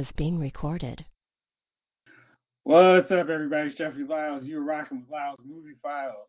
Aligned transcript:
This 0.00 0.06
call 0.06 0.12
is 0.12 0.16
being 0.16 0.38
recorded. 0.38 1.04
What's 2.64 3.10
up, 3.10 3.28
everybody? 3.28 3.68
It's 3.68 3.76
Jeffrey 3.76 4.04
Lyles. 4.04 4.44
You're 4.44 4.64
rocking 4.64 5.00
with 5.00 5.10
Lyles 5.10 5.40
Movie 5.44 5.76
Files. 5.82 6.28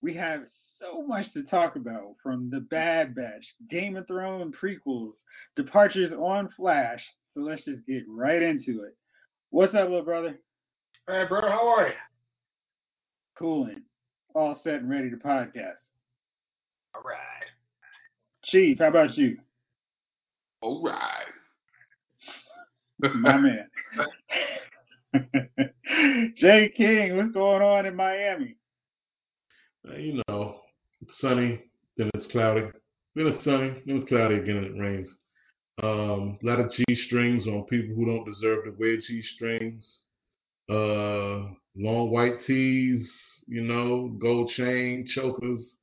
We 0.00 0.14
have 0.14 0.44
so 0.78 1.02
much 1.02 1.30
to 1.34 1.42
talk 1.42 1.76
about 1.76 2.14
from 2.22 2.48
The 2.48 2.60
Bad 2.60 3.14
Batch, 3.14 3.44
Game 3.68 3.96
of 3.96 4.06
Thrones 4.06 4.54
prequels, 4.54 5.12
departures 5.56 6.12
on 6.12 6.48
Flash. 6.56 7.02
So 7.34 7.40
let's 7.40 7.64
just 7.66 7.86
get 7.86 8.04
right 8.08 8.40
into 8.42 8.84
it. 8.84 8.96
What's 9.50 9.74
up, 9.74 9.90
little 9.90 10.02
brother? 10.02 10.38
Hey, 11.06 11.24
bro, 11.28 11.42
how 11.42 11.68
are 11.68 11.88
you? 11.88 11.94
Cooling. 13.38 13.82
All 14.34 14.58
set 14.64 14.74
and 14.74 14.88
ready 14.88 15.10
to 15.10 15.16
podcast. 15.16 15.82
All 16.94 17.02
right. 17.04 17.44
Chief, 18.46 18.78
how 18.78 18.88
about 18.88 19.18
you? 19.18 19.36
All 20.62 20.82
right. 20.82 21.31
My 23.02 23.36
man. 23.36 23.66
Jay 26.36 26.72
King, 26.76 27.16
what's 27.16 27.34
going 27.34 27.62
on 27.62 27.86
in 27.86 27.96
Miami? 27.96 28.56
Uh, 29.88 29.96
you 29.96 30.22
know, 30.28 30.60
it's 31.00 31.20
sunny, 31.20 31.60
then 31.96 32.10
it's 32.14 32.28
cloudy, 32.28 32.68
then 33.16 33.26
it's 33.26 33.44
sunny, 33.44 33.82
then 33.86 33.96
it's 33.96 34.08
cloudy 34.08 34.36
again, 34.36 34.58
and 34.58 34.66
it 34.66 34.80
rains. 34.80 35.12
Um, 35.82 36.38
a 36.42 36.46
lot 36.46 36.60
of 36.60 36.70
G 36.72 36.94
strings 36.94 37.46
on 37.48 37.64
people 37.64 37.94
who 37.96 38.06
don't 38.06 38.24
deserve 38.24 38.64
to 38.64 38.74
wear 38.78 38.96
G 38.98 39.20
strings. 39.34 40.02
Uh, 40.70 41.50
long 41.76 42.10
white 42.10 42.44
tees, 42.46 43.10
you 43.48 43.62
know, 43.62 44.16
gold 44.20 44.50
chain, 44.50 45.06
chokers, 45.12 45.74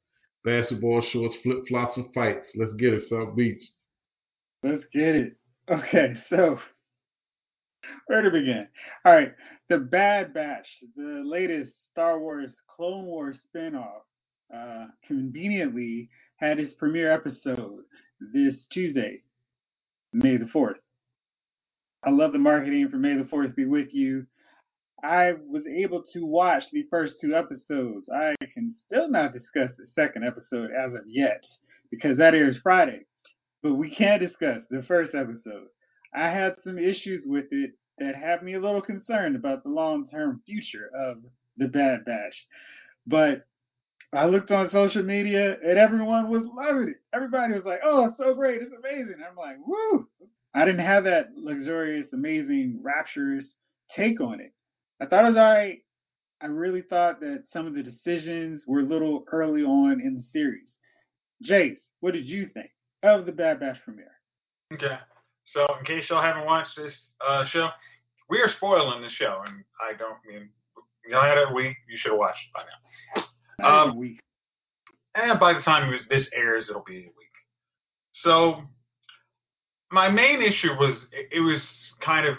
basketball 0.45 1.02
shorts, 1.02 1.36
flip 1.44 1.67
flops, 1.67 1.97
and 1.97 2.14
fights. 2.14 2.47
Let's 2.56 2.73
get 2.73 2.94
it, 2.94 3.09
South 3.09 3.36
Beach. 3.36 3.62
Let's 4.64 4.86
get 4.94 5.16
it. 5.16 5.36
Okay, 5.70 6.16
so 6.30 6.58
where 8.08 8.22
to 8.22 8.31
begin? 8.31 8.67
All 9.05 9.13
right, 9.13 9.33
The 9.69 9.77
Bad 9.77 10.33
Batch, 10.33 10.67
the 10.95 11.23
latest 11.25 11.73
Star 11.91 12.19
Wars 12.19 12.55
Clone 12.75 13.05
Wars 13.05 13.38
spinoff, 13.53 14.02
uh, 14.55 14.88
conveniently 15.05 16.09
had 16.38 16.59
its 16.59 16.73
premiere 16.73 17.11
episode 17.13 17.83
this 18.33 18.66
Tuesday, 18.72 19.22
May 20.13 20.38
the 20.38 20.45
4th. 20.45 20.75
I 22.03 22.09
love 22.11 22.31
the 22.31 22.39
marketing 22.39 22.88
for 22.89 22.97
May 22.97 23.16
the 23.17 23.23
4th 23.23 23.55
be 23.55 23.66
with 23.66 23.94
you. 23.94 24.25
I 25.03 25.33
was 25.47 25.66
able 25.66 26.03
to 26.13 26.25
watch 26.25 26.63
the 26.72 26.85
first 26.89 27.16
two 27.22 27.35
episodes. 27.35 28.07
I 28.09 28.35
can 28.53 28.73
still 28.85 29.09
not 29.09 29.33
discuss 29.33 29.72
the 29.77 29.88
second 29.94 30.25
episode 30.25 30.72
as 30.72 30.94
of 30.94 31.02
yet 31.07 31.45
because 31.91 32.17
that 32.17 32.35
airs 32.35 32.57
Friday. 32.61 33.05
But 33.61 33.75
we 33.75 33.89
can 33.89 34.19
discuss 34.19 34.59
the 34.69 34.84
first 34.88 35.13
episode. 35.16 35.67
I 36.14 36.30
had 36.30 36.56
some 36.64 36.78
issues 36.78 37.24
with 37.25 37.46
it 37.52 37.72
that 38.00 38.16
have 38.16 38.44
me 38.44 38.56
a 38.56 38.62
little 38.62 38.81
concerned 38.81 39.36
about 39.36 39.64
the 39.64 39.70
long 39.70 40.08
term 40.08 40.42
future 40.46 40.90
of 40.96 41.18
the 41.58 41.68
Bad 41.68 42.06
Batch. 42.06 42.36
But 43.06 43.46
I 44.12 44.25
looked 44.25 44.50
on 44.52 44.72
social 44.72 45.03
media 45.03 45.56
and 45.64 45.78
everyone 45.78 46.30
was 46.30 46.44
loving 46.56 46.90
it. 46.90 46.97
Everybody 47.14 47.53
was 47.53 47.66
like, 47.66 47.81
oh, 47.84 48.06
it's 48.06 48.18
so 48.18 48.34
great. 48.34 48.62
It's 48.62 48.74
amazing. 48.74 49.16
I'm 49.28 49.36
like, 49.36 49.58
woo. 49.66 50.08
I 50.56 50.66
didn't 50.66 50.86
have 50.86 51.03
that 51.03 51.28
luxurious, 51.36 52.08
amazing, 52.12 52.80
rapturous 52.81 53.46
take 53.96 54.20
on 54.20 54.40
it. 54.40 54.52
I 55.00 55.06
thought 55.06 55.26
it 55.26 55.30
was 55.30 55.38
all 55.38 55.44
right. 55.44 55.80
I 56.41 56.47
really 56.47 56.81
thought 56.81 57.20
that 57.20 57.44
some 57.52 57.68
of 57.68 57.76
the 57.76 57.84
decisions 57.84 58.64
were 58.66 58.80
a 58.80 58.84
little 58.84 59.26
early 59.31 59.62
on 59.62 60.02
in 60.02 60.16
the 60.16 60.24
series. 60.24 60.72
Jace, 61.47 61.78
what 62.00 62.14
did 62.14 62.26
you 62.26 62.50
think 62.53 62.72
of 63.03 63.26
the 63.26 63.31
Bad 63.31 63.59
Batch 63.59 63.78
premiere? 63.84 64.12
Okay. 64.74 64.97
So, 65.53 65.65
in 65.79 65.85
case 65.85 66.09
y'all 66.09 66.21
haven't 66.21 66.45
watched 66.45 66.75
this 66.77 66.93
uh, 67.27 67.45
show, 67.47 67.69
we 68.29 68.39
are 68.39 68.49
spoiling 68.55 69.01
the 69.01 69.09
show, 69.09 69.41
and 69.45 69.63
I 69.81 69.97
don't 69.97 70.17
mean 70.27 70.49
y'all 71.09 71.23
had 71.23 71.37
it 71.37 71.49
a 71.49 71.53
week. 71.53 71.75
You 71.89 71.97
should 71.97 72.11
have 72.11 72.19
watched 72.19 72.39
it 72.45 72.53
by 72.53 72.63
now. 73.61 73.81
Um, 73.81 73.89
a 73.91 73.95
week. 73.95 74.19
And 75.15 75.39
by 75.39 75.53
the 75.53 75.61
time 75.61 75.91
this 76.09 76.27
airs, 76.33 76.67
it'll 76.69 76.83
be 76.83 76.99
a 76.99 77.01
week. 77.01 77.13
So, 78.13 78.61
my 79.91 80.09
main 80.09 80.41
issue 80.41 80.73
was 80.79 80.95
it, 81.11 81.29
it 81.31 81.39
was 81.39 81.61
kind 82.03 82.27
of 82.27 82.35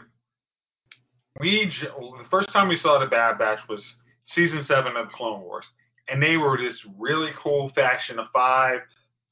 we 1.41 1.72
the 1.81 2.28
first 2.31 2.53
time 2.53 2.69
we 2.69 2.78
saw 2.78 3.00
the 3.00 3.06
Bad 3.06 3.38
Batch 3.38 3.60
was 3.69 3.82
season 4.34 4.65
seven 4.65 4.97
of 4.97 5.09
the 5.09 5.12
Clone 5.12 5.42
Wars, 5.42 5.65
and 6.09 6.22
they 6.22 6.37
were 6.37 6.56
this 6.56 6.77
really 6.98 7.31
cool 7.42 7.72
faction 7.75 8.19
of 8.19 8.27
five 8.32 8.81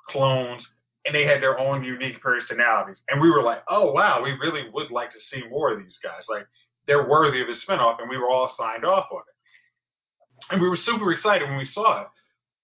clones, 0.09 0.67
and 1.09 1.15
they 1.15 1.25
had 1.25 1.43
their 1.43 1.59
own 1.59 1.83
unique 1.83 2.21
personalities, 2.21 3.01
and 3.09 3.19
we 3.19 3.31
were 3.31 3.43
like, 3.43 3.63
oh 3.69 3.91
wow, 3.93 4.23
we 4.23 4.33
really 4.33 4.69
would 4.75 4.91
like 4.91 5.11
to 5.11 5.19
see 5.31 5.43
more 5.49 5.73
of 5.73 5.79
these 5.79 5.99
guys. 6.03 6.25
Like 6.29 6.47
they're 6.87 7.09
worthy 7.09 7.41
of 7.41 7.49
a 7.49 7.53
spinoff, 7.53 7.99
and 7.99 8.11
we 8.11 8.19
were 8.19 8.31
all 8.31 8.53
signed 8.59 8.85
off 8.85 9.07
on 9.11 9.21
it, 9.21 10.53
and 10.53 10.61
we 10.61 10.69
were 10.69 10.77
super 10.77 11.11
excited 11.11 11.49
when 11.49 11.57
we 11.57 11.65
saw 11.65 12.03
it. 12.03 12.09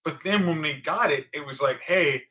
But 0.05 0.19
then 0.25 0.47
when 0.47 0.61
we 0.61 0.83
got 0.85 1.11
it, 1.11 1.25
it 1.33 1.41
was 1.41 1.59
like, 1.63 1.79
hey, 1.87 2.23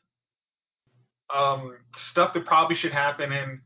um, 1.34 1.78
stuff 2.12 2.36
that 2.36 2.46
probably 2.46 2.76
should 2.76 2.92
happen 2.92 3.32
in 3.32 3.62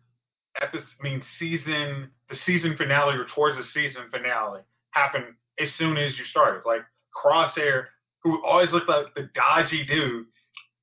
episode, 0.61 0.87
I 1.01 1.03
mean, 1.03 1.21
season, 1.37 2.11
the 2.29 2.37
season 2.45 2.77
finale 2.77 3.17
or 3.17 3.25
towards 3.25 3.57
the 3.57 3.65
season 3.73 4.03
finale 4.09 4.61
happen 4.91 5.35
as 5.59 5.73
soon 5.73 5.97
as 5.97 6.17
you 6.17 6.23
started. 6.23 6.61
Like 6.65 6.81
Crosshair, 7.13 7.87
who 8.23 8.41
always 8.45 8.71
looked 8.71 8.87
like 8.87 9.13
the 9.15 9.29
dodgy 9.35 9.85
dude, 9.85 10.27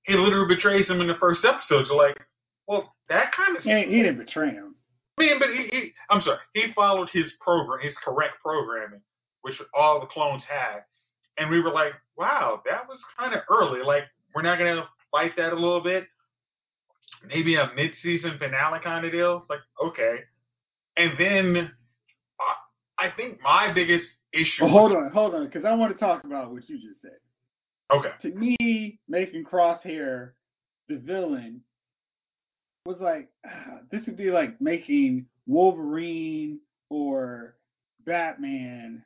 he 0.04 0.14
literally 0.14 0.54
betrays 0.54 0.88
him 0.88 1.00
in 1.00 1.06
the 1.06 1.16
first 1.20 1.44
episode. 1.44 1.86
So 1.88 1.96
like, 1.96 2.16
well, 2.66 2.94
that 3.08 3.32
kind 3.36 3.56
of. 3.56 3.62
He, 3.62 3.70
he 3.70 4.02
didn't 4.02 4.18
betray 4.18 4.50
him. 4.50 4.74
I 5.18 5.22
mean, 5.22 5.38
but 5.38 5.48
he, 5.50 5.68
he, 5.70 5.92
I'm 6.10 6.22
sorry, 6.22 6.38
he 6.54 6.72
followed 6.74 7.08
his 7.12 7.26
program, 7.40 7.80
his 7.80 7.94
correct 8.04 8.34
programming, 8.42 9.00
which 9.42 9.54
all 9.72 10.00
the 10.00 10.06
clones 10.06 10.42
had. 10.48 10.80
And 11.38 11.50
we 11.50 11.60
were 11.60 11.72
like, 11.72 11.92
wow, 12.16 12.62
that 12.64 12.88
was 12.88 12.98
kind 13.18 13.34
of 13.34 13.40
early. 13.50 13.82
Like, 13.84 14.04
we're 14.34 14.42
not 14.42 14.58
going 14.58 14.76
to 14.76 14.84
fight 15.10 15.32
that 15.36 15.52
a 15.52 15.54
little 15.54 15.80
bit. 15.82 16.04
Maybe 17.26 17.56
a 17.56 17.70
mid-season 17.74 18.38
finale 18.38 18.80
kind 18.82 19.04
of 19.06 19.12
deal. 19.12 19.44
Like, 19.48 19.60
okay. 19.84 20.18
And 20.96 21.12
then 21.18 21.70
I, 22.98 23.06
I 23.06 23.10
think 23.16 23.40
my 23.42 23.72
biggest 23.72 24.04
issue. 24.32 24.62
Well, 24.62 24.70
hold 24.70 24.92
on, 24.92 25.10
hold 25.12 25.34
on, 25.34 25.46
because 25.46 25.64
I 25.64 25.74
want 25.74 25.92
to 25.92 25.98
talk 25.98 26.24
about 26.24 26.52
what 26.52 26.68
you 26.68 26.76
just 26.76 27.02
said. 27.02 27.18
Okay. 27.94 28.10
To 28.22 28.30
me, 28.30 28.98
making 29.08 29.44
Crosshair 29.44 30.30
the 30.88 30.96
villain 30.96 31.60
was 32.84 32.96
like 33.00 33.28
ah, 33.46 33.78
this 33.90 34.02
would 34.06 34.16
be 34.16 34.30
like 34.30 34.60
making 34.60 35.26
Wolverine 35.46 36.60
or 36.90 37.56
Batman 38.04 39.02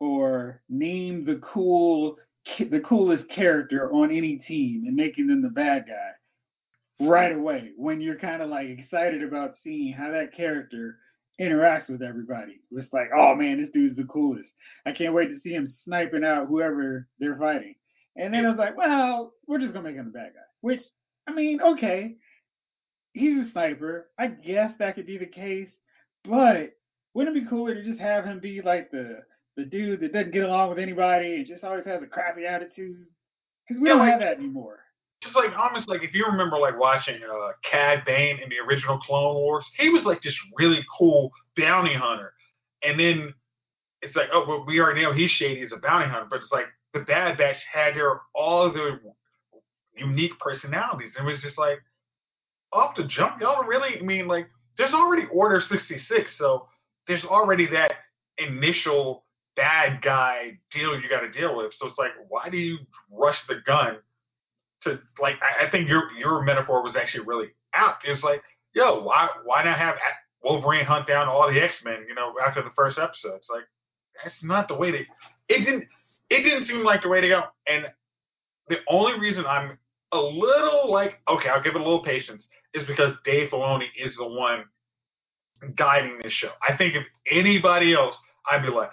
or 0.00 0.62
name 0.68 1.24
the 1.24 1.40
cool 1.42 2.16
the 2.58 2.80
coolest 2.80 3.28
character 3.30 3.92
on 3.92 4.10
any 4.10 4.36
team 4.36 4.84
and 4.86 4.94
making 4.94 5.26
them 5.26 5.42
the 5.42 5.48
bad 5.48 5.86
guy 5.86 7.06
right 7.06 7.34
away 7.34 7.72
when 7.76 8.00
you're 8.00 8.18
kind 8.18 8.42
of 8.42 8.48
like 8.48 8.68
excited 8.68 9.22
about 9.22 9.54
seeing 9.62 9.92
how 9.92 10.10
that 10.10 10.34
character 10.36 10.98
interacts 11.40 11.88
with 11.88 12.02
everybody. 12.02 12.60
It's 12.70 12.92
like, 12.92 13.10
oh 13.16 13.34
man, 13.34 13.60
this 13.60 13.70
dude's 13.70 13.96
the 13.96 14.04
coolest. 14.04 14.50
I 14.86 14.92
can't 14.92 15.14
wait 15.14 15.28
to 15.28 15.40
see 15.40 15.52
him 15.52 15.72
sniping 15.84 16.24
out 16.24 16.46
whoever 16.46 17.08
they're 17.18 17.36
fighting. 17.36 17.74
And 18.16 18.32
then 18.32 18.44
I 18.46 18.48
was 18.48 18.58
like, 18.58 18.76
well, 18.76 19.32
we're 19.46 19.58
just 19.58 19.72
gonna 19.72 19.88
make 19.88 19.96
him 19.96 20.06
the 20.06 20.18
bad 20.18 20.32
guy. 20.34 20.40
Which, 20.60 20.80
I 21.26 21.32
mean, 21.32 21.60
okay, 21.60 22.14
he's 23.12 23.46
a 23.46 23.50
sniper. 23.50 24.08
I 24.18 24.28
guess 24.28 24.72
that 24.78 24.94
could 24.94 25.06
be 25.06 25.18
the 25.18 25.26
case, 25.26 25.70
but 26.24 26.70
wouldn't 27.14 27.36
it 27.36 27.40
be 27.44 27.48
cooler 27.48 27.74
to 27.74 27.84
just 27.84 28.00
have 28.00 28.24
him 28.24 28.40
be 28.40 28.60
like 28.62 28.90
the 28.90 29.18
the 29.56 29.64
dude 29.64 30.00
that 30.00 30.12
doesn't 30.12 30.32
get 30.32 30.44
along 30.44 30.70
with 30.70 30.78
anybody 30.78 31.36
and 31.36 31.46
just 31.46 31.62
always 31.64 31.84
has 31.84 32.02
a 32.02 32.06
crappy 32.06 32.44
attitude? 32.46 33.04
Because 33.68 33.80
we 33.80 33.88
Yeah, 33.88 33.94
don't 33.94 33.98
like- 34.02 34.10
have 34.12 34.20
that 34.20 34.38
anymore. 34.38 34.80
Just 35.22 35.36
like 35.36 35.56
almost 35.56 35.88
like 35.88 36.02
if 36.02 36.12
you 36.12 36.26
remember 36.26 36.58
like 36.58 36.78
watching 36.78 37.18
uh, 37.22 37.52
Cad 37.62 38.04
Bane 38.04 38.40
in 38.42 38.50
the 38.50 38.56
original 38.68 38.98
Clone 38.98 39.36
Wars, 39.36 39.64
he 39.78 39.88
was 39.88 40.04
like 40.04 40.20
this 40.22 40.36
really 40.58 40.84
cool 40.98 41.30
bounty 41.56 41.94
hunter, 41.94 42.34
and 42.82 43.00
then 43.00 43.32
it's 44.02 44.14
like, 44.16 44.28
oh, 44.34 44.44
well, 44.46 44.64
we 44.66 44.80
already 44.80 45.00
know 45.00 45.14
he's 45.14 45.30
shady 45.30 45.62
as 45.62 45.72
a 45.72 45.78
bounty 45.78 46.08
hunter, 46.10 46.26
but 46.28 46.40
it's 46.42 46.52
like 46.52 46.66
the 46.94 47.00
Bad 47.00 47.36
Batch 47.36 47.56
had 47.72 47.94
their 47.94 48.22
all 48.34 48.72
their 48.72 49.00
unique 49.96 50.38
personalities, 50.40 51.12
it 51.18 51.22
was 51.22 51.40
just 51.42 51.58
like 51.58 51.78
off 52.72 52.96
the 52.96 53.04
jump, 53.04 53.40
y'all 53.40 53.64
really, 53.64 53.98
I 53.98 54.02
mean, 54.02 54.26
like 54.26 54.48
there's 54.76 54.92
already 54.92 55.26
Order 55.32 55.62
66, 55.68 56.30
so 56.38 56.66
there's 57.06 57.24
already 57.24 57.68
that 57.68 57.92
initial 58.38 59.24
bad 59.56 60.02
guy 60.02 60.58
deal 60.72 60.98
you 60.98 61.08
got 61.08 61.20
to 61.20 61.30
deal 61.30 61.56
with. 61.56 61.72
So 61.78 61.86
it's 61.86 61.98
like, 61.98 62.10
why 62.28 62.48
do 62.48 62.56
you 62.56 62.78
rush 63.10 63.36
the 63.48 63.56
gun 63.66 63.98
to 64.82 64.98
like? 65.20 65.36
I, 65.42 65.66
I 65.66 65.70
think 65.70 65.88
your 65.88 66.10
your 66.18 66.42
metaphor 66.42 66.82
was 66.82 66.96
actually 66.96 67.24
really 67.24 67.48
apt. 67.74 68.06
It 68.06 68.10
was 68.10 68.22
like, 68.22 68.42
yo, 68.74 69.02
why 69.02 69.28
why 69.44 69.62
not 69.64 69.78
have 69.78 69.96
Wolverine 70.42 70.84
hunt 70.84 71.06
down 71.06 71.28
all 71.28 71.50
the 71.52 71.60
X 71.60 71.74
Men? 71.84 72.04
You 72.08 72.14
know, 72.14 72.34
after 72.44 72.62
the 72.62 72.70
first 72.76 72.98
episode, 72.98 73.36
it's 73.36 73.48
like 73.48 73.64
that's 74.22 74.36
not 74.42 74.68
the 74.68 74.74
way 74.74 74.90
to. 74.90 74.98
It 75.48 75.58
didn't. 75.64 75.84
It 76.30 76.42
didn't 76.42 76.66
seem 76.66 76.84
like 76.84 77.02
the 77.02 77.08
way 77.08 77.20
to 77.20 77.28
go. 77.28 77.42
And 77.66 77.86
the 78.68 78.76
only 78.88 79.18
reason 79.18 79.44
I'm 79.46 79.78
a 80.12 80.18
little 80.18 80.90
like, 80.90 81.20
okay, 81.28 81.48
I'll 81.48 81.62
give 81.62 81.74
it 81.74 81.80
a 81.80 81.84
little 81.84 82.02
patience, 82.02 82.46
is 82.72 82.86
because 82.86 83.14
Dave 83.24 83.50
Filoni 83.50 83.86
is 84.02 84.14
the 84.16 84.26
one 84.26 84.64
guiding 85.76 86.18
this 86.22 86.32
show. 86.32 86.50
I 86.66 86.76
think 86.76 86.94
if 86.94 87.04
anybody 87.30 87.94
else, 87.94 88.14
I'd 88.50 88.62
be 88.62 88.68
like, 88.68 88.90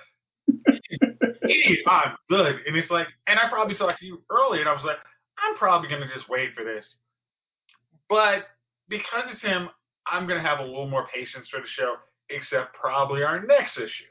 I'm 1.87 2.15
good. 2.29 2.55
And 2.65 2.75
it's 2.75 2.91
like, 2.91 3.07
and 3.27 3.39
I 3.39 3.49
probably 3.49 3.75
talked 3.75 3.99
to 3.99 4.05
you 4.05 4.21
earlier, 4.29 4.61
and 4.61 4.69
I 4.69 4.73
was 4.73 4.83
like, 4.83 4.97
I'm 5.37 5.55
probably 5.57 5.89
gonna 5.89 6.07
just 6.13 6.29
wait 6.29 6.49
for 6.55 6.63
this. 6.63 6.85
But 8.09 8.45
because 8.89 9.25
it's 9.31 9.41
him, 9.41 9.69
I'm 10.07 10.27
gonna 10.27 10.41
have 10.41 10.59
a 10.59 10.63
little 10.63 10.87
more 10.87 11.07
patience 11.13 11.47
for 11.49 11.59
the 11.59 11.67
show, 11.67 11.95
except 12.29 12.73
probably 12.73 13.23
our 13.23 13.41
next 13.45 13.77
issue. 13.77 14.09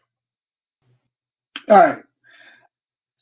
All 1.68 1.76
right. 1.76 1.98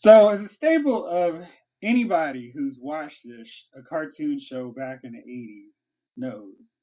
So, 0.01 0.29
as 0.29 0.41
a 0.41 0.55
staple 0.55 1.07
of 1.07 1.43
anybody 1.83 2.53
who's 2.55 2.77
watched 2.81 3.19
this 3.25 3.49
a 3.77 3.83
cartoon 3.83 4.39
show 4.41 4.69
back 4.71 5.01
in 5.03 5.13
the 5.13 5.19
80s 5.19 5.75
knows, 6.17 6.75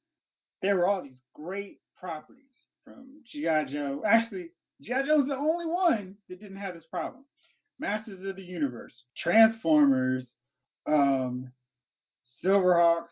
there 0.60 0.76
were 0.76 0.86
all 0.86 1.02
these 1.02 1.18
great 1.34 1.80
properties 1.98 2.44
from 2.84 3.22
G.I. 3.32 3.64
Joe. 3.64 4.02
Actually, 4.06 4.50
G.I. 4.82 5.06
Joe's 5.06 5.26
the 5.26 5.34
only 5.34 5.64
one 5.64 6.16
that 6.28 6.40
didn't 6.40 6.58
have 6.58 6.74
this 6.74 6.84
problem. 6.90 7.24
Masters 7.78 8.22
of 8.22 8.36
the 8.36 8.42
Universe, 8.42 9.04
Transformers, 9.16 10.34
um, 10.86 11.50
Silverhawks, 12.44 13.08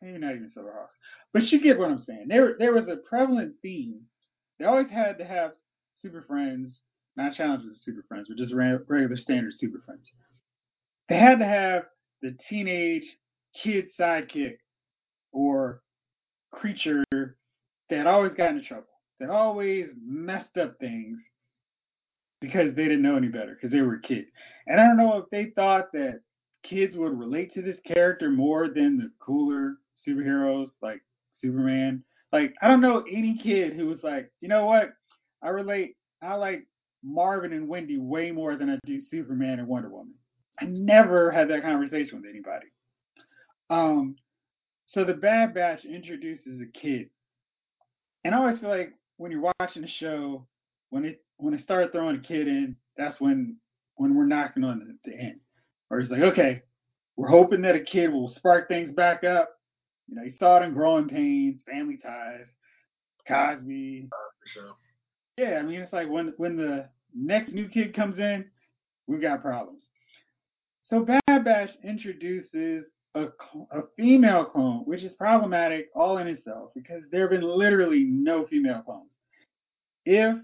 maybe 0.00 0.18
not 0.18 0.34
even 0.34 0.50
Silverhawks, 0.56 0.96
but 1.34 1.42
you 1.52 1.60
get 1.60 1.78
what 1.78 1.90
I'm 1.90 2.04
saying. 2.06 2.26
There, 2.28 2.56
there 2.58 2.72
was 2.72 2.88
a 2.88 2.96
prevalent 2.96 3.56
theme. 3.60 4.00
They 4.58 4.64
always 4.64 4.90
had 4.90 5.18
to 5.18 5.26
have 5.26 5.52
Super 5.96 6.22
Friends, 6.22 6.78
not 7.16 7.34
challenges 7.34 7.70
of 7.70 7.76
Super 7.76 8.04
Friends, 8.08 8.28
but 8.28 8.38
just 8.38 8.54
regular 8.54 9.16
standard 9.16 9.52
Super 9.56 9.82
Friends. 9.84 10.10
They 11.08 11.18
had 11.18 11.38
to 11.38 11.44
have 11.44 11.84
the 12.22 12.36
teenage 12.48 13.04
kid 13.62 13.86
sidekick 13.98 14.56
or 15.32 15.82
creature 16.52 17.04
that 17.90 18.06
always 18.06 18.32
got 18.32 18.50
into 18.50 18.66
trouble, 18.66 18.86
that 19.20 19.30
always 19.30 19.88
messed 20.02 20.56
up 20.56 20.78
things 20.78 21.18
because 22.40 22.74
they 22.74 22.84
didn't 22.84 23.02
know 23.02 23.16
any 23.16 23.28
better, 23.28 23.54
because 23.54 23.70
they 23.70 23.82
were 23.82 23.94
a 23.94 24.00
kid. 24.00 24.24
And 24.66 24.80
I 24.80 24.86
don't 24.86 24.96
know 24.96 25.18
if 25.18 25.30
they 25.30 25.52
thought 25.54 25.92
that 25.92 26.20
kids 26.62 26.96
would 26.96 27.18
relate 27.18 27.52
to 27.54 27.62
this 27.62 27.78
character 27.86 28.30
more 28.30 28.68
than 28.68 28.96
the 28.96 29.10
cooler 29.20 29.74
superheroes 30.06 30.68
like 30.80 31.02
Superman. 31.32 32.02
Like, 32.32 32.54
I 32.62 32.68
don't 32.68 32.80
know 32.80 33.04
any 33.10 33.36
kid 33.36 33.74
who 33.74 33.86
was 33.86 34.02
like, 34.02 34.30
you 34.40 34.48
know 34.48 34.66
what? 34.66 34.92
I 35.42 35.48
relate, 35.48 35.96
I 36.22 36.34
like 36.34 36.66
Marvin 37.02 37.52
and 37.52 37.68
Wendy 37.68 37.98
way 37.98 38.30
more 38.30 38.56
than 38.56 38.70
I 38.70 38.78
do 38.86 39.00
Superman 39.10 39.58
and 39.58 39.68
Wonder 39.68 39.88
Woman. 39.88 40.14
I 40.60 40.66
never 40.66 41.30
had 41.30 41.48
that 41.50 41.62
conversation 41.62 42.20
with 42.20 42.30
anybody. 42.30 42.66
Um, 43.70 44.16
so 44.88 45.04
the 45.04 45.14
Bad 45.14 45.54
Batch 45.54 45.84
introduces 45.84 46.60
a 46.60 46.78
kid, 46.78 47.08
and 48.24 48.34
I 48.34 48.38
always 48.38 48.58
feel 48.58 48.68
like 48.68 48.92
when 49.16 49.32
you're 49.32 49.52
watching 49.58 49.82
the 49.82 49.88
show, 49.88 50.46
when 50.90 51.04
it 51.04 51.24
when 51.38 51.54
it 51.54 51.62
started 51.62 51.92
throwing 51.92 52.16
a 52.16 52.20
kid 52.20 52.46
in, 52.46 52.76
that's 52.96 53.18
when 53.20 53.56
when 53.96 54.14
we're 54.14 54.26
knocking 54.26 54.64
on 54.64 54.78
the, 55.04 55.10
the 55.10 55.16
end. 55.18 55.40
Or 55.90 56.00
it's 56.00 56.10
like, 56.10 56.22
okay, 56.22 56.62
we're 57.16 57.28
hoping 57.28 57.62
that 57.62 57.74
a 57.74 57.80
kid 57.80 58.12
will 58.12 58.32
spark 58.36 58.68
things 58.68 58.90
back 58.92 59.24
up. 59.24 59.50
You 60.08 60.16
know, 60.16 60.22
you 60.22 60.32
saw 60.38 60.58
it 60.58 60.64
in 60.64 60.74
Growing 60.74 61.08
Pains, 61.08 61.62
Family 61.66 61.98
Ties, 62.02 62.46
Cosby. 63.26 64.08
For 64.10 64.48
sure. 64.52 64.74
Yeah, 65.42 65.58
I 65.58 65.62
mean, 65.62 65.80
it's 65.80 65.92
like 65.92 66.08
when 66.08 66.34
when 66.36 66.56
the 66.56 66.88
next 67.12 67.52
new 67.52 67.68
kid 67.68 67.96
comes 67.96 68.18
in, 68.18 68.44
we 69.08 69.18
got 69.18 69.42
problems. 69.42 69.82
So 70.84 71.04
Bad 71.04 71.44
Batch 71.44 71.70
introduces 71.82 72.86
a, 73.16 73.24
a 73.72 73.82
female 73.96 74.44
clone, 74.44 74.82
which 74.84 75.02
is 75.02 75.14
problematic 75.14 75.88
all 75.96 76.18
in 76.18 76.28
itself 76.28 76.70
because 76.76 77.02
there 77.10 77.22
have 77.22 77.30
been 77.30 77.42
literally 77.42 78.04
no 78.04 78.46
female 78.46 78.82
clones. 78.82 79.10
If 80.04 80.36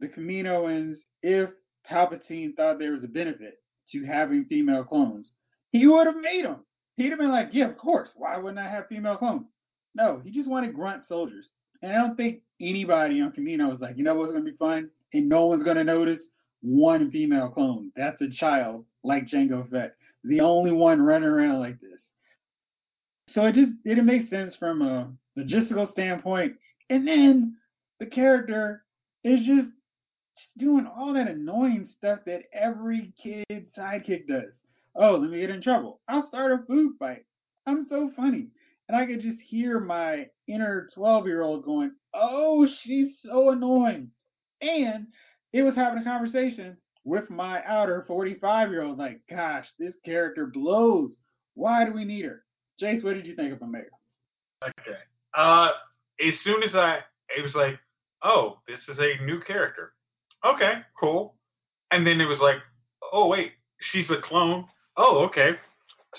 the 0.00 0.08
Kaminoans, 0.08 0.96
if 1.22 1.50
Palpatine 1.90 2.56
thought 2.56 2.78
there 2.78 2.92
was 2.92 3.04
a 3.04 3.08
benefit 3.08 3.58
to 3.92 4.04
having 4.06 4.46
female 4.46 4.84
clones, 4.84 5.32
he 5.70 5.86
would 5.86 6.06
have 6.06 6.16
made 6.16 6.46
them. 6.46 6.64
He'd 6.96 7.10
have 7.10 7.18
been 7.18 7.30
like, 7.30 7.50
yeah, 7.52 7.68
of 7.68 7.76
course. 7.76 8.08
Why 8.16 8.38
wouldn't 8.38 8.58
I 8.58 8.70
have 8.70 8.88
female 8.88 9.18
clones? 9.18 9.48
No, 9.94 10.18
he 10.24 10.30
just 10.30 10.48
wanted 10.48 10.74
grunt 10.74 11.02
soldiers. 11.06 11.50
And 11.86 11.94
I 11.94 12.00
don't 12.00 12.16
think 12.16 12.40
anybody 12.60 13.20
on 13.20 13.30
Kamino 13.30 13.70
was 13.70 13.80
like, 13.80 13.96
you 13.96 14.02
know 14.02 14.16
what's 14.16 14.32
going 14.32 14.44
to 14.44 14.50
be 14.50 14.56
fun? 14.56 14.90
And 15.12 15.28
no 15.28 15.46
one's 15.46 15.62
going 15.62 15.76
to 15.76 15.84
notice 15.84 16.18
one 16.60 17.12
female 17.12 17.48
clone. 17.48 17.92
That's 17.94 18.20
a 18.20 18.28
child 18.28 18.84
like 19.04 19.28
Jango 19.28 19.70
Fett. 19.70 19.94
The 20.24 20.40
only 20.40 20.72
one 20.72 21.00
running 21.00 21.28
around 21.28 21.60
like 21.60 21.80
this. 21.80 22.00
So 23.28 23.44
it 23.44 23.54
just 23.54 23.72
it 23.84 23.90
didn't 23.90 24.06
make 24.06 24.28
sense 24.28 24.56
from 24.56 24.82
a 24.82 25.12
logistical 25.38 25.88
standpoint. 25.88 26.54
And 26.90 27.06
then 27.06 27.54
the 28.00 28.06
character 28.06 28.82
is 29.22 29.46
just 29.46 29.68
doing 30.58 30.88
all 30.88 31.14
that 31.14 31.28
annoying 31.28 31.88
stuff 31.96 32.18
that 32.26 32.42
every 32.52 33.12
kid 33.22 33.46
sidekick 33.78 34.26
does. 34.26 34.54
Oh, 34.96 35.18
let 35.18 35.30
me 35.30 35.38
get 35.38 35.50
in 35.50 35.62
trouble. 35.62 36.00
I'll 36.08 36.26
start 36.26 36.50
a 36.50 36.66
food 36.66 36.94
fight. 36.98 37.26
I'm 37.64 37.86
so 37.88 38.10
funny. 38.16 38.48
And 38.88 38.96
I 38.96 39.06
could 39.06 39.20
just 39.20 39.40
hear 39.40 39.80
my 39.80 40.26
inner 40.46 40.88
12 40.94 41.26
year 41.26 41.42
old 41.42 41.64
going, 41.64 41.92
Oh, 42.14 42.66
she's 42.82 43.12
so 43.24 43.50
annoying. 43.50 44.10
And 44.60 45.08
it 45.52 45.62
was 45.62 45.74
having 45.74 46.00
a 46.00 46.04
conversation 46.04 46.76
with 47.04 47.28
my 47.30 47.62
outer 47.64 48.04
45 48.06 48.70
year 48.70 48.82
old, 48.82 48.98
like, 48.98 49.20
Gosh, 49.28 49.66
this 49.78 49.94
character 50.04 50.46
blows. 50.46 51.18
Why 51.54 51.84
do 51.84 51.92
we 51.92 52.04
need 52.04 52.24
her? 52.24 52.44
Jace, 52.80 53.02
what 53.02 53.14
did 53.14 53.26
you 53.26 53.34
think 53.34 53.52
of 53.52 53.62
Omega? 53.62 53.86
Okay. 54.62 54.98
Uh, 55.36 55.68
as 56.20 56.34
soon 56.44 56.62
as 56.62 56.74
I, 56.74 56.98
it 57.36 57.42
was 57.42 57.54
like, 57.54 57.78
oh, 58.22 58.58
this 58.68 58.80
is 58.88 58.98
a 58.98 59.24
new 59.24 59.40
character. 59.40 59.92
Okay, 60.44 60.74
cool. 60.98 61.34
And 61.90 62.06
then 62.06 62.20
it 62.20 62.26
was 62.26 62.40
like, 62.40 62.56
oh 63.12 63.28
wait, 63.28 63.52
she's 63.90 64.10
a 64.10 64.20
clone. 64.20 64.66
Oh, 64.96 65.24
okay. 65.26 65.50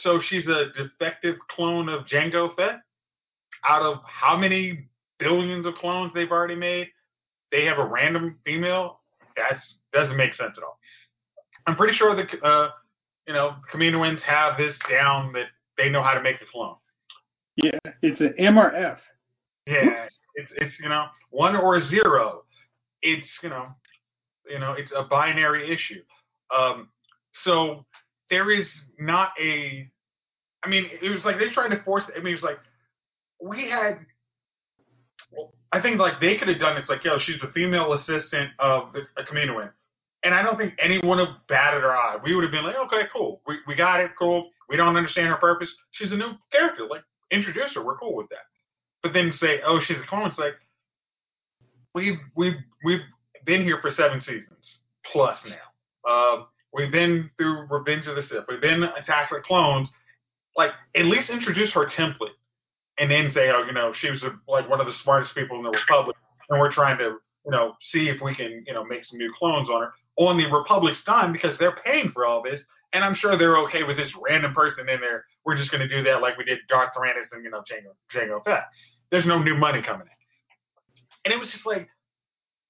So 0.01 0.20
she's 0.30 0.48
a 0.48 0.66
defective 0.75 1.36
clone 1.50 1.89
of 1.89 2.06
Jango 2.06 2.56
Fett. 2.56 2.82
Out 3.68 3.82
of 3.82 3.98
how 4.06 4.38
many 4.38 4.88
billions 5.20 5.66
of 5.66 5.75
clones 5.75 6.12
they've 6.13 6.32
already 6.32 6.56
made, 6.56 6.88
they 7.51 7.66
have 7.66 7.80
a 7.80 7.86
random 7.86 8.38
female. 8.46 9.01
That 9.36 9.60
doesn't 9.94 10.16
make 10.16 10.34
sense 10.36 10.54
at 10.58 10.63
all. 10.63 10.77
I'm 11.66 11.75
pretty 11.75 11.98
sure 11.98 12.16
the 12.16 12.48
uh, 12.48 12.70
you 13.27 13.34
know 13.34 13.56
Kaminoans 13.74 14.22
have 14.22 14.58
this 14.58 14.74
down 14.89 15.34
that 15.34 15.48
they 15.77 15.89
know 15.89 16.01
how 16.01 16.13
to 16.13 16.22
make 16.22 16.38
a 16.42 16.46
clone. 16.51 16.75
Yeah, 17.56 17.77
it's 18.01 18.20
an 18.22 18.34
MRF. 18.39 18.98
Yeah, 19.66 20.06
it's 20.36 20.51
it's 20.56 20.74
you 20.82 20.89
know 20.89 21.06
one 21.30 21.56
or 21.56 21.84
zero. 21.89 22.44
It's 23.01 23.27
you 23.44 23.50
know 23.50 23.68
you 24.50 24.60
know 24.60 24.74
it's 24.74 24.92
a 24.96 25.04
binary 25.04 25.74
issue. 25.74 26.01
Um, 26.58 26.89
so 27.44 27.86
there 28.30 28.52
is 28.52 28.68
not 29.00 29.30
a. 29.42 29.90
I 30.64 30.70
mean, 30.70 30.86
it 31.02 31.10
was 31.10 31.24
like 31.24 31.38
they 31.40 31.50
tried 31.54 31.70
to 31.70 31.82
force. 31.84 32.04
I 32.16 32.20
mean, 32.20 32.34
it 32.34 32.42
was 32.42 32.44
like 32.44 32.60
we 33.42 33.70
had. 33.70 34.00
Well, 35.32 35.54
I 35.72 35.82
think 35.82 36.00
like 36.00 36.20
they 36.22 36.38
could 36.38 36.48
have 36.48 36.60
done 36.60 36.78
it's 36.78 36.90
like, 36.90 37.04
yo, 37.04 37.18
she's 37.26 37.42
a 37.44 37.52
female 37.52 37.94
assistant 37.94 38.52
of 38.60 38.94
the, 38.94 39.02
a 39.22 39.26
Kaminoan. 39.26 39.72
And 40.24 40.34
I 40.34 40.42
don't 40.42 40.58
think 40.58 40.74
anyone 40.84 41.20
would 41.20 41.28
have 41.28 41.36
batted 41.48 41.82
her 41.82 41.96
eye. 41.96 42.18
We 42.24 42.36
would 42.36 42.44
have 42.44 42.52
been 42.52 42.64
like, 42.64 42.76
okay, 42.86 43.04
cool. 43.14 43.42
We, 43.48 43.58
we 43.68 43.76
got 43.76 44.00
it, 44.00 44.12
cool. 44.18 44.50
We 44.68 44.76
don't 44.76 44.96
understand 44.96 45.28
her 45.28 45.36
purpose. 45.36 45.70
She's 45.92 46.12
a 46.12 46.16
new 46.16 46.32
character. 46.52 46.88
Like, 46.90 47.04
introduce 47.32 47.74
her. 47.76 47.84
We're 47.84 47.98
cool 47.98 48.16
with 48.16 48.28
that. 48.30 48.48
But 49.04 49.14
then 49.14 49.32
say, 49.40 49.60
oh, 49.66 49.80
she's 49.88 49.98
a 49.98 50.08
clone. 50.08 50.28
It's 50.28 50.38
like, 50.40 50.56
we've, 51.94 52.18
we've, 52.36 52.56
we've 52.84 53.02
been 53.46 53.64
here 53.64 53.80
for 53.82 53.92
seven 53.92 54.20
seasons 54.20 54.66
plus 55.12 55.38
now. 55.48 56.10
Uh, 56.10 56.44
we've 56.78 56.92
been 56.92 57.30
through 57.38 57.68
Revenge 57.70 58.06
of 58.08 58.16
the 58.16 58.24
Sith. 58.24 58.46
We've 58.48 58.62
been 58.62 58.84
Attack 58.84 59.32
of 59.32 59.38
the 59.38 59.44
Clones. 59.44 59.90
Like, 60.56 60.72
at 60.96 61.06
least 61.06 61.30
introduce 61.30 61.72
her 61.72 61.88
template. 61.88 62.36
And 63.00 63.12
then 63.12 63.32
say, 63.32 63.50
oh, 63.50 63.64
you 63.66 63.74
know, 63.74 63.94
she 64.00 64.10
was 64.10 64.24
a, 64.24 64.32
like 64.48 64.70
one 64.70 64.80
of 64.80 64.88
the 64.88 64.94
smartest 65.04 65.36
people 65.36 65.58
in 65.58 65.64
the 65.64 65.70
Republic. 65.70 66.16
And 66.50 66.60
we're 66.60 66.72
trying 66.72 66.98
to, 67.00 67.18
you 67.46 67.52
know, 67.52 67.74
see 67.92 68.10
if 68.10 68.22
we 68.22 68.34
can, 68.34 68.64
you 68.66 68.74
know, 68.74 68.84
make 68.84 69.06
some 69.06 69.20
new 69.20 69.32
clones 69.38 69.70
on 69.70 69.82
her 69.82 69.92
on 70.18 70.38
the 70.38 70.46
Republic's 70.46 71.04
dime 71.06 71.32
because 71.32 71.58
they're 71.60 71.76
paying 71.84 72.12
for 72.12 72.26
all 72.26 72.42
this. 72.42 72.60
And 72.94 73.04
I'm 73.04 73.14
sure 73.14 73.38
they're 73.38 73.58
okay 73.66 73.84
with 73.84 73.98
this 73.98 74.12
random 74.28 74.54
person 74.54 74.90
in 74.90 75.00
there. 75.00 75.26
We're 75.46 75.58
just 75.58 75.70
going 75.72 75.88
to 75.88 75.88
do 75.88 76.04
that 76.10 76.22
like 76.22 76.38
we 76.38 76.44
did 76.44 76.60
Darth 76.70 76.90
Tyrannus 76.96 77.30
and, 77.32 77.44
you 77.44 77.52
know, 77.52 77.60
Jango, 77.60 77.94
Jango 78.12 78.44
Fett. 78.44 78.64
There's 79.12 79.26
no 79.26 79.38
new 79.38 79.56
money 79.56 79.82
coming 79.82 80.08
in. 80.08 81.26
And 81.26 81.34
it 81.34 81.40
was 81.40 81.52
just 81.52 81.66
like 81.66 81.88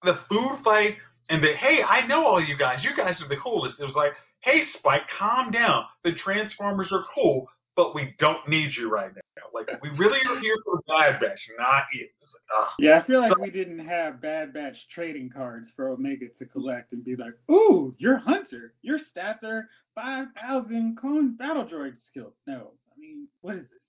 the 0.04 0.20
food 0.28 0.60
fight 0.64 0.98
and 1.30 1.44
that 1.44 1.56
hey, 1.58 1.80
I 1.84 2.06
know 2.08 2.26
all 2.26 2.44
you 2.44 2.58
guys. 2.58 2.84
You 2.84 2.92
guys 2.96 3.22
are 3.22 3.28
the 3.28 3.38
coolest. 3.38 3.80
It 3.80 3.86
was 3.86 3.96
like, 3.96 4.14
hey, 4.42 4.62
Spike, 4.78 5.04
calm 5.18 5.52
down. 5.52 5.86
The 6.04 6.14
Transformers 6.24 6.90
are 6.92 7.04
cool, 7.14 7.50
but 7.76 7.94
we 7.94 8.16
don't 8.20 8.48
need 8.48 8.72
you 8.78 8.90
right 8.90 9.12
now. 9.14 9.44
Like, 9.54 9.68
we 9.82 9.90
really 9.98 10.20
are 10.30 10.40
here 10.40 10.56
for 10.64 10.82
Bad 10.88 11.20
Batch, 11.20 11.40
not 11.58 11.84
you. 11.94 12.08
Like, 12.22 12.68
yeah, 12.80 13.00
I 13.00 13.06
feel 13.06 13.20
like 13.20 13.34
so, 13.36 13.42
we 13.42 13.52
didn't 13.52 13.86
have 13.86 14.22
Bad 14.22 14.54
Batch 14.54 14.78
trading 14.94 15.30
cards 15.30 15.68
for 15.76 15.90
Omega 15.90 16.28
to 16.40 16.46
collect 16.46 16.94
and 16.94 17.04
be 17.04 17.16
like, 17.16 17.34
ooh, 17.52 17.94
you're 17.98 18.18
Hunter. 18.18 18.74
Your 18.82 19.00
stats 19.00 19.44
are 19.44 19.68
5,000 19.96 20.98
clone 20.98 21.36
battle 21.36 21.66
droid 21.66 21.96
skill. 22.10 22.34
No, 22.46 22.72
I 22.96 23.00
mean, 23.00 23.28
what 23.42 23.56
is 23.56 23.64
this? 23.64 23.80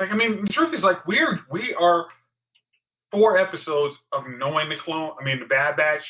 Like, 0.00 0.10
I 0.10 0.16
mean, 0.16 0.42
the 0.42 0.52
truth 0.52 0.72
is, 0.74 0.82
like, 0.82 1.06
we're, 1.06 1.40
we 1.50 1.74
are 1.78 2.06
four 3.10 3.36
episodes 3.36 3.94
of 4.12 4.24
knowing 4.38 4.70
the 4.70 4.76
clone, 4.82 5.12
I 5.20 5.24
mean 5.24 5.38
the 5.38 5.46
Bad 5.46 5.76
Batch, 5.76 6.02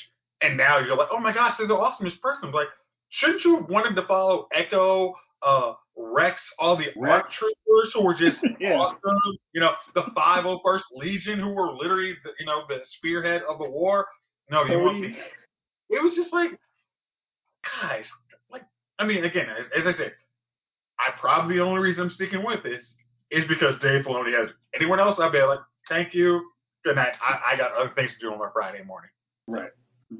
and 0.42 0.56
now 0.56 0.78
you're 0.78 0.96
like, 0.96 1.08
oh 1.12 1.18
my 1.20 1.32
gosh, 1.32 1.54
they're 1.58 1.66
the 1.68 1.74
awesomest 1.74 2.20
person. 2.20 2.50
Like, 2.52 2.68
shouldn't 3.10 3.44
you 3.44 3.56
have 3.60 3.68
wanted 3.68 3.94
to 4.00 4.06
follow 4.06 4.48
Echo, 4.54 5.14
uh, 5.46 5.72
Rex, 5.96 6.40
all 6.58 6.76
the 6.76 6.86
Rex. 6.96 7.24
ARC 7.24 7.30
troopers 7.38 7.90
who 7.94 8.02
were 8.04 8.14
just 8.14 8.38
Yeah. 8.60 8.74
awesome? 8.74 8.98
You 9.52 9.60
know, 9.60 9.72
the 9.94 10.02
501st 10.16 10.82
Legion 10.94 11.38
who 11.40 11.50
were 11.50 11.72
literally, 11.72 12.14
the, 12.24 12.30
you 12.40 12.46
know, 12.46 12.62
the 12.68 12.78
spearhead 12.98 13.42
of 13.48 13.58
the 13.58 13.68
war. 13.68 14.06
No, 14.50 14.64
you 14.64 14.78
want 14.78 15.00
me? 15.00 15.16
It 15.90 16.02
was 16.02 16.14
just 16.16 16.32
like, 16.32 16.50
guys, 17.82 18.04
like, 18.50 18.62
I 18.98 19.06
mean, 19.06 19.24
again, 19.24 19.46
as, 19.58 19.66
as 19.78 19.86
I 19.94 19.96
said, 19.96 20.12
I 20.98 21.10
probably 21.20 21.56
the 21.56 21.62
only 21.62 21.80
reason 21.80 22.04
I'm 22.04 22.10
sticking 22.10 22.44
with 22.44 22.62
this 22.62 22.82
is 23.30 23.44
because 23.48 23.74
Dave 23.80 24.04
Filoni 24.04 24.38
has 24.38 24.48
anyone 24.74 25.00
else. 25.00 25.18
I'd 25.20 25.32
be 25.32 25.42
like, 25.42 25.58
thank 25.88 26.14
you, 26.14 26.42
good 26.84 26.96
night. 26.96 27.12
I, 27.22 27.54
I 27.54 27.56
got 27.56 27.72
other 27.72 27.92
things 27.94 28.10
to 28.12 28.26
do 28.26 28.32
on 28.32 28.38
my 28.38 28.48
Friday 28.52 28.82
morning. 28.84 29.10
Right. 29.48 29.70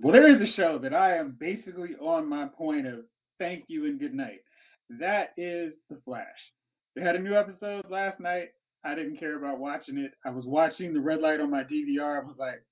Well, 0.00 0.12
there 0.12 0.28
is 0.28 0.40
a 0.40 0.52
show 0.52 0.78
that 0.78 0.94
I 0.94 1.16
am 1.16 1.36
basically 1.38 1.90
on 2.00 2.28
my 2.28 2.46
point 2.46 2.86
of 2.86 3.00
thank 3.38 3.64
you 3.68 3.84
and 3.84 4.00
good 4.00 4.14
night. 4.14 4.40
That 4.88 5.32
is 5.36 5.74
The 5.90 5.98
Flash. 6.04 6.26
They 6.96 7.02
had 7.02 7.16
a 7.16 7.20
new 7.20 7.34
episode 7.34 7.84
last 7.90 8.18
night. 8.18 8.48
I 8.84 8.94
didn't 8.94 9.18
care 9.18 9.36
about 9.36 9.58
watching 9.58 9.98
it. 9.98 10.12
I 10.24 10.30
was 10.30 10.46
watching 10.46 10.94
the 10.94 11.00
red 11.00 11.20
light 11.20 11.40
on 11.40 11.50
my 11.50 11.62
DVR. 11.64 12.22
I 12.22 12.24
was 12.24 12.36
like, 12.38 12.62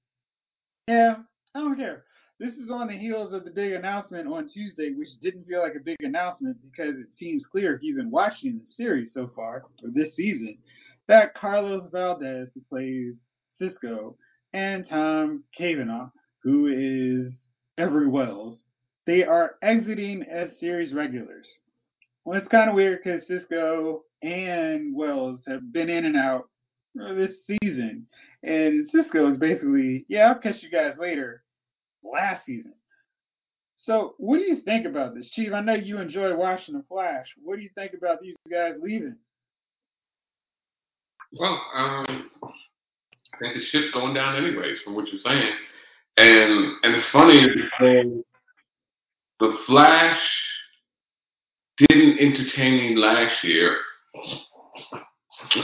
yeah, 0.88 1.16
I 1.54 1.58
don't 1.58 1.76
care. 1.76 2.04
This 2.38 2.54
is 2.54 2.70
on 2.70 2.88
the 2.88 2.96
heels 2.96 3.34
of 3.34 3.44
the 3.44 3.50
big 3.50 3.72
announcement 3.72 4.26
on 4.26 4.48
Tuesday, 4.48 4.92
which 4.96 5.08
didn't 5.22 5.44
feel 5.46 5.60
like 5.60 5.74
a 5.74 5.84
big 5.84 5.98
announcement 6.00 6.56
because 6.62 6.94
it 6.96 7.08
seems 7.18 7.44
clear 7.44 7.74
if 7.74 7.82
you've 7.82 7.98
been 7.98 8.10
watching 8.10 8.58
the 8.58 8.66
series 8.76 9.12
so 9.12 9.30
far, 9.36 9.64
or 9.82 9.90
this 9.92 10.16
season, 10.16 10.56
that 11.06 11.34
Carlos 11.34 11.90
Valdes, 11.92 12.50
who 12.54 12.62
plays 12.68 13.14
Cisco, 13.58 14.16
and 14.54 14.88
Tom 14.88 15.44
Cavanagh, 15.56 16.08
who 16.42 16.66
is 16.68 17.32
Every 17.78 18.08
Wells, 18.08 18.66
they 19.06 19.24
are 19.24 19.56
exiting 19.62 20.22
as 20.30 20.50
series 20.58 20.92
regulars. 20.92 21.46
Well, 22.24 22.38
it's 22.38 22.48
kind 22.48 22.68
of 22.68 22.76
weird 22.76 23.00
because 23.02 23.26
Cisco 23.26 24.04
and 24.22 24.94
Wells 24.94 25.40
have 25.46 25.72
been 25.72 25.88
in 25.88 26.04
and 26.04 26.16
out 26.16 26.48
this 26.94 27.30
season. 27.46 28.06
And 28.42 28.88
Cisco 28.90 29.30
is 29.30 29.38
basically, 29.38 30.04
yeah, 30.08 30.28
I'll 30.28 30.40
catch 30.40 30.62
you 30.62 30.70
guys 30.70 30.94
later 30.98 31.42
last 32.02 32.46
season. 32.46 32.74
So, 33.86 34.14
what 34.18 34.36
do 34.36 34.44
you 34.44 34.60
think 34.60 34.86
about 34.86 35.14
this, 35.14 35.28
Chief? 35.30 35.52
I 35.52 35.60
know 35.60 35.74
you 35.74 35.98
enjoy 35.98 36.36
watching 36.36 36.74
The 36.74 36.84
Flash. 36.88 37.26
What 37.42 37.56
do 37.56 37.62
you 37.62 37.70
think 37.74 37.92
about 37.94 38.20
these 38.20 38.36
guys 38.50 38.74
leaving? 38.82 39.16
Well, 41.38 41.60
um, 41.74 42.30
I 42.42 43.38
think 43.38 43.54
the 43.54 43.62
ship's 43.70 43.92
going 43.94 44.14
down 44.14 44.36
anyways, 44.36 44.78
from 44.84 44.94
what 44.94 45.06
you're 45.08 45.20
saying. 45.24 45.52
And 46.20 46.74
and 46.82 46.94
it's 46.96 47.06
funny 47.06 47.48
because 47.48 48.24
the 49.40 49.56
Flash 49.66 50.20
didn't 51.78 52.18
entertain 52.18 52.76
me 52.76 52.96
last 52.96 53.42
year. 53.42 53.78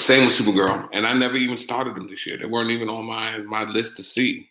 Same 0.07 0.29
with 0.29 0.39
Supergirl, 0.39 0.89
and 0.95 1.07
I 1.07 1.13
never 1.13 1.37
even 1.37 1.63
started 1.63 1.95
them 1.95 2.09
this 2.09 2.25
year. 2.25 2.39
They 2.39 2.47
weren't 2.47 2.71
even 2.71 2.89
on 2.89 3.05
my 3.05 3.37
my 3.41 3.65
list 3.71 3.99
to 3.99 4.03
see. 4.03 4.49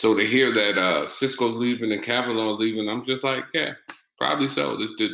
So 0.00 0.16
to 0.16 0.26
hear 0.26 0.52
that 0.52 0.80
uh, 0.80 1.06
Cisco's 1.20 1.56
leaving 1.56 1.92
and 1.92 2.04
Cavalon's 2.04 2.58
leaving, 2.58 2.88
I'm 2.88 3.06
just 3.06 3.22
like, 3.22 3.44
yeah, 3.54 3.74
probably 4.18 4.48
so. 4.56 4.76
This, 4.76 4.90
this, 4.98 5.10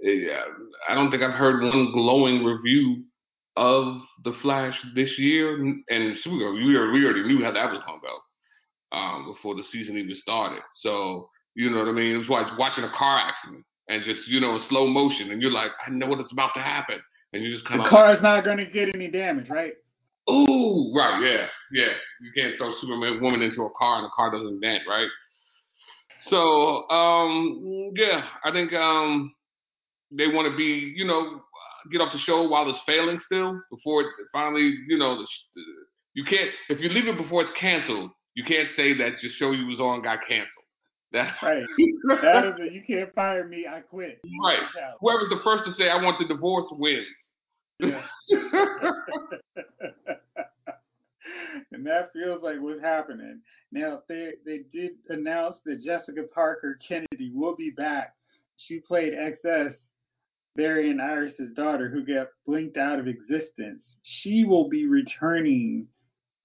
yeah, 0.00 0.42
I 0.90 0.94
don't 0.94 1.10
think 1.10 1.22
I've 1.22 1.38
heard 1.38 1.62
one 1.62 1.90
glowing 1.92 2.44
review 2.44 3.04
of 3.56 4.02
the 4.24 4.34
Flash 4.42 4.78
this 4.94 5.18
year 5.18 5.56
and 5.56 6.18
Supergirl. 6.18 6.54
We 6.54 6.76
already, 6.76 6.92
we 7.00 7.04
already 7.06 7.22
knew 7.22 7.42
how 7.42 7.52
that 7.52 7.72
was 7.72 7.80
gonna 7.86 8.00
go 8.02 8.18
um, 8.94 9.26
before 9.26 9.54
the 9.54 9.64
season 9.72 9.96
even 9.96 10.16
started. 10.22 10.62
So 10.82 11.28
you 11.54 11.70
know 11.70 11.78
what 11.78 11.88
I 11.88 11.92
mean? 11.92 12.14
It 12.14 12.18
was 12.18 12.28
like 12.28 12.58
watching 12.58 12.84
a 12.84 12.92
car 12.96 13.18
accident 13.18 13.64
and 13.88 14.04
just 14.04 14.26
you 14.28 14.40
know 14.40 14.56
in 14.56 14.62
slow 14.68 14.86
motion, 14.86 15.30
and 15.30 15.42
you're 15.42 15.50
like, 15.52 15.70
I 15.86 15.90
know 15.90 16.06
what 16.06 16.20
is 16.20 16.26
about 16.32 16.50
to 16.54 16.60
happen, 16.60 16.98
and 17.32 17.42
you 17.42 17.52
just 17.52 17.66
kind 17.66 17.80
The 17.80 17.84
of 17.84 17.90
car's 17.90 18.22
not 18.22 18.44
going 18.44 18.58
to 18.58 18.66
get 18.66 18.94
any 18.94 19.08
damage, 19.08 19.50
right? 19.50 19.74
Ooh, 20.30 20.92
right, 20.96 21.20
yeah, 21.20 21.46
yeah. 21.72 21.92
You 22.22 22.30
can't 22.34 22.56
throw 22.56 22.72
Superman 22.80 23.20
woman 23.20 23.42
into 23.42 23.62
a 23.64 23.70
car 23.78 23.96
and 23.96 24.06
the 24.06 24.10
car 24.16 24.30
doesn't 24.30 24.60
dent, 24.60 24.82
right? 24.88 25.08
So, 26.30 26.88
um, 26.88 27.92
yeah, 27.94 28.24
I 28.42 28.50
think 28.50 28.72
um, 28.72 29.34
they 30.10 30.26
want 30.26 30.50
to 30.50 30.56
be, 30.56 30.94
you 30.96 31.04
know, 31.04 31.42
get 31.92 32.00
off 32.00 32.12
the 32.12 32.18
show 32.20 32.48
while 32.48 32.68
it's 32.70 32.78
failing 32.86 33.20
still 33.26 33.60
before 33.70 34.02
it 34.02 34.06
finally, 34.32 34.74
you 34.88 34.96
know, 34.96 35.18
the, 35.18 35.26
you 36.14 36.24
can't 36.24 36.50
if 36.70 36.80
you 36.80 36.88
leave 36.88 37.08
it 37.08 37.20
before 37.20 37.42
it's 37.42 37.52
canceled, 37.60 38.10
you 38.34 38.44
can't 38.44 38.68
say 38.76 38.96
that 38.98 39.22
your 39.22 39.32
show 39.38 39.52
you 39.52 39.66
was 39.66 39.80
on 39.80 40.02
got 40.02 40.20
canceled. 40.28 40.64
That 41.12 41.34
Right. 41.42 41.62
That 42.22 42.46
is 42.46 42.54
a, 42.60 42.72
you 42.74 42.82
can't 42.86 43.14
fire 43.14 43.46
me. 43.46 43.66
I 43.70 43.80
quit. 43.80 44.20
Right. 44.42 44.58
whoever's 45.00 45.30
the 45.30 45.40
first 45.44 45.64
to 45.64 45.72
say 45.74 45.88
I 45.88 46.02
want 46.02 46.18
the 46.18 46.26
divorce 46.26 46.66
wins. 46.72 47.06
Yeah. 47.78 48.02
and 51.72 51.86
that 51.86 52.12
feels 52.12 52.42
like 52.42 52.60
what's 52.60 52.80
happening. 52.80 53.40
Now 53.72 54.02
they 54.08 54.32
they 54.44 54.62
did 54.72 54.92
announce 55.08 55.56
that 55.66 55.82
Jessica 55.82 56.24
Parker 56.34 56.78
Kennedy 56.86 57.30
will 57.32 57.54
be 57.54 57.70
back. 57.70 58.14
She 58.56 58.80
played 58.80 59.12
XS, 59.12 59.74
Barry 60.56 60.90
and 60.90 61.00
Iris's 61.00 61.52
daughter, 61.54 61.88
who 61.88 62.04
got 62.04 62.28
blinked 62.46 62.76
out 62.76 62.98
of 62.98 63.06
existence. 63.08 63.84
She 64.02 64.44
will 64.44 64.68
be 64.68 64.86
returning 64.86 65.86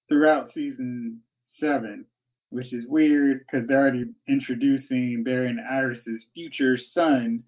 throughout 0.08 0.52
season 0.52 1.20
seven, 1.60 2.04
which 2.50 2.72
is 2.72 2.86
weird 2.88 3.40
because 3.40 3.68
they're 3.68 3.80
already 3.80 4.06
introducing 4.28 5.22
Barry 5.24 5.48
and 5.48 5.60
Iris's 5.60 6.26
future 6.34 6.76
son, 6.78 7.42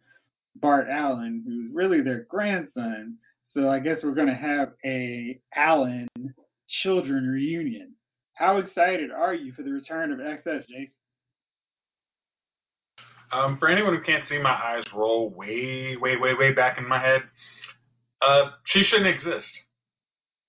Bart 0.56 0.86
Allen, 0.90 1.42
who's 1.46 1.70
really 1.72 2.00
their 2.00 2.26
grandson. 2.28 3.16
So 3.52 3.68
I 3.68 3.80
guess 3.80 3.98
we're 4.02 4.14
gonna 4.14 4.34
have 4.34 4.72
a 4.84 5.40
Allen 5.54 6.08
children 6.82 7.26
reunion. 7.26 7.94
How 8.34 8.58
excited 8.58 9.10
are 9.10 9.34
you 9.34 9.52
for 9.52 9.62
the 9.62 9.70
return 9.70 10.12
of 10.12 10.18
XS, 10.18 10.64
Jace? 10.70 10.90
Um, 13.32 13.56
for 13.58 13.68
anyone 13.68 13.94
who 13.94 14.02
can't 14.02 14.24
see 14.28 14.38
my 14.38 14.50
eyes 14.50 14.84
roll 14.94 15.30
way, 15.30 15.96
way, 15.96 16.16
way, 16.16 16.34
way 16.34 16.52
back 16.52 16.76
in 16.76 16.86
my 16.86 16.98
head, 16.98 17.22
uh, 18.20 18.50
she 18.64 18.82
shouldn't 18.84 19.08
exist. 19.08 19.48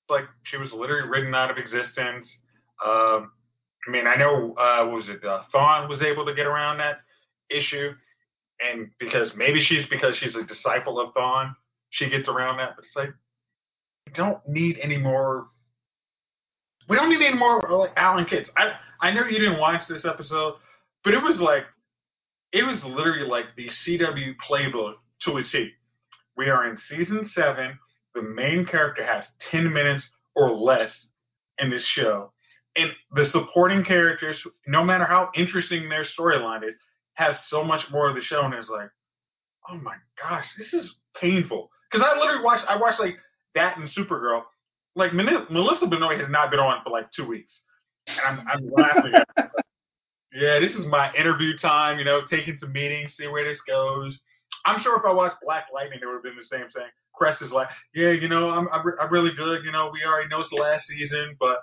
Like 0.10 0.26
she 0.44 0.58
was 0.58 0.72
literally 0.74 1.08
written 1.08 1.34
out 1.34 1.50
of 1.50 1.58
existence. 1.58 2.28
Um, 2.86 3.32
I 3.88 3.92
mean, 3.92 4.08
I 4.08 4.16
know 4.16 4.54
uh, 4.58 4.88
was 4.88 5.08
it 5.10 5.24
uh, 5.26 5.44
Thawne 5.54 5.90
was 5.90 6.02
able 6.02 6.26
to 6.26 6.34
get 6.34 6.46
around 6.46 6.78
that 6.78 7.02
issue, 7.50 7.92
and 8.60 8.90
because 9.00 9.32
maybe 9.36 9.62
she's 9.62 9.86
because 9.90 10.18
she's 10.18 10.36
a 10.36 10.44
disciple 10.44 11.00
of 11.00 11.14
Thawne, 11.14 11.56
she 11.90 12.10
gets 12.10 12.28
around 12.28 12.58
that. 12.58 12.76
But 12.76 12.86
it's 12.86 12.96
like 12.96 13.14
we 14.08 14.14
don't 14.14 14.40
need 14.48 14.78
any 14.82 14.98
more. 14.98 15.48
We 16.90 16.98
don't 16.98 17.10
need 17.10 17.26
any 17.26 17.38
more 17.38 17.62
like 17.70 17.92
Allen 17.98 18.26
kids. 18.26 18.50
I 18.58 18.74
I 19.02 19.12
know 19.12 19.26
you 19.26 19.40
didn't 19.40 19.60
watch 19.60 19.82
this 19.88 20.06
episode, 20.06 20.56
but 21.04 21.14
it 21.14 21.20
was 21.20 21.38
like 21.40 21.64
it 22.54 22.64
was 22.64 22.78
literally 22.84 23.28
like 23.28 23.46
the 23.58 23.70
CW 23.70 24.36
playbook 24.50 24.96
to 25.24 25.38
a 25.38 25.44
T. 25.44 25.72
We 26.38 26.50
are 26.50 26.70
in 26.70 26.78
season 26.90 27.30
seven. 27.34 27.78
The 28.16 28.22
main 28.22 28.66
character 28.66 29.04
has 29.06 29.26
10 29.52 29.74
minutes 29.74 30.04
or 30.36 30.52
less 30.54 30.92
in 31.58 31.70
this 31.70 31.86
show. 31.86 32.33
And 32.76 32.92
the 33.12 33.26
supporting 33.26 33.84
characters, 33.84 34.38
no 34.68 34.84
matter 34.84 35.06
how 35.06 35.30
interesting 35.36 35.90
their 35.90 36.06
storyline 36.06 36.68
is, 36.68 36.76
have 37.16 37.36
so 37.48 37.64
much 37.64 37.82
more 37.92 38.10
of 38.10 38.16
the 38.16 38.22
show. 38.22 38.42
And 38.44 38.54
it's 38.54 38.70
like, 38.70 38.90
oh 39.70 39.76
my 39.76 39.96
gosh, 40.22 40.46
this 40.58 40.74
is 40.74 40.96
painful. 41.20 41.70
Because 41.92 42.06
I 42.10 42.18
literally 42.18 42.44
watched, 42.44 42.66
I 42.68 42.76
watched 42.76 43.00
like 43.00 43.16
that 43.56 43.78
and 43.78 43.88
Supergirl. 43.90 44.44
Like 44.96 45.14
Mel- 45.14 45.48
Melissa 45.50 45.86
Benoist 45.86 46.22
has 46.22 46.30
not 46.30 46.50
been 46.52 46.60
on 46.60 46.84
for 46.84 46.90
like 46.90 47.12
two 47.12 47.28
weeks. 47.28 47.52
And 48.08 48.20
I'm, 48.20 48.48
I'm 48.48 48.72
laughing 48.72 49.14
at. 49.14 49.52
Yeah, 50.36 50.60
this 50.60 50.72
is 50.72 50.86
my 50.88 51.14
interview 51.14 51.58
time, 51.60 52.00
you 52.00 52.06
know, 52.06 52.22
taking 52.28 52.58
some 52.58 52.72
meetings, 52.72 53.12
see 53.16 53.28
where 53.28 53.44
this 53.48 53.62
goes. 53.68 54.18
I'm 54.66 54.82
sure 54.82 54.98
if 54.98 55.06
I 55.06 55.12
watched 55.12 55.36
Black 55.44 55.66
Lightning, 55.72 56.00
it 56.02 56.06
would 56.08 56.16
have 56.16 56.24
been 56.24 56.36
the 56.36 56.46
same 56.46 56.70
thing. 56.72 56.90
Cress 57.14 57.40
is 57.42 57.52
like, 57.52 57.68
yeah, 57.94 58.10
you 58.10 58.28
know, 58.28 58.50
I'm, 58.50 58.68
I'm, 58.74 58.82
I'm 59.00 59.12
really 59.12 59.34
good. 59.36 59.64
You 59.64 59.72
know, 59.72 59.92
we 59.94 60.04
already 60.04 60.30
know 60.30 60.42
it's 60.42 60.50
the 60.50 60.56
last 60.56 60.88
season, 60.88 61.36
but 61.40 61.60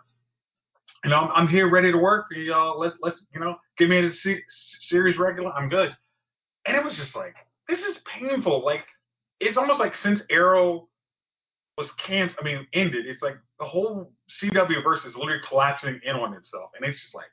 you 1.04 1.11
know, 1.11 1.30
I'm, 1.35 1.49
here 1.49 1.69
ready 1.69 1.90
to 1.92 1.99
work 1.99 2.26
y'all. 2.30 2.78
Let's, 2.78 2.97
let's, 3.00 3.25
you 3.33 3.40
know, 3.40 3.57
give 3.78 3.88
me 3.88 4.11
se- 4.23 4.42
series 4.88 5.19
regular. 5.19 5.50
I'm 5.52 5.69
good. 5.69 5.97
And 6.66 6.76
it 6.76 6.85
was 6.85 6.97
just 6.97 7.16
like, 7.16 7.35
this 7.69 7.78
is 7.80 7.97
painful. 8.04 8.64
Like, 8.64 8.85
it's 9.40 9.57
almost 9.57 9.80
like 9.80 9.95
since 10.02 10.21
Arrow 10.30 10.88
was 11.78 11.88
canceled, 12.07 12.38
I 12.40 12.45
mean, 12.45 12.66
ended, 12.75 13.07
it's 13.07 13.23
like 13.23 13.37
the 13.59 13.64
whole 13.64 14.12
CW 14.42 14.83
verse 14.85 15.04
is 15.07 15.14
literally 15.16 15.40
collapsing 15.49 16.00
in 16.04 16.16
on 16.16 16.35
itself. 16.35 16.71
And 16.76 16.87
it's 16.87 17.00
just 17.00 17.14
like, 17.14 17.30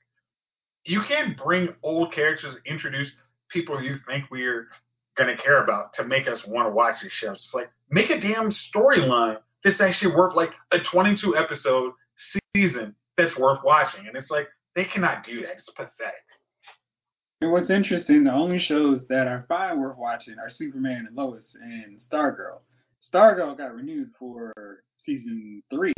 you 0.85 1.01
can't 1.05 1.37
bring 1.37 1.69
old 1.83 2.13
characters, 2.13 2.55
introduce 2.65 3.09
people 3.49 3.81
you 3.81 3.97
think 4.07 4.25
we're 4.31 4.69
going 5.17 5.35
to 5.35 5.41
care 5.41 5.63
about 5.63 5.93
to 5.95 6.05
make 6.05 6.27
us 6.27 6.39
want 6.47 6.67
to 6.67 6.71
watch 6.71 6.95
these 7.01 7.11
shows. 7.11 7.37
It's 7.43 7.53
like, 7.53 7.69
make 7.89 8.09
a 8.09 8.21
damn 8.21 8.51
storyline 8.51 9.37
that's 9.65 9.81
actually 9.81 10.15
worth 10.15 10.35
like 10.35 10.51
a 10.71 10.79
22 10.79 11.35
episode 11.35 11.91
season 12.55 12.95
that's 13.17 13.37
worth 13.37 13.59
watching. 13.63 14.07
And 14.07 14.15
it's 14.15 14.29
like 14.29 14.47
they 14.75 14.85
cannot 14.85 15.25
do 15.25 15.41
that. 15.41 15.57
It's 15.57 15.69
pathetic. 15.75 16.23
And 17.41 17.51
what's 17.51 17.69
interesting, 17.69 18.23
the 18.23 18.31
only 18.31 18.59
shows 18.59 19.01
that 19.09 19.27
are 19.27 19.45
fine 19.47 19.79
worth 19.79 19.97
watching 19.97 20.35
are 20.39 20.49
Superman 20.49 21.05
and 21.07 21.15
Lois 21.15 21.43
and 21.61 21.99
Stargirl. 22.11 22.61
Stargirl 23.13 23.57
got 23.57 23.75
renewed 23.75 24.09
for 24.17 24.53
season 25.05 25.61
three 25.71 25.93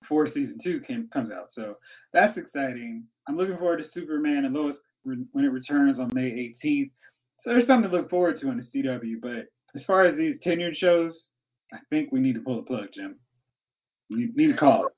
before 0.00 0.26
season 0.28 0.58
two 0.62 0.80
came 0.86 1.08
comes 1.12 1.30
out, 1.30 1.48
so 1.52 1.76
that's 2.12 2.36
exciting. 2.36 3.04
I'm 3.28 3.36
looking 3.36 3.56
forward 3.56 3.78
to 3.78 3.90
Superman 3.92 4.44
and 4.44 4.54
Lois 4.54 4.76
re- 5.04 5.24
when 5.32 5.44
it 5.44 5.52
returns 5.52 5.98
on 5.98 6.10
May 6.12 6.54
18th. 6.64 6.90
So 7.40 7.50
there's 7.50 7.66
something 7.66 7.90
to 7.90 7.96
look 7.96 8.10
forward 8.10 8.40
to 8.40 8.48
on 8.48 8.58
the 8.58 8.82
CW. 8.82 9.20
But 9.20 9.46
as 9.74 9.84
far 9.84 10.04
as 10.04 10.16
these 10.16 10.36
tenured 10.46 10.76
shows, 10.76 11.18
I 11.72 11.78
think 11.90 12.12
we 12.12 12.20
need 12.20 12.34
to 12.34 12.40
pull 12.40 12.56
the 12.56 12.62
plug, 12.62 12.88
Jim. 12.94 13.16
You 14.08 14.30
need 14.34 14.52
to 14.52 14.56
call 14.56 14.86
it. 14.86 14.93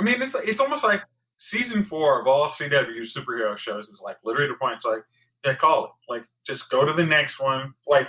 I 0.00 0.02
mean, 0.02 0.22
it's 0.22 0.34
it's 0.44 0.60
almost 0.60 0.82
like 0.82 1.02
season 1.50 1.86
four 1.88 2.20
of 2.20 2.26
all 2.26 2.52
CW 2.58 3.04
superhero 3.16 3.56
shows 3.58 3.86
is 3.86 4.00
like 4.02 4.16
literally 4.24 4.48
the 4.48 4.58
point. 4.58 4.76
It's 4.76 4.84
like, 4.84 5.02
yeah, 5.44 5.54
call 5.54 5.84
it. 5.84 5.90
Like, 6.08 6.24
just 6.46 6.68
go 6.70 6.84
to 6.84 6.92
the 6.92 7.04
next 7.04 7.40
one. 7.40 7.74
Like, 7.86 8.08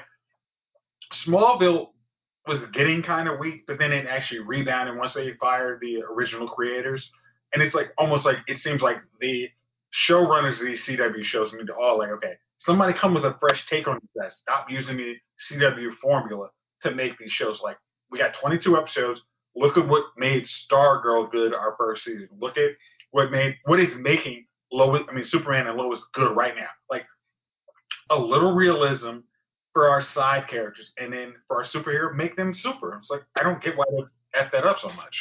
Smallville 1.25 1.89
was 2.48 2.60
getting 2.74 3.03
kind 3.03 3.27
of 3.27 3.39
weak, 3.39 3.65
but 3.67 3.77
then 3.77 3.91
it 3.91 4.07
actually 4.07 4.39
rebounded 4.39 4.98
once 4.98 5.13
they 5.13 5.33
fired 5.39 5.79
the 5.81 6.01
original 6.12 6.48
creators. 6.48 7.05
And 7.53 7.62
it's 7.62 7.75
like 7.75 7.91
almost 7.98 8.25
like 8.25 8.38
it 8.48 8.60
seems 8.62 8.81
like 8.81 8.98
the 9.19 9.48
showrunners 10.10 10.60
of 10.60 10.65
these 10.65 10.79
CW 10.88 11.24
shows 11.24 11.51
need 11.53 11.67
to 11.67 11.75
all 11.75 12.00
like, 12.00 12.10
okay, 12.10 12.33
somebody 12.60 12.93
come 13.00 13.13
with 13.13 13.25
a 13.25 13.36
fresh 13.39 13.62
take 13.69 13.88
on 13.88 14.00
this. 14.15 14.33
Stop 14.41 14.67
using 14.69 14.98
the 14.98 15.15
CW 15.50 15.91
formula 16.01 16.50
to 16.83 16.91
make 16.91 17.17
these 17.17 17.31
shows. 17.31 17.60
Like, 17.62 17.77
we 18.10 18.17
got 18.17 18.33
22 18.41 18.77
episodes. 18.77 19.21
Look 19.55 19.77
at 19.77 19.88
what 19.88 20.03
made 20.17 20.46
Stargirl 20.72 21.31
good 21.31 21.53
our 21.53 21.75
first 21.77 22.03
season. 22.03 22.29
Look 22.39 22.58
at 22.58 22.72
what 23.12 23.31
made 23.31 23.55
what 23.65 23.79
is 23.79 23.93
making 24.00 24.46
Lois, 24.72 25.01
I 25.10 25.13
mean 25.13 25.25
Superman 25.27 25.67
and 25.67 25.77
Lois 25.77 26.00
good 26.13 26.36
right 26.36 26.55
now. 26.55 26.70
Like 26.89 27.05
a 28.10 28.17
little 28.17 28.53
realism 28.53 29.20
for 29.74 29.89
our 29.89 30.03
side 30.13 30.48
characters, 30.50 30.91
and 30.98 31.13
then 31.13 31.34
for 31.48 31.63
our 31.63 31.70
superhero, 31.70 32.15
make 32.15 32.36
them 32.36 32.53
super. 32.53 32.98
It's 32.98 33.10
like 33.10 33.22
I 33.39 33.43
don't 33.43 33.62
get 33.62 33.77
why 33.77 33.86
they 33.89 34.39
f 34.39 34.51
that 34.51 34.65
up 34.65 34.77
so 34.81 34.89
much. 34.89 35.15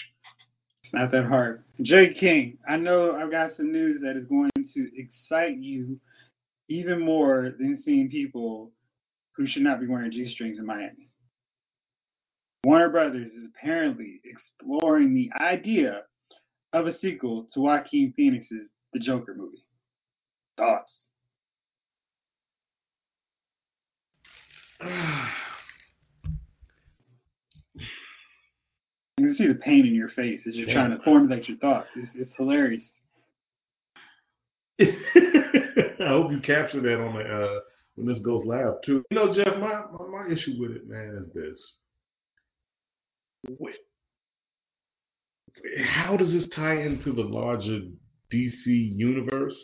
Not 0.93 1.13
that 1.13 1.25
hard. 1.27 1.63
Jay 1.83 2.15
King, 2.15 2.59
I 2.69 2.77
know 2.77 3.17
I've 3.17 3.31
got 3.31 3.57
some 3.57 3.73
news 3.73 4.01
that 4.03 4.17
is 4.17 4.25
going 4.27 4.51
to 4.57 4.91
excite 4.97 5.57
you 5.57 6.01
even 6.69 7.01
more 7.01 7.55
than 7.59 7.81
seeing 7.85 8.11
people 8.11 8.73
who 9.37 9.47
should 9.47 9.63
not 9.63 9.81
be 9.81 9.87
wearing 9.87 10.11
G 10.11 10.29
strings 10.33 10.59
in 10.59 10.67
Miami. 10.67 11.09
Warner 12.65 12.91
Brothers 12.91 13.31
is 13.33 13.47
apparently 13.47 14.21
exploring 14.25 15.15
the 15.15 15.31
idea 15.43 16.03
of 16.73 16.87
a 16.87 16.99
sequel 16.99 17.47
to 17.55 17.61
Joaquin 17.61 18.13
Phoenix's 18.17 18.69
The 18.93 18.99
Joker 19.01 19.35
movie. 19.35 19.65
Thoughts? 20.57 20.93
You 29.19 29.27
can 29.27 29.37
see 29.37 29.47
the 29.49 29.55
pain 29.55 29.87
in 29.87 29.95
your 29.95 30.09
face 30.09 30.41
as 30.47 30.55
you're 30.57 30.67
Yeah. 30.67 30.73
trying 30.75 30.97
to 30.97 31.05
formulate 31.05 31.47
your 31.47 31.59
thoughts. 31.59 31.91
It's, 31.95 32.09
it's 32.15 32.35
hilarious. 32.37 32.83
I 34.81 36.09
hope 36.09 36.33
you 36.33 36.41
capture 36.41 36.81
that 36.81 36.99
on 36.99 37.15
the 37.15 37.21
uh, 37.25 37.61
when 37.97 38.07
this 38.07 38.19
goes 38.21 38.47
live 38.47 38.81
too. 38.83 39.05
You 39.11 39.15
know, 39.15 39.35
Jeff, 39.35 39.59
my, 39.59 39.85
my 39.93 40.07
my 40.25 40.33
issue 40.33 40.55
with 40.59 40.71
it, 40.71 40.89
man, 40.89 41.23
is 41.27 41.35
this: 41.35 41.61
How 45.83 46.17
does 46.17 46.33
this 46.33 46.49
tie 46.55 46.83
into 46.83 47.13
the 47.13 47.23
larger 47.23 47.81
DC 48.33 48.67
universe? 48.67 49.57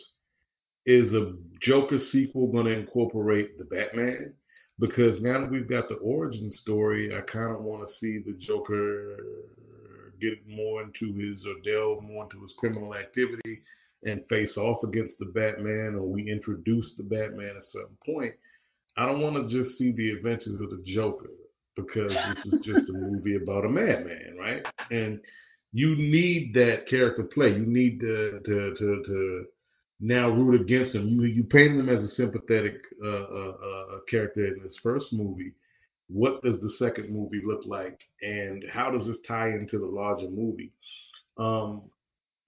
Is 0.85 1.13
a 1.13 1.35
Joker 1.61 1.99
sequel 2.11 2.47
going 2.47 2.65
to 2.65 2.71
incorporate 2.71 3.57
the 3.57 3.65
Batman? 3.65 4.33
Because 4.79 5.21
now 5.21 5.41
that 5.41 5.51
we've 5.51 5.69
got 5.69 5.89
the 5.89 5.95
origin 5.95 6.51
story, 6.51 7.13
I 7.13 7.21
kind 7.21 7.51
of 7.51 7.61
want 7.61 7.87
to 7.87 7.93
see 7.95 8.19
the 8.19 8.37
Joker 8.39 9.17
get 10.21 10.47
more 10.47 10.81
into 10.81 11.13
his 11.13 11.45
or 11.45 11.55
delve 11.63 12.03
more 12.03 12.23
into 12.23 12.41
his 12.41 12.53
criminal 12.57 12.95
activity 12.95 13.61
and 14.03 14.23
face 14.29 14.55
off 14.57 14.83
against 14.83 15.17
the 15.19 15.25
Batman, 15.25 15.95
or 15.95 16.07
we 16.07 16.31
introduce 16.31 16.93
the 16.95 17.03
Batman 17.03 17.49
at 17.49 17.55
a 17.57 17.71
certain 17.71 17.97
point. 18.05 18.33
I 18.95 19.05
don't 19.05 19.21
want 19.21 19.35
to 19.35 19.63
just 19.63 19.77
see 19.77 19.91
the 19.91 20.11
adventures 20.11 20.59
of 20.61 20.69
the 20.69 20.83
Joker 20.85 21.29
because 21.77 22.11
this 22.13 22.53
is 22.53 22.59
just 22.65 22.89
a 22.89 22.93
movie 22.93 23.35
about 23.35 23.65
a 23.65 23.69
madman, 23.69 24.35
right? 24.39 24.63
And 24.91 25.19
you 25.71 25.95
need 25.95 26.53
that 26.55 26.87
character 26.89 27.23
play. 27.23 27.49
You 27.49 27.65
need 27.65 27.99
to 28.01 28.39
to 28.43 28.75
to, 28.75 29.03
to 29.05 29.45
now 29.99 30.29
root 30.29 30.59
against 30.61 30.95
him. 30.95 31.07
You 31.07 31.23
you 31.23 31.43
painted 31.43 31.79
him 31.79 31.89
as 31.89 32.03
a 32.03 32.15
sympathetic 32.15 32.75
uh, 33.03 33.07
uh, 33.07 33.51
uh, 33.51 33.99
character 34.09 34.47
in 34.47 34.63
this 34.63 34.75
first 34.81 35.13
movie. 35.13 35.53
What 36.09 36.41
does 36.41 36.59
the 36.61 36.69
second 36.79 37.09
movie 37.09 37.41
look 37.45 37.65
like, 37.65 37.99
and 38.21 38.63
how 38.71 38.91
does 38.91 39.05
this 39.05 39.17
tie 39.27 39.49
into 39.49 39.77
the 39.77 39.85
larger 39.85 40.29
movie? 40.29 40.71
Um, 41.37 41.83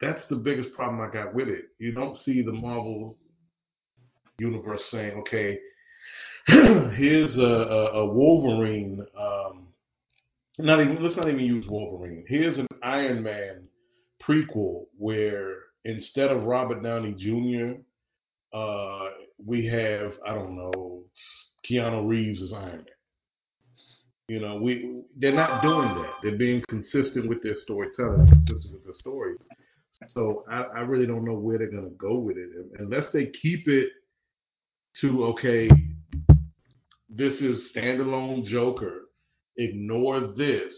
that's 0.02 0.26
the 0.30 0.38
biggest 0.38 0.74
problem 0.74 1.02
I 1.02 1.13
got 1.13 1.34
with 1.34 1.50
it. 1.50 1.65
You 1.78 1.92
don't 1.92 2.18
see 2.24 2.42
the 2.42 2.54
Marvel 2.54 3.18
universe 4.39 4.82
saying, 4.89 5.12
okay, 5.20 5.60
here's 6.95 7.36
a, 7.38 7.41
a, 7.41 7.86
a 8.02 8.06
Wolverine. 8.06 9.06
Um, 9.19 9.67
not 10.58 10.82
even 10.82 11.02
let's 11.02 11.15
not 11.15 11.30
even 11.30 11.39
use 11.39 11.65
Wolverine. 11.67 12.25
Here's 12.28 12.58
an 12.58 12.67
Iron 12.84 13.23
Man 13.23 13.67
prequel 14.21 14.86
where 14.97 15.56
instead 15.86 16.30
of 16.30 16.43
Robert 16.43 16.84
Downey 16.84 17.13
Jr., 17.17 17.80
uh, 18.58 19.10
we 19.45 19.65
have 19.67 20.13
I 20.28 20.34
don't 20.34 20.56
know 20.56 21.04
Keanu 21.69 22.08
Reeves 22.08 22.41
as 22.41 22.54
Iron 22.54 22.78
Man. 22.78 22.86
You 24.28 24.39
know, 24.39 24.58
we 24.58 25.02
they're 25.17 25.34
not 25.34 25.62
doing 25.62 25.93
that. 25.95 26.13
They're 26.21 26.38
being 26.38 26.63
consistent 26.69 27.28
with 27.28 27.41
their 27.41 27.56
storytelling, 27.63 28.28
consistent 28.28 28.73
with 28.73 28.84
their 28.84 28.93
stories. 28.99 29.38
So 30.10 30.45
I, 30.49 30.62
I 30.62 30.80
really 30.82 31.06
don't 31.06 31.25
know 31.25 31.34
where 31.34 31.58
they're 31.58 31.71
gonna 31.71 31.89
go 31.97 32.17
with 32.17 32.38
it 32.38 32.49
unless 32.80 33.06
they 33.12 33.32
keep 33.41 33.67
it 33.67 33.89
to 35.02 35.25
okay, 35.25 35.69
this 37.10 37.34
is 37.41 37.69
standalone 37.76 38.45
Joker. 38.45 39.06
Ignore 39.58 40.34
this, 40.38 40.74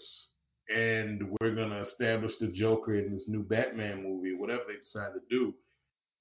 and 0.74 1.30
we're 1.39 1.54
gonna 1.56 1.84
establish 1.84 2.32
the 2.39 2.48
Joker 2.48 2.96
in 2.96 3.12
this 3.12 3.26
new 3.28 3.44
Batman 3.44 4.02
movie, 4.02 4.36
whatever 4.36 4.63
they 4.67 4.76
decide 4.76 5.13
to 5.13 5.22
do. 5.30 5.54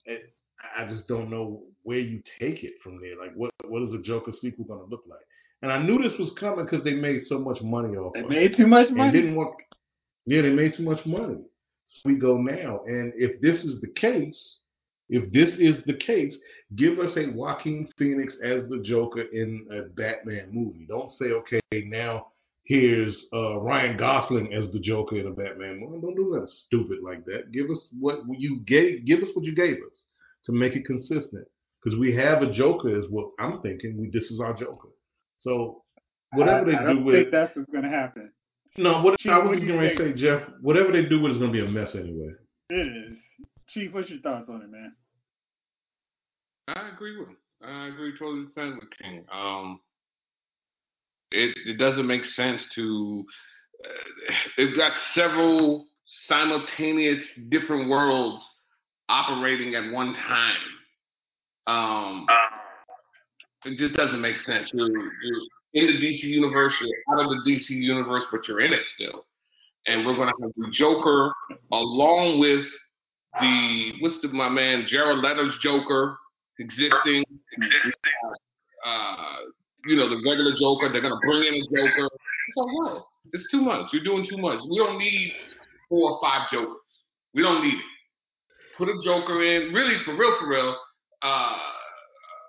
It, 0.05 0.33
I 0.77 0.87
just 0.87 1.09
don't 1.09 1.31
know 1.31 1.62
where 1.85 1.99
you 1.99 2.23
take 2.38 2.64
it 2.64 2.75
from 2.83 3.01
there. 3.01 3.16
Like, 3.18 3.35
what 3.35 3.51
what 3.66 3.83
is 3.83 3.94
a 3.94 4.03
Joker 4.03 4.33
sequel 4.40 4.64
gonna 4.64 4.85
look 4.85 5.05
like? 5.09 5.20
And 5.62 5.73
I 5.73 5.83
knew 5.83 6.03
this 6.03 6.18
was 6.18 6.33
coming 6.38 6.64
because 6.64 6.85
they 6.85 6.94
made 6.94 7.23
so 7.29 7.38
much 7.38 7.61
money 7.62 7.96
off 7.96 8.12
They 8.14 8.20
of 8.20 8.27
it 8.27 8.29
made 8.31 8.57
too 8.57 8.66
much 8.66 8.88
and 8.88 8.96
money. 8.96 9.12
didn't 9.12 9.37
want. 9.37 9.55
Yeah, 10.27 10.42
they 10.42 10.51
made 10.51 10.75
too 10.77 10.83
much 10.83 11.05
money. 11.07 11.38
So 11.87 12.01
we 12.05 12.14
go 12.14 12.37
now, 12.37 12.81
and 12.87 13.12
if 13.16 13.40
this 13.40 13.64
is 13.64 13.81
the 13.81 13.88
case, 13.88 14.59
if 15.11 15.31
this 15.33 15.51
is 15.59 15.83
the 15.87 15.94
case, 15.94 16.37
give 16.77 16.99
us 17.01 17.16
a 17.16 17.27
Joaquin 17.27 17.88
Phoenix 17.99 18.35
as 18.44 18.68
the 18.68 18.79
Joker 18.79 19.23
in 19.23 19.66
a 19.73 19.88
Batman 19.94 20.49
movie. 20.53 20.87
Don't 20.88 21.11
say, 21.11 21.27
okay, 21.27 21.61
now 21.73 22.29
here's 22.64 23.27
uh, 23.33 23.59
Ryan 23.59 23.96
Gosling 23.96 24.55
as 24.55 24.70
the 24.73 24.79
Joker 24.79 25.18
in 25.18 25.27
a 25.27 25.33
Batman 25.33 25.81
movie. 25.81 26.01
Don't 26.01 26.14
do 26.14 26.38
that 26.38 26.49
stupid 26.49 26.99
like 27.03 27.25
that. 27.25 27.51
Give 27.53 27.68
us 27.70 27.88
what 27.99 28.20
you 28.38 28.61
gave. 28.66 29.05
Give 29.05 29.20
us 29.23 29.31
what 29.35 29.44
you 29.44 29.55
gave 29.55 29.77
us 29.79 30.05
to 30.46 30.53
make 30.53 30.75
it 30.75 30.85
consistent. 30.87 31.46
Because 31.83 31.99
we 31.99 32.14
have 32.14 32.42
a 32.42 32.53
Joker, 32.53 32.96
is 32.96 33.07
what 33.11 33.31
I'm 33.40 33.61
thinking. 33.62 33.99
We 33.99 34.11
this 34.11 34.31
is 34.31 34.40
our 34.40 34.53
Joker. 34.55 34.90
So 35.38 35.83
whatever 36.35 36.70
I, 36.70 36.73
they 36.73 36.77
I 36.77 36.81
do 36.83 36.87
don't 36.87 37.05
with 37.05 37.14
think 37.16 37.31
that's 37.33 37.57
what's 37.57 37.70
gonna 37.70 37.88
happen. 37.88 38.31
no, 38.77 39.03
what 39.03 39.18
Chief, 39.18 39.33
I 39.33 39.38
was 39.38 39.64
going 39.64 39.81
to 39.81 39.96
say. 39.96 40.12
Jeff. 40.12 40.42
Whatever 40.61 40.92
they 40.92 41.07
do 41.09 41.20
with 41.20 41.33
it 41.33 41.35
is 41.35 41.40
going 41.40 41.53
to 41.53 41.59
be 41.61 41.66
a 41.66 41.70
mess 41.70 41.94
anyway. 41.94 42.31
It 42.68 42.87
is. 42.87 43.18
Chief, 43.70 43.92
what's 43.92 44.11
your 44.11 44.20
thoughts 44.20 44.46
on 44.49 44.62
it, 44.62 44.70
man? 44.70 44.92
I 46.68 46.90
agree 46.92 47.18
with 47.18 47.29
him. 47.29 47.37
I 47.62 47.88
agree 47.88 48.12
totally 48.18 48.44
with 48.44 48.88
King. 49.03 49.25
Um, 49.33 49.81
it 51.31 51.57
it 51.66 51.79
doesn't 51.79 52.07
make 52.07 52.23
sense 52.37 52.61
to. 52.75 53.25
Uh, 53.85 54.33
they've 54.57 54.77
got 54.77 54.92
several 55.14 55.87
simultaneous 56.29 57.20
different 57.51 57.88
worlds 57.88 58.42
operating 59.09 59.75
at 59.75 59.92
one 59.92 60.14
time. 60.14 60.57
Um, 61.66 62.27
it 63.64 63.79
just 63.79 63.94
doesn't 63.94 64.20
make 64.20 64.37
sense. 64.46 64.68
You're, 64.73 64.88
you're 64.88 65.40
in 65.75 65.87
the 65.87 66.07
DC 66.07 66.23
universe, 66.23 66.73
you're 66.81 67.18
out 67.18 67.25
of 67.25 67.31
the 67.31 67.51
DC 67.51 67.68
universe, 67.70 68.25
but 68.33 68.46
you're 68.49 68.61
in 68.61 68.73
it 68.73 68.83
still. 68.94 69.25
And 69.87 70.07
we're 70.07 70.16
gonna 70.16 70.33
have 70.40 70.51
the 70.57 70.70
Joker 70.73 71.33
along 71.73 72.40
with 72.40 72.64
the 73.40 73.92
what's 74.01 74.16
the 74.23 74.29
my 74.29 74.49
man 74.49 74.87
Jared 74.88 75.18
Leto's 75.18 75.55
Joker 75.62 76.16
existing. 76.61 77.25
Uh, 78.85 79.37
you 79.87 79.96
know 79.96 80.09
the 80.09 80.16
regular 80.29 80.53
Joker. 80.61 80.92
They're 80.92 81.01
gonna 81.03 81.18
bring 81.25 81.42
in 81.42 81.55
a 81.55 81.64
Joker. 81.68 82.09
So 82.57 82.64
what? 82.64 83.05
It's 83.33 83.44
too 83.51 83.61
much. 83.62 83.87
You're 83.92 84.05
doing 84.05 84.27
too 84.29 84.38
much. 84.38 84.59
We 84.68 84.79
don't 84.79 84.99
need 84.99 85.33
four 85.88 86.12
or 86.12 86.20
five 86.23 86.49
Jokers. 86.53 86.77
We 87.35 87.42
don't 87.42 87.62
need 87.62 87.75
it. 87.75 87.85
Put 88.77 88.88
a 88.88 88.96
Joker 89.05 89.42
in. 89.44 89.73
Really, 89.73 89.96
for 90.05 90.16
real, 90.16 90.37
for 90.40 90.49
real. 90.49 90.77
Uh, 91.23 91.57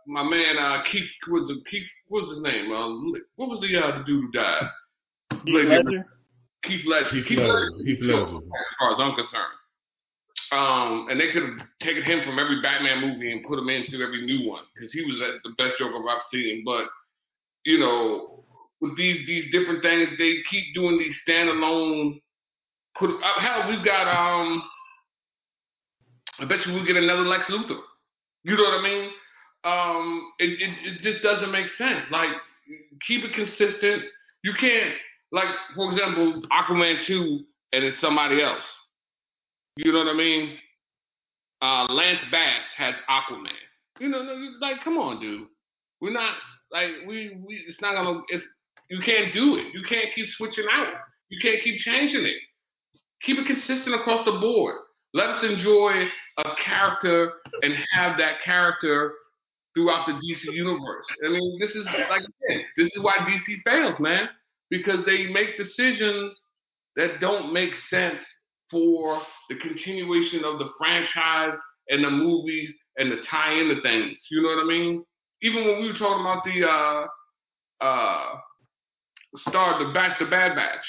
my 0.08 0.24
man 0.24 0.58
uh, 0.58 0.82
Keith 0.92 1.10
was 1.30 1.48
the 1.48 1.62
Keith. 1.70 1.84
What 2.08 2.24
was 2.24 2.36
his 2.36 2.44
name? 2.44 2.72
Uh, 2.72 3.22
what 3.36 3.50
was 3.50 3.60
the 3.62 3.78
uh, 3.78 4.00
the 4.00 4.04
dude 4.06 4.26
who 4.26 4.32
died? 4.32 4.64
Heath 5.32 5.42
Played- 5.46 5.68
Ledger? 5.86 6.06
Keith 6.64 6.82
Ledger. 6.86 7.10
Heath 7.16 7.26
Keith 7.28 7.40
Ledger. 7.40 7.72
Ledger. 7.72 7.84
Heath 7.86 8.00
Ledger. 8.02 8.38
As 8.38 8.76
far 8.80 8.92
as 8.94 9.00
I'm 9.00 9.16
concerned. 9.16 9.58
Um, 10.52 11.08
and 11.10 11.20
they 11.20 11.32
could 11.32 11.44
have 11.44 11.68
taken 11.82 12.04
him 12.04 12.26
from 12.26 12.38
every 12.38 12.62
Batman 12.62 13.00
movie 13.00 13.32
and 13.32 13.46
put 13.46 13.58
him 13.58 13.70
into 13.70 14.04
every 14.04 14.26
new 14.26 14.50
one 14.50 14.64
because 14.74 14.92
he 14.92 15.02
was 15.02 15.16
the 15.44 15.50
best 15.58 15.80
Joker 15.80 15.98
I've 16.10 16.22
seen. 16.32 16.64
But 16.66 16.86
you 17.66 17.80
know, 17.80 18.44
with 18.82 18.98
these 18.98 19.26
these 19.26 19.52
different 19.52 19.82
things, 19.82 20.10
they 20.18 20.38
keep 20.50 20.76
doing 20.76 20.98
these 20.98 21.16
standalone. 21.28 22.22
Put 23.00 23.12
uh, 23.12 23.40
hell, 23.40 23.70
we've 23.70 23.86
got 23.86 24.08
um. 24.08 24.64
I 26.40 26.46
bet 26.46 26.66
you 26.66 26.74
we'll 26.74 26.86
get 26.86 26.98
another 26.98 27.22
Lex 27.22 27.46
Luthor. 27.50 27.80
You 28.44 28.58
know 28.58 28.64
what 28.64 28.80
I 28.80 28.84
mean? 28.84 29.10
Um, 29.64 30.32
it, 30.40 30.50
it 30.60 30.72
it 30.84 31.02
just 31.02 31.24
doesn't 31.24 31.52
make 31.52 31.68
sense. 31.78 32.02
Like, 32.12 32.30
keep 33.08 33.24
it 33.24 33.34
consistent. 33.34 34.04
You 34.44 34.54
can't 34.60 34.96
like, 35.32 35.48
for 35.76 35.92
example, 35.92 36.42
Aquaman 36.52 37.06
two, 37.08 37.46
and 37.72 37.84
it's 37.84 38.02
somebody 38.02 38.42
else. 38.42 38.60
You 39.78 39.92
know 39.92 40.00
what 40.00 40.08
I 40.08 40.18
mean? 40.18 40.58
Uh, 41.62 41.86
Lance 41.94 42.20
Bass 42.32 42.64
has 42.78 42.96
Aquaman. 43.10 43.50
You 44.00 44.10
know, 44.10 44.20
like, 44.60 44.84
come 44.84 44.98
on, 44.98 45.22
dude. 45.22 45.48
We're 46.02 46.14
not 46.14 46.36
like 46.72 47.08
we 47.08 47.38
we. 47.46 47.64
It's 47.68 47.80
not 47.82 47.94
gonna. 47.94 48.22
It's 48.30 48.44
you 48.90 49.00
can't 49.06 49.34
do 49.34 49.56
it. 49.56 49.74
You 49.74 49.84
can't 49.88 50.08
keep 50.16 50.26
switching 50.38 50.66
out. 50.72 50.94
You 51.30 51.40
can't 51.42 51.64
keep 51.64 51.80
changing 51.82 52.26
it. 52.26 52.42
Keep 53.26 53.38
it 53.38 53.48
consistent 53.48 53.96
across 53.96 54.26
the 54.26 54.40
board. 54.40 54.76
Let 55.14 55.28
us 55.30 55.44
enjoy 55.44 56.08
a 56.40 56.44
character 56.66 57.34
and 57.62 57.74
have 57.94 58.18
that 58.18 58.44
character 58.44 59.14
throughout 59.74 60.08
the 60.08 60.14
DC 60.14 60.54
universe. 60.54 61.06
I 61.24 61.30
mean, 61.30 61.60
this 61.60 61.72
is 61.72 61.86
like 62.10 62.22
again, 62.22 62.66
this 62.78 62.88
is 62.88 63.02
why 63.02 63.18
DC 63.20 63.62
fails, 63.64 64.00
man, 64.00 64.28
because 64.70 65.06
they 65.06 65.28
make 65.28 65.58
decisions 65.58 66.36
that 66.96 67.20
don't 67.22 67.54
make 67.54 67.72
sense 67.90 68.20
for 68.72 69.22
the 69.50 69.56
continuation 69.58 70.44
of 70.46 70.58
the 70.60 70.70
franchise 70.78 71.58
and 71.90 72.04
the 72.04 72.10
movies 72.10 72.72
and 72.98 73.12
the 73.12 73.18
tie-in 73.30 73.70
into 73.70 73.82
things. 73.82 74.18
You 74.32 74.42
know 74.42 74.50
what 74.50 74.64
I 74.64 74.68
mean? 74.68 75.04
Even 75.44 75.66
when 75.66 75.82
we 75.82 75.92
were 75.92 75.98
talking 75.98 76.22
about 76.22 76.44
the 76.46 76.68
uh 76.68 77.86
uh 77.86 78.38
Star 79.50 79.84
the 79.84 79.94
Batch 79.94 80.20
the 80.20 80.26
Bad 80.26 80.56
Batch, 80.56 80.86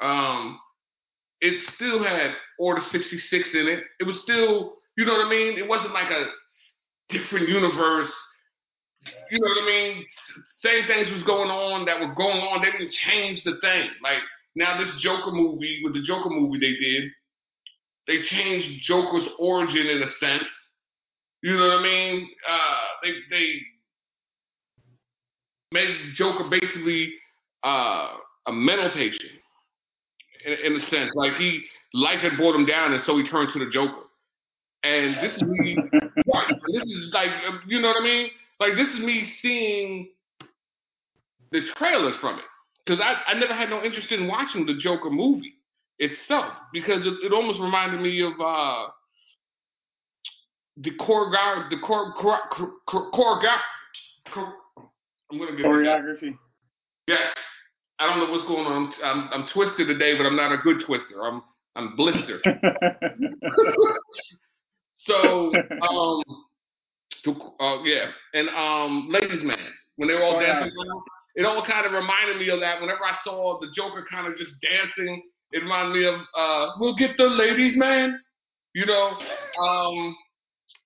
um, 0.00 0.58
it 1.40 1.54
still 1.74 2.02
had 2.02 2.32
Order 2.58 2.82
66 2.92 3.48
in 3.54 3.68
it. 3.68 3.84
It 4.00 4.04
was 4.04 4.16
still, 4.22 4.76
you 4.96 5.06
know 5.06 5.12
what 5.12 5.26
I 5.26 5.30
mean? 5.30 5.58
It 5.58 5.66
wasn't 5.66 5.94
like 5.94 6.10
a 6.10 6.26
different 7.08 7.48
universe. 7.48 8.10
You 9.30 9.40
know 9.40 9.48
what 9.48 9.62
I 9.62 9.66
mean? 9.66 10.04
Same 10.62 10.86
things 10.86 11.10
was 11.10 11.22
going 11.22 11.50
on 11.50 11.86
that 11.86 12.00
were 12.00 12.14
going 12.14 12.40
on. 12.40 12.60
They 12.62 12.70
didn't 12.70 12.92
change 12.92 13.42
the 13.44 13.56
thing. 13.62 13.88
Like 14.02 14.20
now 14.56 14.78
this 14.78 14.90
Joker 15.00 15.30
movie, 15.30 15.80
with 15.84 15.94
the 15.94 16.02
Joker 16.02 16.28
movie 16.28 16.58
they 16.58 16.74
did, 16.74 17.10
they 18.06 18.22
changed 18.28 18.82
Joker's 18.82 19.28
origin 19.38 19.86
in 19.86 20.02
a 20.02 20.10
sense. 20.18 20.48
You 21.42 21.56
know 21.56 21.68
what 21.68 21.80
I 21.80 21.82
mean? 21.82 22.28
Uh, 22.48 22.76
they 23.02 23.12
they 23.30 23.60
made 25.72 25.96
Joker 26.16 26.44
basically 26.50 27.12
uh, 27.64 28.16
a 28.46 28.52
mental 28.52 28.90
patient 28.90 29.30
in, 30.44 30.52
in 30.52 30.80
a 30.80 30.90
sense. 30.90 31.12
Like 31.14 31.36
he 31.38 31.62
life 31.94 32.20
had 32.20 32.36
brought 32.36 32.56
him 32.56 32.66
down, 32.66 32.92
and 32.92 33.02
so 33.06 33.16
he 33.16 33.28
turned 33.28 33.52
to 33.52 33.58
the 33.64 33.70
Joker. 33.70 34.02
And 34.82 35.14
this 35.16 35.36
is 35.36 35.42
me. 35.42 35.76
this 35.92 36.82
is 36.82 37.12
like 37.12 37.30
you 37.68 37.80
know 37.80 37.88
what 37.88 38.02
I 38.02 38.04
mean? 38.04 38.28
Like 38.58 38.72
this 38.74 38.88
is 38.88 39.00
me 39.00 39.32
seeing 39.40 40.08
the 41.52 41.60
trailers 41.76 42.14
from 42.20 42.38
it 42.38 42.44
because 42.90 43.04
I, 43.04 43.30
I 43.30 43.34
never 43.38 43.54
had 43.54 43.70
no 43.70 43.84
interest 43.84 44.10
in 44.10 44.26
watching 44.26 44.66
the 44.66 44.74
Joker 44.74 45.10
movie 45.10 45.54
itself 46.00 46.52
because 46.72 47.02
it, 47.06 47.14
it 47.26 47.32
almost 47.32 47.60
reminded 47.60 48.00
me 48.00 48.20
of 48.20 48.32
uh, 48.32 48.86
the 50.78 50.90
choreograph 50.98 51.70
the 51.70 51.76
core 51.86 52.12
chore, 52.20 52.40
chore, 52.88 53.12
choreograph. 53.12 53.60
chore- 54.34 54.54
I'm 55.30 55.38
gonna 55.38 55.56
get 55.56 55.66
Choreography. 55.66 56.36
Yes. 57.06 57.32
I 58.00 58.06
don't 58.06 58.18
know 58.18 58.32
what's 58.32 58.48
going 58.48 58.66
on. 58.66 58.92
I'm, 59.04 59.28
I'm 59.32 59.46
twisted 59.52 59.86
today, 59.86 60.16
but 60.16 60.26
I'm 60.26 60.34
not 60.34 60.50
a 60.50 60.56
good 60.64 60.78
twister. 60.84 61.22
I'm 61.22 61.42
I'm 61.76 61.94
blistered. 61.94 62.42
so 65.04 65.52
um, 65.80 66.22
to, 67.24 67.30
uh, 67.60 67.82
yeah, 67.84 68.06
and 68.34 68.48
um, 68.48 69.08
ladies 69.12 69.44
man, 69.44 69.58
when 69.96 70.08
they 70.08 70.14
were 70.14 70.24
all 70.24 70.36
Oh, 70.36 70.40
dancing, 70.40 70.72
around, 70.76 71.02
it 71.34 71.44
all 71.44 71.64
kind 71.66 71.86
of 71.86 71.92
reminded 71.92 72.38
me 72.38 72.50
of 72.50 72.60
that. 72.60 72.80
Whenever 72.80 73.04
I 73.04 73.16
saw 73.24 73.58
the 73.60 73.68
Joker 73.74 74.04
kind 74.10 74.26
of 74.26 74.36
just 74.36 74.52
dancing, 74.60 75.22
it 75.52 75.58
reminded 75.58 75.94
me 75.94 76.06
of 76.06 76.20
uh, 76.36 76.66
"We'll 76.78 76.96
get 76.96 77.16
the 77.16 77.24
ladies 77.24 77.76
man," 77.76 78.18
you 78.74 78.86
know. 78.86 79.16
Um, 79.62 80.16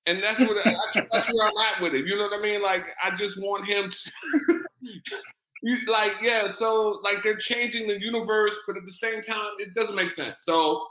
and 0.06 0.22
that's 0.22 0.40
what 0.40 0.56
that's, 0.64 1.28
where 1.32 1.46
I'm 1.46 1.74
at 1.74 1.82
with 1.82 1.94
it. 1.94 2.06
You 2.06 2.16
know 2.16 2.24
what 2.24 2.38
I 2.38 2.42
mean? 2.42 2.62
Like 2.62 2.84
I 3.02 3.10
just 3.16 3.38
want 3.38 3.68
him 3.68 3.90
to. 3.90 4.58
Like 5.88 6.20
yeah, 6.22 6.48
so 6.58 7.00
like 7.02 7.24
they're 7.24 7.40
changing 7.48 7.88
the 7.88 7.98
universe, 7.98 8.52
but 8.66 8.76
at 8.76 8.82
the 8.84 8.92
same 9.00 9.22
time, 9.22 9.48
it 9.58 9.72
doesn't 9.72 9.96
make 9.96 10.14
sense. 10.14 10.36
So 10.44 10.88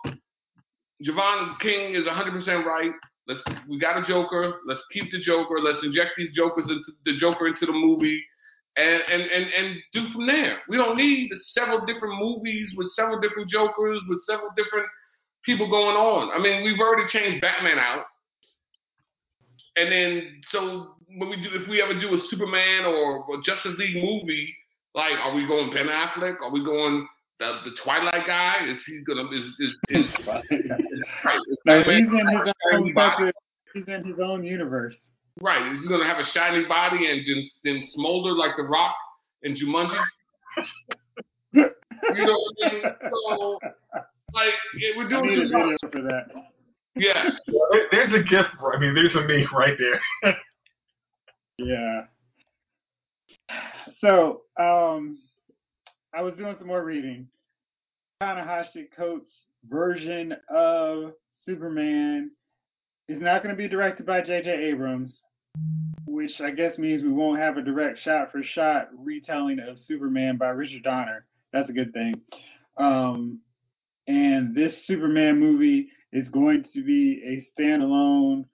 Javon 1.05 1.59
King 1.59 1.93
is 1.93 2.05
100% 2.05 2.65
right. 2.65 2.91
Let's 3.27 3.39
we 3.69 3.77
got 3.77 4.01
a 4.01 4.07
Joker. 4.07 4.61
Let's 4.65 4.81
keep 4.91 5.11
the 5.11 5.19
Joker. 5.21 5.59
Let's 5.61 5.77
inject 5.83 6.11
these 6.17 6.33
Jokers 6.35 6.65
into 6.67 6.91
the 7.05 7.17
Joker 7.19 7.47
into 7.47 7.67
the 7.67 7.71
movie, 7.71 8.19
and 8.77 9.01
and 9.11 9.21
and 9.21 9.45
and 9.53 9.75
do 9.93 10.11
from 10.11 10.27
there. 10.27 10.59
We 10.67 10.77
don't 10.77 10.97
need 10.97 11.29
several 11.53 11.85
different 11.85 12.19
movies 12.19 12.69
with 12.75 12.87
several 12.95 13.19
different 13.19 13.49
Jokers 13.49 13.99
with 14.09 14.19
several 14.25 14.49
different 14.57 14.87
people 15.45 15.69
going 15.69 15.95
on. 15.95 16.31
I 16.33 16.41
mean, 16.41 16.63
we've 16.63 16.79
already 16.79 17.09
changed 17.11 17.41
Batman 17.41 17.77
out, 17.77 18.05
and 19.75 19.91
then 19.91 20.41
so 20.51 20.95
when 21.17 21.29
we 21.29 21.35
do, 21.37 21.49
if 21.53 21.67
we 21.67 21.81
ever 21.81 21.99
do 21.99 22.15
a 22.15 22.19
Superman 22.29 22.85
or 22.85 23.25
a 23.33 23.41
Justice 23.45 23.77
League 23.77 23.95
movie, 23.95 24.53
like, 24.95 25.13
are 25.21 25.35
we 25.35 25.45
going 25.47 25.71
Ben 25.73 25.87
Affleck? 25.87 26.41
Are 26.41 26.51
we 26.51 26.63
going 26.63 27.07
the, 27.39 27.59
the 27.65 27.71
Twilight 27.83 28.25
guy? 28.25 28.55
Is 28.69 28.79
he 28.87 29.03
gonna 29.05 29.29
is 29.29 29.45
is, 29.59 29.73
is, 29.89 30.27
right? 30.27 30.43
is 30.51 30.61
no, 31.65 31.83
Batman 31.83 32.05
he's 32.05 32.19
in 32.19 32.27
his 32.27 32.53
own 32.73 32.93
separate. 32.95 33.35
He's 33.73 33.87
in 33.87 34.03
his 34.03 34.19
own 34.19 34.43
universe. 34.43 34.95
Right. 35.41 35.73
Is 35.73 35.81
he 35.81 35.87
gonna 35.87 36.05
have 36.05 36.19
a 36.19 36.25
shiny 36.25 36.65
body 36.65 37.09
and 37.09 37.25
then, 37.25 37.49
then 37.63 37.87
smolder 37.93 38.33
like 38.33 38.55
the 38.57 38.63
Rock 38.63 38.95
and 39.43 39.57
Jumanji? 39.57 39.99
you 41.53 42.25
know 42.25 42.39
what 42.39 42.55
I 42.63 42.73
mean? 42.73 42.83
So, 43.11 43.59
like, 44.33 44.53
yeah, 44.77 44.89
we're 44.97 45.05
I 45.05 45.09
doing 45.09 45.29
need 45.29 45.39
a 45.39 45.47
video 45.47 45.77
for 45.91 46.01
that. 46.01 46.25
Yeah. 46.95 47.31
There's 47.91 48.13
a 48.13 48.21
gift. 48.21 48.49
I 48.73 48.77
mean, 48.79 48.93
there's 48.93 49.15
a 49.15 49.21
me 49.21 49.47
right 49.53 49.77
there. 49.77 50.35
Yeah. 51.57 52.05
So, 53.99 54.41
um, 54.59 55.19
I 56.15 56.21
was 56.21 56.35
doing 56.35 56.55
some 56.57 56.67
more 56.67 56.83
reading. 56.83 57.27
Ta-Nehisi 58.21 58.87
Coates' 58.95 59.33
version 59.67 60.35
of 60.49 61.13
Superman 61.45 62.31
is 63.09 63.21
not 63.21 63.43
going 63.43 63.53
to 63.53 63.61
be 63.61 63.67
directed 63.67 64.05
by 64.05 64.21
J.J. 64.21 64.49
Abrams, 64.49 65.19
which 66.05 66.39
I 66.41 66.51
guess 66.51 66.77
means 66.77 67.01
we 67.01 67.11
won't 67.11 67.39
have 67.39 67.57
a 67.57 67.61
direct 67.61 67.99
shot 67.99 68.31
for 68.31 68.41
shot 68.43 68.89
retelling 68.97 69.59
of 69.59 69.77
Superman 69.79 70.37
by 70.37 70.49
Richard 70.49 70.83
Donner. 70.83 71.25
That's 71.51 71.69
a 71.69 71.73
good 71.73 71.93
thing. 71.93 72.15
Um, 72.77 73.39
and 74.07 74.55
this 74.55 74.73
Superman 74.85 75.39
movie 75.39 75.89
is 76.11 76.29
going 76.29 76.65
to 76.73 76.83
be 76.83 77.21
a 77.25 77.61
standalone 77.61 78.45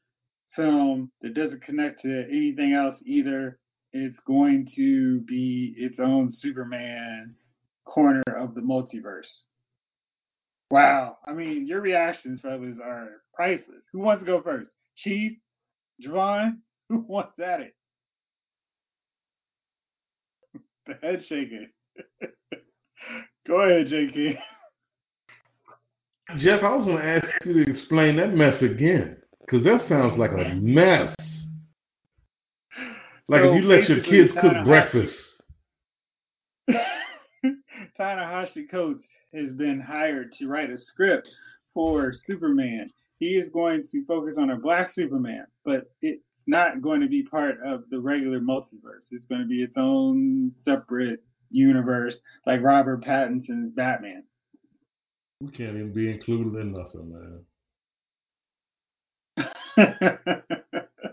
film 0.55 1.11
that 1.21 1.33
doesn't 1.33 1.63
connect 1.63 2.01
to 2.01 2.25
anything 2.29 2.73
else 2.73 2.95
either. 3.05 3.59
It's 3.93 4.19
going 4.25 4.67
to 4.75 5.21
be 5.21 5.73
its 5.77 5.99
own 5.99 6.31
Superman 6.31 7.35
corner 7.85 8.23
of 8.35 8.55
the 8.55 8.61
multiverse. 8.61 9.29
Wow. 10.71 11.17
I 11.25 11.33
mean, 11.33 11.65
your 11.67 11.81
reactions, 11.81 12.41
fellas, 12.41 12.77
are 12.83 13.21
priceless. 13.33 13.83
Who 13.91 13.99
wants 13.99 14.21
to 14.21 14.25
go 14.25 14.41
first? 14.41 14.69
Chief? 14.97 15.33
Javon? 16.05 16.57
Who 16.89 16.99
wants 17.07 17.39
at 17.39 17.61
it? 17.61 17.75
The 20.87 20.95
head 21.03 21.21
shaking. 21.29 21.69
go 23.47 23.61
ahead, 23.61 23.87
JK. 23.87 24.39
Jeff, 26.37 26.63
I 26.63 26.75
was 26.75 26.85
going 26.85 26.97
to 26.97 27.03
ask 27.03 27.27
you 27.45 27.63
to 27.63 27.71
explain 27.71 28.15
that 28.17 28.33
mess 28.33 28.59
again, 28.63 29.17
because 29.41 29.63
that 29.65 29.87
sounds 29.87 30.17
like 30.17 30.31
a 30.31 30.55
mess. 30.55 31.15
Like 33.27 33.41
So 33.41 33.53
if 33.53 33.61
you 33.61 33.69
let 33.69 33.87
your 33.87 34.01
kids 34.01 34.31
cook 34.41 34.65
breakfast. 34.65 35.13
Ta-Nehisi 37.99 38.69
Coates 38.71 39.05
has 39.33 39.51
been 39.53 39.79
hired 39.79 40.31
to 40.39 40.47
write 40.47 40.69
a 40.69 40.77
script 40.77 41.27
for 41.73 42.13
Superman, 42.25 42.89
he 43.19 43.37
is 43.37 43.49
going 43.49 43.83
to 43.91 44.05
focus 44.05 44.35
on 44.39 44.51
a 44.51 44.55
black 44.55 44.91
Superman, 44.93 45.45
but 45.65 45.91
it's 46.01 46.23
not 46.47 46.81
going 46.81 47.01
to 47.01 47.07
be 47.07 47.23
part 47.23 47.57
of 47.63 47.83
the 47.91 47.99
regular 47.99 48.39
multiverse. 48.39 49.05
It's 49.11 49.25
going 49.25 49.41
to 49.41 49.47
be 49.47 49.61
its 49.61 49.75
own 49.77 50.51
separate 50.63 51.21
universe, 51.51 52.15
like 52.45 52.63
Robert 52.63 53.03
Pattinson's 53.03 53.71
Batman. 53.71 54.23
We 55.41 55.51
can't 55.51 55.75
even 55.75 55.93
be 55.93 56.09
included 56.11 56.59
in 56.59 56.73
nothing, 56.73 57.43
man. 59.77 60.15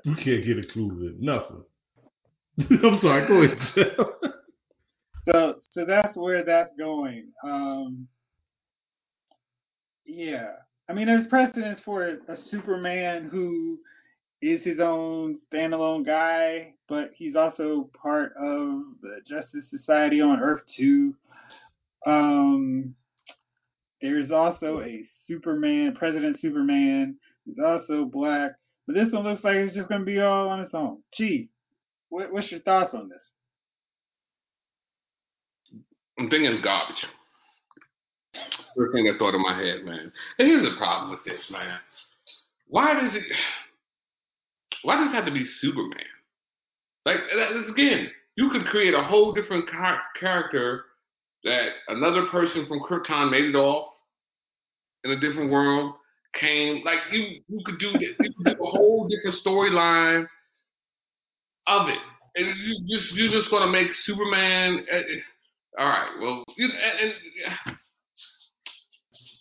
We 0.05 0.15
can't 0.15 0.45
get 0.45 0.59
included 0.59 1.19
in 1.19 1.25
nothing. 1.25 1.65
I'm 2.85 3.01
sorry, 3.01 3.27
go 3.27 3.43
ahead. 3.43 3.59
So 5.29 5.57
so 5.73 5.85
that's 5.85 6.17
where 6.17 6.45
that's 6.45 6.75
going. 6.79 7.29
Um, 7.43 8.07
yeah, 10.05 10.53
I 10.89 10.93
mean, 10.93 11.07
there's 11.07 11.27
precedence 11.27 11.81
for 11.85 12.07
a 12.07 12.37
Superman 12.51 13.29
who 13.31 13.79
is 14.41 14.63
his 14.63 14.79
own 14.81 15.39
standalone 15.53 16.07
guy, 16.07 16.75
but 16.89 17.11
he's 17.17 17.35
also 17.35 17.91
part 18.01 18.33
of 18.37 18.83
the 19.03 19.21
Justice 19.27 19.69
Society 19.71 20.21
on 20.21 20.41
Earth 20.41 20.63
too. 20.77 21.15
Um, 22.07 22.95
there's 24.01 24.31
also 24.31 24.81
a 24.83 25.03
Superman, 25.27 25.95
President 25.97 26.39
Superman, 26.41 27.17
who's 27.45 27.59
also 27.65 28.05
black. 28.05 28.53
But 28.87 28.95
this 28.95 29.13
one 29.13 29.25
looks 29.25 29.43
like 29.43 29.57
it's 29.57 29.75
just 29.75 29.89
going 29.89 30.03
to 30.03 30.07
be 30.07 30.21
all 30.21 30.49
on 30.49 30.61
its 30.61 30.75
own. 30.75 30.99
Gee, 31.13 31.49
what, 32.11 32.33
what's 32.33 32.51
your 32.53 32.61
thoughts 32.61 32.95
on 32.95 33.09
this? 33.09 33.23
I'm 36.19 36.31
thinking 36.31 36.61
garbage. 36.63 37.05
First 38.77 38.93
thing 38.93 39.05
that 39.05 39.19
thought 39.19 39.35
in 39.35 39.43
my 39.43 39.57
head, 39.57 39.85
man. 39.85 40.13
And 40.39 40.49
here's 40.49 40.63
the 40.63 40.77
problem 40.77 41.11
with 41.11 41.25
this, 41.25 41.41
man. 41.51 41.79
Why 42.69 42.95
does 42.95 43.15
it? 43.15 43.23
Why 44.83 44.97
does 44.97 45.11
it 45.11 45.15
have 45.15 45.27
to 45.27 45.33
be 45.33 45.47
Superman? 45.61 46.05
Like 47.05 47.19
again, 47.69 48.11
you 48.37 48.51
could 48.51 48.67
create 48.67 48.95
a 48.95 49.03
whole 49.03 49.33
different 49.33 49.69
char- 49.71 50.03
character 50.19 50.85
that 51.45 51.69
another 51.89 52.27
person 52.27 52.67
from 52.67 52.81
Krypton 52.81 53.31
made 53.31 53.45
it 53.45 53.55
off 53.55 53.89
in 55.05 55.13
a 55.13 55.21
different 55.21 55.51
world 55.51 55.95
came. 56.39 56.83
Like 56.85 56.99
you, 57.13 57.41
you 57.49 57.61
could 57.65 57.79
do 57.79 57.93
that. 57.93 58.01
You 58.01 58.33
could 58.37 58.57
do 58.57 58.63
a 58.63 58.71
whole 58.71 59.09
different 59.09 59.37
storyline 59.45 60.27
of 61.67 61.89
it, 61.89 61.99
and 62.35 62.47
you 62.59 62.97
just 62.97 63.13
you're 63.13 63.33
just 63.33 63.51
gonna 63.51 63.71
make 63.71 63.89
Superman. 64.05 64.85
Uh, 64.93 64.99
all 65.79 65.87
right, 65.87 66.09
well, 66.21 66.45
you, 66.57 66.69
and, 66.69 67.13
and 67.67 67.77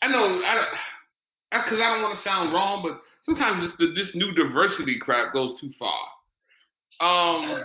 I 0.02 0.08
know 0.08 0.42
I 0.46 0.56
don't 0.56 1.64
because 1.66 1.80
I 1.80 1.94
don't 1.94 2.02
want 2.04 2.18
to 2.18 2.24
sound 2.24 2.54
wrong, 2.54 2.84
but 2.84 3.02
sometimes 3.24 3.72
this 3.80 3.90
this 3.96 4.10
new 4.16 4.34
diversity 4.34 5.00
crap 5.00 5.34
goes 5.34 5.60
too 5.60 5.72
far. 5.80 6.00
Um, 7.02 7.64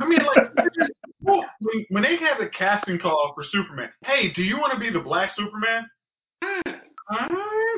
I 0.00 0.06
mean, 0.06 0.20
like, 0.36 0.54
just- 0.78 0.92
well, 1.20 1.44
when, 1.60 1.86
when 1.90 2.02
they 2.02 2.16
had 2.16 2.38
the 2.38 2.48
casting 2.56 2.98
call 2.98 3.32
for 3.34 3.44
Superman, 3.50 3.90
hey, 4.04 4.32
do 4.34 4.42
you 4.42 4.56
want 4.58 4.72
to 4.74 4.78
be 4.80 4.90
the 4.90 5.00
Black 5.00 5.30
Superman? 5.36 5.86
Uh, 6.42 7.26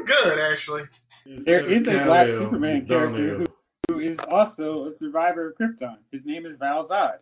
good, 0.06 0.38
actually. 0.38 0.82
There 1.46 1.70
is 1.70 1.82
a 1.86 2.04
black 2.04 2.26
Superman 2.26 2.86
character 2.86 3.38
who, 3.38 3.46
who 3.88 4.00
is 4.00 4.18
also 4.30 4.90
a 4.90 4.98
survivor 4.98 5.48
of 5.50 5.56
Krypton. 5.56 5.96
His 6.10 6.20
name 6.24 6.46
is 6.46 6.56
Val 6.58 6.86
Zod. 6.86 7.18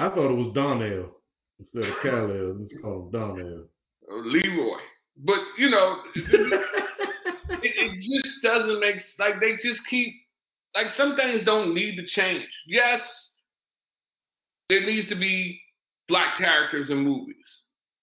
I 0.00 0.08
thought 0.08 0.30
it 0.30 0.36
was 0.36 0.52
Donnell 0.54 1.10
instead 1.58 1.84
of 1.84 1.94
Kal-El. 2.02 2.56
Let's 2.60 2.74
call 2.80 3.02
him 3.02 3.10
Donnell. 3.10 3.64
Leroy, 4.24 4.78
but 5.24 5.38
you 5.58 5.70
know, 5.70 5.96
it, 6.14 6.62
it 7.62 7.96
just 7.96 8.42
doesn't 8.42 8.80
make 8.80 8.96
like 9.18 9.40
they 9.40 9.52
just 9.52 9.80
keep 9.88 10.12
like 10.74 10.88
some 10.96 11.16
things 11.16 11.44
don't 11.44 11.74
need 11.74 11.96
to 11.96 12.06
change. 12.14 12.48
Yes, 12.66 13.00
there 14.68 14.84
needs 14.84 15.08
to 15.08 15.14
be 15.14 15.60
black 16.08 16.36
characters 16.38 16.90
in 16.90 16.98
movies, 16.98 17.36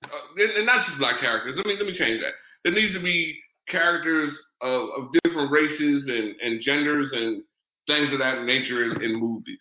uh, 0.06 0.08
and 0.38 0.52
and 0.52 0.66
not 0.66 0.86
just 0.86 1.00
black 1.00 1.20
characters. 1.20 1.56
Let 1.58 1.66
me 1.66 1.76
let 1.78 1.86
me 1.86 1.98
change 1.98 2.22
that. 2.22 2.34
There 2.64 2.74
needs 2.74 2.94
to 2.94 3.02
be 3.02 3.38
characters 3.68 4.34
of, 4.62 4.90
of 4.98 5.10
different 5.24 5.52
races 5.52 6.04
and, 6.08 6.36
and 6.42 6.62
genders 6.62 7.10
and 7.14 7.44
things 7.88 8.12
of 8.12 8.20
that 8.20 8.44
nature 8.44 8.84
in, 8.84 9.02
in 9.02 9.20
movies. 9.20 9.60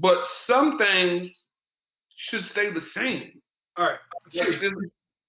But 0.00 0.18
some 0.46 0.78
things 0.78 1.30
should 2.16 2.44
stay 2.52 2.72
the 2.72 2.82
same. 2.94 3.40
All 3.76 3.86
right. 3.86 3.98
Did, 4.32 4.72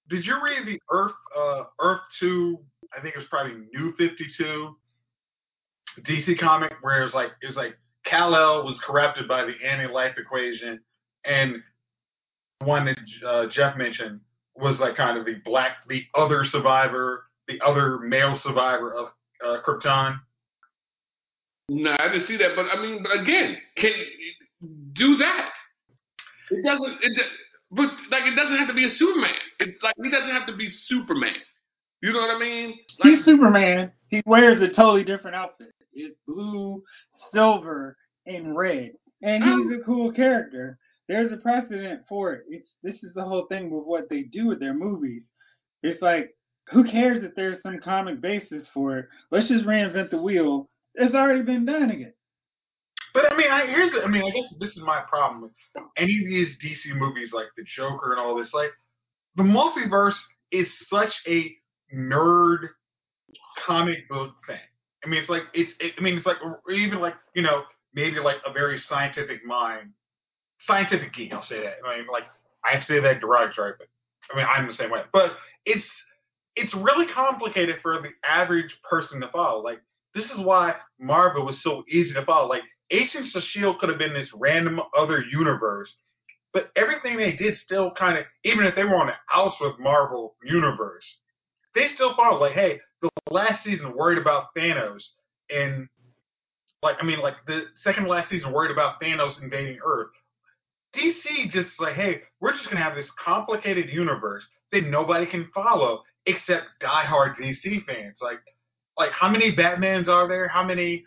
did 0.10 0.26
you 0.26 0.36
read 0.44 0.68
the 0.68 0.80
Earth 0.92 1.14
uh, 1.38 1.64
Earth 1.80 2.02
Two? 2.20 2.60
I 2.96 3.02
think 3.02 3.16
it 3.16 3.18
was 3.18 3.28
probably 3.30 3.66
New 3.74 3.94
Fifty 3.98 4.28
Two 4.38 4.76
DC 6.02 6.38
comic 6.40 6.74
where 6.82 7.02
it 7.02 7.06
was 7.06 7.14
like 7.14 7.32
it 7.42 7.48
was 7.48 7.56
like 7.56 7.78
Kal 8.06 8.36
El 8.36 8.66
was 8.66 8.80
corrupted 8.86 9.28
by 9.28 9.44
the 9.46 9.54
anti-life 9.68 10.16
equation, 10.18 10.80
and 11.26 11.56
one 12.60 12.86
that 12.86 13.28
uh, 13.28 13.46
Jeff 13.52 13.78
mentioned 13.78 14.20
was 14.56 14.80
like 14.80 14.96
kind 14.96 15.18
of 15.18 15.26
the 15.26 15.36
black, 15.44 15.78
the 15.90 16.04
other 16.16 16.46
survivor, 16.46 17.26
the 17.48 17.60
other 17.66 18.00
male 18.00 18.40
survivor 18.44 18.94
of 18.94 19.08
uh, 19.46 19.62
Krypton. 19.66 20.20
No, 21.68 21.96
I 22.00 22.10
didn't 22.10 22.28
see 22.28 22.38
that. 22.38 22.56
But 22.56 22.68
I 22.72 22.82
mean, 22.82 23.04
but 23.04 23.20
again, 23.20 23.58
can 23.78 23.92
do 24.96 25.18
that. 25.18 25.50
It 26.52 26.64
doesn't. 26.64 26.98
It, 27.02 27.22
but 27.72 27.90
like, 28.12 28.24
it 28.26 28.36
doesn't 28.36 28.58
have 28.58 28.68
to 28.68 28.74
be 28.74 28.86
a 28.86 28.92
Superman. 28.92 29.36
It's 29.60 29.82
like 29.84 29.96
he 30.02 30.10
doesn't 30.10 30.30
have 30.30 30.48
to 30.48 30.56
be 30.56 30.70
Superman. 30.70 31.36
You 32.02 32.14
know 32.14 32.20
what 32.20 32.36
I 32.36 32.40
mean? 32.40 32.76
Like, 33.04 33.16
He's 33.16 33.26
Superman. 33.26 33.92
He 34.10 34.22
wears 34.26 34.62
a 34.62 34.68
totally 34.68 35.04
different 35.04 35.36
outfit. 35.36 35.74
It's 35.94 36.16
blue, 36.28 36.84
silver, 37.34 37.98
and 38.26 38.56
red. 38.56 38.92
And 39.22 39.44
um, 39.44 39.64
he's 39.64 39.82
a 39.82 39.84
cool 39.84 40.12
character. 40.12 40.78
There's 41.08 41.32
a 41.32 41.38
precedent 41.38 42.02
for 42.08 42.34
it. 42.34 42.44
It's 42.50 42.70
this 42.84 43.04
is 43.04 43.14
the 43.16 43.24
whole 43.24 43.46
thing 43.48 43.70
with 43.70 43.86
what 43.86 44.10
they 44.10 44.24
do 44.24 44.48
with 44.48 44.60
their 44.60 44.74
movies. 44.74 45.30
It's 45.84 46.02
like, 46.02 46.36
who 46.70 46.84
cares 46.84 47.24
if 47.24 47.36
there's 47.36 47.62
some 47.62 47.80
comic 47.80 48.22
basis 48.22 48.68
for 48.74 48.98
it? 48.98 49.06
Let's 49.32 49.50
just 49.50 49.66
reinvent 49.66 50.10
the 50.10 50.22
wheel. 50.22 50.70
It's 50.96 51.14
already 51.14 51.44
been 51.44 51.66
done 51.66 51.92
again. 51.92 52.14
But 53.16 53.32
I 53.32 53.38
mean, 53.38 53.50
I, 53.50 53.66
here's 53.66 53.92
I 54.04 54.08
mean, 54.10 54.24
I 54.24 54.30
guess 54.30 54.54
this 54.60 54.72
is 54.72 54.84
my 54.84 55.00
problem 55.08 55.42
with 55.42 55.52
any 55.96 56.18
of 56.22 56.26
these 56.28 56.50
DC 56.62 56.94
movies, 56.98 57.30
like 57.32 57.48
the 57.56 57.64
Joker 57.64 58.12
and 58.12 58.20
all 58.20 58.38
this. 58.38 58.54
Like, 58.54 58.72
the 59.38 59.44
multiverse 59.44 60.18
is 60.52 60.68
such 60.90 61.14
a 61.26 61.56
nerd 61.96 62.68
comic 63.66 64.10
book 64.10 64.34
thing. 64.46 64.60
I 65.04 65.08
mean, 65.08 65.22
it's 65.22 65.30
like 65.30 65.44
it's. 65.54 65.72
It, 65.80 65.94
I 65.98 66.02
mean, 66.02 66.18
it's 66.18 66.26
like 66.26 66.38
even 66.70 67.00
like 67.00 67.14
you 67.34 67.42
know 67.42 67.64
maybe 67.94 68.20
like 68.20 68.38
a 68.46 68.52
very 68.52 68.82
scientific 68.90 69.46
mind, 69.46 69.92
scientific 70.68 71.14
geek. 71.14 71.32
I'll 71.32 71.46
say 71.46 71.62
that. 71.64 71.76
I 71.88 71.98
mean, 71.98 72.08
like 72.12 72.24
I 72.66 72.84
say 72.86 73.00
that 73.00 73.22
derogatory, 73.22 73.76
but 73.80 73.88
I 74.34 74.36
mean 74.36 74.46
I'm 74.46 74.68
the 74.68 74.74
same 74.74 74.92
way. 74.92 75.04
But 75.14 75.38
it's 75.66 75.86
it's 76.58 76.74
really 76.74 77.08
complicated 77.14 77.78
for 77.82 78.02
the 78.02 78.10
average 78.28 78.76
person 78.84 79.22
to 79.22 79.30
follow. 79.30 79.64
Like 79.64 79.80
this 80.14 80.26
is 80.26 80.40
why 80.40 80.76
Marvel 81.00 81.46
was 81.46 81.64
so 81.64 81.86
easy 81.90 82.14
to 82.14 82.26
follow. 82.26 82.50
Like 82.50 82.64
Agents 82.92 83.36
of 83.36 83.44
Shield 83.44 83.80
could 83.80 83.90
have 83.90 83.98
been 83.98 84.14
this 84.14 84.30
random 84.34 84.80
other 84.98 85.24
universe, 85.32 85.94
but 86.54 86.72
everything 86.76 87.18
they 87.18 87.34
did 87.34 87.58
still 87.58 87.92
kind 87.92 88.18
of, 88.18 88.26
even 88.44 88.66
if 88.66 88.76
they 88.76 88.84
were 88.84 88.96
on 88.96 89.08
the 89.08 89.14
outs 89.34 89.56
with 89.60 89.80
Marvel 89.80 90.36
universe, 90.44 91.06
they 91.74 91.88
still 91.94 92.16
followed. 92.16 92.40
Like, 92.40 92.54
hey, 92.54 92.80
the 93.02 93.10
last 93.30 93.64
season 93.64 93.96
worried 93.96 94.18
about 94.18 94.46
Thanos, 94.58 95.02
and 95.50 95.88
like, 96.82 96.96
I 97.02 97.06
mean, 97.06 97.20
like 97.20 97.36
the 97.48 97.64
second 97.84 98.08
last 98.08 98.30
season 98.30 98.54
worried 98.54 98.72
about 98.72 99.02
Thanos 99.02 99.42
invading 99.42 99.80
Earth. 99.86 100.12
DC 100.96 101.52
just 101.52 101.70
like, 101.80 101.96
hey, 101.96 102.22
we're 102.40 102.54
just 102.54 102.70
gonna 102.70 102.84
have 102.84 102.96
this 102.96 103.10
complicated 103.24 103.90
universe 103.90 104.44
that 104.72 104.88
nobody 104.88 105.26
can 105.26 105.50
follow 105.54 106.04
except 106.26 106.68
diehard 106.82 107.36
DC 107.38 107.86
fans. 107.86 108.18
Like, 108.22 108.40
like 108.98 109.12
how 109.12 109.30
many 109.30 109.54
Batmans 109.54 110.08
are 110.08 110.28
there? 110.28 110.48
How 110.48 110.64
many 110.64 111.04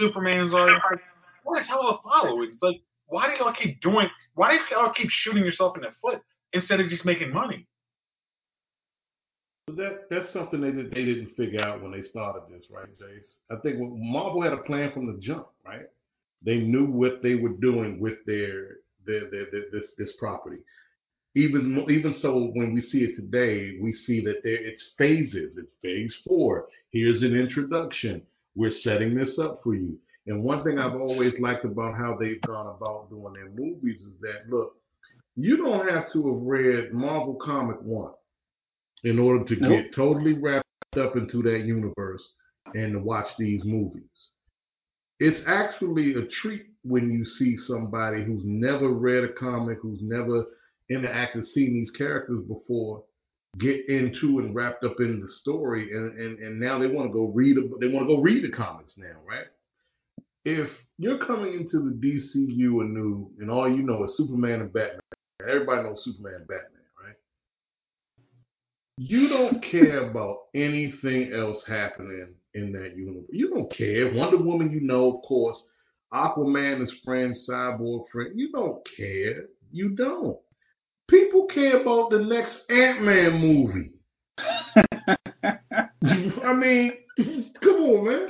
Supermans 0.00 0.54
are 0.54 0.66
there? 0.66 1.02
What 1.44 1.60
is 1.62 1.68
hell 1.68 1.86
of 1.86 1.96
a 1.96 2.02
following? 2.02 2.50
It's 2.52 2.62
like, 2.62 2.80
why 3.06 3.28
do 3.28 3.42
y'all 3.42 3.54
keep 3.54 3.80
doing? 3.80 4.08
Why 4.34 4.56
do 4.56 4.74
y'all 4.74 4.92
keep 4.92 5.10
shooting 5.10 5.44
yourself 5.44 5.76
in 5.76 5.82
the 5.82 5.90
foot 6.02 6.20
instead 6.52 6.80
of 6.80 6.88
just 6.88 7.04
making 7.04 7.32
money? 7.32 7.68
That 9.68 10.08
that's 10.10 10.32
something 10.32 10.60
they 10.60 10.72
did, 10.72 10.90
they 10.90 11.04
didn't 11.04 11.36
figure 11.36 11.60
out 11.60 11.82
when 11.82 11.92
they 11.92 12.02
started 12.02 12.42
this, 12.50 12.64
right, 12.70 12.88
Jace? 13.00 13.56
I 13.56 13.60
think 13.60 13.76
Marvel 13.80 14.42
had 14.42 14.52
a 14.52 14.58
plan 14.58 14.92
from 14.92 15.06
the 15.06 15.18
jump, 15.20 15.46
right? 15.64 15.86
They 16.44 16.56
knew 16.56 16.86
what 16.86 17.22
they 17.22 17.34
were 17.34 17.54
doing 17.60 18.00
with 18.00 18.18
their 18.26 18.78
their, 19.06 19.30
their, 19.30 19.46
their 19.50 19.64
this 19.72 19.90
this 19.96 20.12
property. 20.18 20.58
Even 21.34 21.84
even 21.90 22.16
so, 22.20 22.50
when 22.54 22.74
we 22.74 22.82
see 22.82 23.04
it 23.04 23.16
today, 23.16 23.78
we 23.80 23.92
see 24.06 24.22
that 24.24 24.42
there 24.42 24.66
it's 24.66 24.82
phases. 24.98 25.56
It's 25.56 25.72
phase 25.82 26.14
four. 26.26 26.66
Here's 26.90 27.22
an 27.22 27.34
introduction. 27.34 28.22
We're 28.54 28.78
setting 28.82 29.14
this 29.14 29.38
up 29.38 29.60
for 29.64 29.74
you. 29.74 29.98
And 30.26 30.42
one 30.42 30.64
thing 30.64 30.78
I've 30.78 30.94
always 30.98 31.34
liked 31.38 31.64
about 31.64 31.96
how 31.96 32.16
they've 32.18 32.40
gone 32.42 32.66
about 32.66 33.10
doing 33.10 33.34
their 33.34 33.50
movies 33.50 34.00
is 34.00 34.18
that 34.20 34.48
look, 34.48 34.76
you 35.36 35.56
don't 35.56 35.88
have 35.88 36.12
to 36.12 36.32
have 36.32 36.42
read 36.42 36.92
Marvel 36.92 37.34
Comic 37.44 37.76
One 37.82 38.12
in 39.02 39.18
order 39.18 39.44
to 39.44 39.56
Nope. 39.60 39.70
get 39.70 39.94
totally 39.94 40.32
wrapped 40.34 40.64
up 40.98 41.16
into 41.16 41.42
that 41.42 41.64
universe 41.64 42.22
and 42.74 42.92
to 42.92 42.98
watch 43.00 43.26
these 43.38 43.62
movies. 43.64 44.02
It's 45.20 45.40
actually 45.46 46.14
a 46.14 46.26
treat 46.42 46.66
when 46.82 47.10
you 47.12 47.24
see 47.38 47.56
somebody 47.66 48.24
who's 48.24 48.42
never 48.44 48.88
read 48.88 49.24
a 49.24 49.32
comic, 49.34 49.78
who's 49.82 50.00
never 50.02 50.44
interacted, 50.90 51.46
seen 51.52 51.74
these 51.74 51.90
characters 51.92 52.42
before, 52.48 53.04
get 53.58 53.88
into 53.88 54.38
and 54.40 54.54
wrapped 54.54 54.84
up 54.84 54.96
in 55.00 55.20
the 55.20 55.28
story, 55.40 55.92
and, 55.96 56.18
and, 56.18 56.38
and 56.40 56.58
now 56.60 56.78
they 56.78 56.86
want 56.88 57.08
to 57.08 57.12
go 57.12 57.26
read. 57.26 57.56
a- 57.56 57.68
They 57.80 57.88
want 57.88 58.08
to 58.08 58.16
go 58.16 58.22
read 58.22 58.42
the 58.44 58.50
comics 58.54 58.94
now, 58.96 59.16
right? 59.26 59.46
If 60.44 60.68
you're 60.98 61.24
coming 61.24 61.54
into 61.54 61.78
the 61.78 61.94
DCU 61.94 62.82
anew, 62.82 63.30
and 63.38 63.50
all 63.50 63.68
you 63.68 63.82
know 63.82 64.04
is 64.04 64.16
Superman 64.16 64.60
and 64.60 64.72
Batman, 64.72 65.00
everybody 65.40 65.82
knows 65.82 66.02
Superman 66.04 66.40
and 66.40 66.48
Batman, 66.48 66.82
right? 67.02 67.16
You 68.98 69.28
don't 69.28 69.64
care 69.70 70.08
about 70.08 70.42
anything 70.54 71.32
else 71.32 71.58
happening 71.66 72.34
in 72.54 72.72
that 72.72 72.96
universe. 72.96 73.28
You 73.30 73.50
don't 73.50 73.72
care. 73.74 74.12
Wonder 74.14 74.36
Woman, 74.38 74.70
you 74.70 74.80
know, 74.80 75.16
of 75.16 75.22
course. 75.22 75.58
Aquaman 76.12 76.82
is 76.82 76.92
friend, 77.04 77.34
Cyborg 77.48 78.04
friend. 78.12 78.32
You 78.38 78.52
don't 78.52 78.86
care. 78.96 79.46
You 79.72 79.90
don't. 79.90 80.38
People 81.08 81.46
care 81.52 81.82
about 81.82 82.10
the 82.10 82.20
next 82.20 82.54
Ant 82.70 83.02
Man 83.02 83.40
movie. 83.40 83.90
I 86.44 86.52
mean, 86.52 86.92
come 87.60 87.82
on, 87.82 88.06
man. 88.06 88.28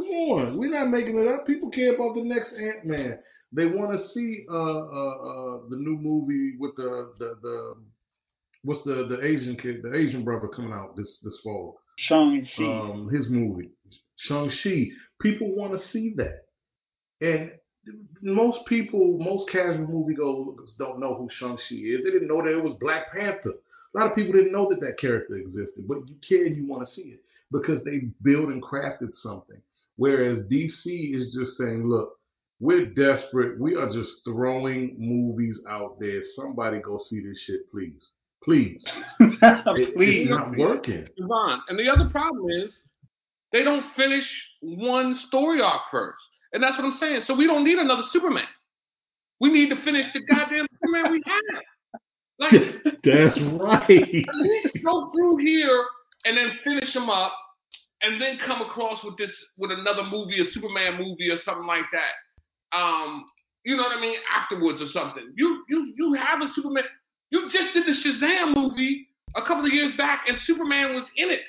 Come 0.00 0.08
on. 0.08 0.56
We're 0.56 0.70
not 0.70 0.88
making 0.88 1.18
it 1.18 1.28
up. 1.28 1.46
People 1.46 1.70
care 1.70 1.94
about 1.94 2.14
the 2.14 2.22
next 2.22 2.52
Ant 2.52 2.86
Man. 2.86 3.18
They 3.52 3.66
want 3.66 3.98
to 3.98 4.08
see 4.08 4.46
uh, 4.50 4.54
uh, 4.54 4.56
uh, 4.56 5.58
the 5.68 5.76
new 5.76 5.98
movie 6.00 6.56
with 6.58 6.74
the, 6.76 7.12
the, 7.18 7.34
the 7.42 7.74
what's 8.64 8.82
the, 8.84 9.06
the 9.08 9.24
Asian 9.24 9.56
kid, 9.56 9.82
the 9.82 9.94
Asian 9.94 10.24
brother 10.24 10.48
coming 10.48 10.72
out 10.72 10.96
this, 10.96 11.18
this 11.22 11.38
fall. 11.42 11.80
Shang-Chi. 11.98 12.64
Um, 12.64 13.10
his 13.12 13.28
movie, 13.28 13.70
Shang-Chi. 14.28 14.86
People 15.20 15.54
want 15.54 15.78
to 15.78 15.88
see 15.88 16.14
that. 16.16 16.46
And 17.20 17.50
most 18.22 18.64
people, 18.66 19.18
most 19.18 19.50
casual 19.50 19.86
moviegoers 19.86 20.70
don't 20.78 21.00
know 21.00 21.14
who 21.14 21.28
Shang-Chi 21.38 21.74
is. 21.74 22.04
They 22.04 22.10
didn't 22.10 22.28
know 22.28 22.42
that 22.42 22.56
it 22.56 22.62
was 22.62 22.78
Black 22.80 23.12
Panther. 23.12 23.54
A 23.94 23.98
lot 23.98 24.08
of 24.08 24.14
people 24.14 24.32
didn't 24.32 24.52
know 24.52 24.68
that 24.70 24.80
that 24.80 24.98
character 24.98 25.36
existed, 25.36 25.86
but 25.86 26.08
you 26.08 26.14
care 26.26 26.46
and 26.46 26.56
you 26.56 26.66
want 26.66 26.88
to 26.88 26.94
see 26.94 27.02
it 27.02 27.20
because 27.50 27.82
they 27.84 28.10
built 28.22 28.50
and 28.50 28.62
crafted 28.62 29.10
something. 29.20 29.60
Whereas 30.00 30.38
DC 30.50 31.14
is 31.14 31.34
just 31.38 31.58
saying, 31.58 31.86
look, 31.86 32.14
we're 32.58 32.86
desperate. 32.86 33.60
We 33.60 33.74
are 33.74 33.92
just 33.92 34.08
throwing 34.24 34.96
movies 34.98 35.58
out 35.68 36.00
there. 36.00 36.22
Somebody 36.34 36.78
go 36.80 36.98
see 37.10 37.20
this 37.20 37.38
shit, 37.46 37.70
please. 37.70 38.02
Please. 38.42 38.82
It- 39.20 39.94
Please. 39.94 40.22
It's 40.22 40.30
not 40.30 40.56
working. 40.56 41.06
Devon. 41.18 41.60
And 41.68 41.78
the 41.78 41.90
other 41.90 42.08
problem 42.08 42.50
is 42.50 42.70
they 43.52 43.62
don't 43.62 43.84
finish 43.94 44.24
one 44.62 45.20
story 45.28 45.60
arc 45.60 45.82
first. 45.90 46.16
And 46.54 46.62
that's 46.62 46.78
what 46.78 46.86
I'm 46.86 46.96
saying. 46.98 47.24
So 47.26 47.34
we 47.34 47.46
don't 47.46 47.62
need 47.62 47.78
another 47.78 48.04
Superman. 48.10 48.48
We 49.38 49.52
need 49.52 49.68
to 49.68 49.84
finish 49.84 50.06
the 50.14 50.20
goddamn 50.34 50.66
Superman 50.82 51.12
we 51.12 51.22
have. 51.26 51.62
Like, 52.38 52.52
That's 53.04 53.38
right. 53.62 53.90
at 54.30 54.34
least 54.34 54.78
go 54.82 55.12
through 55.12 55.36
here 55.44 55.84
and 56.24 56.38
then 56.38 56.52
finish 56.64 56.90
them 56.94 57.10
up 57.10 57.32
and 58.02 58.20
then 58.20 58.38
come 58.46 58.62
across 58.62 59.02
with 59.04 59.16
this 59.18 59.30
with 59.58 59.70
another 59.70 60.04
movie, 60.04 60.40
a 60.40 60.50
Superman 60.52 60.98
movie 60.98 61.30
or 61.30 61.38
something 61.44 61.66
like 61.66 61.86
that. 61.92 62.76
Um, 62.76 63.24
you 63.64 63.76
know 63.76 63.82
what 63.82 63.96
I 63.96 64.00
mean? 64.00 64.18
Afterwards 64.34 64.80
or 64.80 64.88
something. 64.92 65.32
You 65.36 65.64
you 65.68 65.92
you 65.96 66.14
have 66.14 66.40
a 66.40 66.48
Superman. 66.54 66.84
You 67.30 67.50
just 67.50 67.74
did 67.74 67.86
the 67.86 67.92
Shazam 67.92 68.54
movie 68.56 69.08
a 69.36 69.42
couple 69.42 69.66
of 69.66 69.72
years 69.72 69.96
back 69.96 70.24
and 70.28 70.36
Superman 70.44 70.94
was 70.94 71.04
in 71.16 71.30
it. 71.30 71.42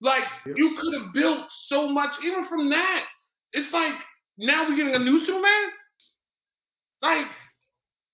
Like 0.00 0.24
Yep. 0.46 0.56
you 0.56 0.76
could 0.80 0.94
have 0.94 1.12
built 1.14 1.46
so 1.68 1.88
much 1.88 2.10
even 2.24 2.46
from 2.48 2.70
that. 2.70 3.04
It's 3.52 3.72
like 3.72 3.94
now 4.38 4.68
we're 4.68 4.76
getting 4.76 4.94
a 4.94 4.98
new 4.98 5.20
Superman. 5.24 5.70
Like 7.02 7.26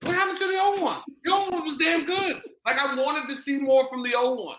what 0.02 0.14
happened 0.14 0.38
to 0.40 0.46
the 0.46 0.60
old 0.60 0.80
one? 0.82 1.02
The 1.24 1.32
old 1.32 1.52
one 1.52 1.62
was 1.64 1.78
damn 1.78 2.04
good. 2.06 2.42
Like 2.66 2.76
I 2.76 2.94
wanted 2.96 3.34
to 3.34 3.42
see 3.42 3.58
more 3.58 3.88
from 3.90 4.02
the 4.02 4.14
old 4.14 4.44
one, 4.46 4.58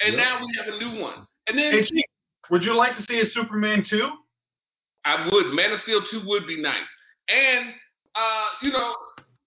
and 0.00 0.16
Yep. 0.16 0.16
now 0.16 0.40
we 0.40 0.54
have 0.56 0.74
a 0.74 0.78
new 0.78 1.00
one. 1.00 1.26
And 1.50 1.58
then 1.58 1.72
Hey, 1.72 1.84
Chief, 1.84 2.04
would 2.48 2.62
you 2.62 2.76
like 2.76 2.96
to 2.96 3.02
see 3.02 3.18
a 3.18 3.28
Superman 3.30 3.84
2? 3.90 4.08
I 5.04 5.28
would. 5.32 5.52
Man 5.52 5.72
of 5.72 5.80
Steel 5.80 6.00
2 6.08 6.22
would 6.26 6.46
be 6.46 6.62
nice. 6.62 6.76
And, 7.28 7.70
uh, 8.14 8.46
you 8.62 8.70
know, 8.70 8.94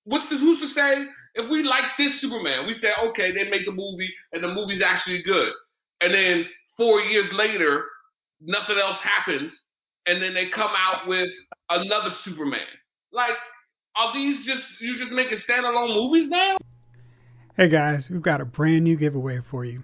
what's 0.04 0.30
the, 0.30 0.38
who's 0.38 0.60
to 0.60 0.68
say 0.74 1.06
if 1.36 1.50
we 1.50 1.64
like 1.64 1.86
this 1.98 2.20
Superman, 2.20 2.68
we 2.68 2.74
say, 2.74 2.90
okay, 3.06 3.32
they 3.32 3.50
make 3.50 3.66
the 3.66 3.72
movie 3.72 4.10
and 4.34 4.44
the 4.44 4.50
movie's 4.50 4.82
actually 4.82 5.24
good. 5.24 5.54
And 6.02 6.14
then 6.14 6.46
four 6.76 7.00
years 7.00 7.30
later, 7.32 7.86
nothing 8.42 8.78
else 8.78 8.98
happens. 9.02 9.54
And 10.06 10.22
then 10.22 10.34
they 10.34 10.50
come 10.50 10.72
out 10.78 11.08
with 11.08 11.30
another 11.70 12.10
Superman. 12.26 12.68
Like, 13.14 13.38
are 13.96 14.14
these 14.14 14.46
just, 14.46 14.64
you 14.82 14.98
just 14.98 15.14
making 15.14 15.38
standalone 15.50 15.96
movies 15.96 16.30
now? 16.30 16.58
Hey 17.56 17.70
guys, 17.70 18.10
we've 18.10 18.22
got 18.22 18.42
a 18.42 18.46
brand 18.46 18.84
new 18.84 18.98
giveaway 18.98 19.40
for 19.50 19.64
you. 19.64 19.84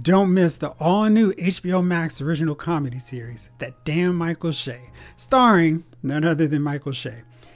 Don't 0.00 0.32
miss 0.32 0.54
the 0.54 0.68
all 0.78 1.06
new 1.06 1.32
HBO 1.32 1.84
Max 1.84 2.20
original 2.20 2.54
comedy 2.54 3.00
series, 3.00 3.40
That 3.58 3.84
Damn 3.84 4.14
Michael 4.14 4.52
Che, 4.52 4.78
starring 5.16 5.82
none 6.04 6.24
other 6.24 6.46
than 6.46 6.62
Michael 6.62 6.92
Che. 6.92 7.14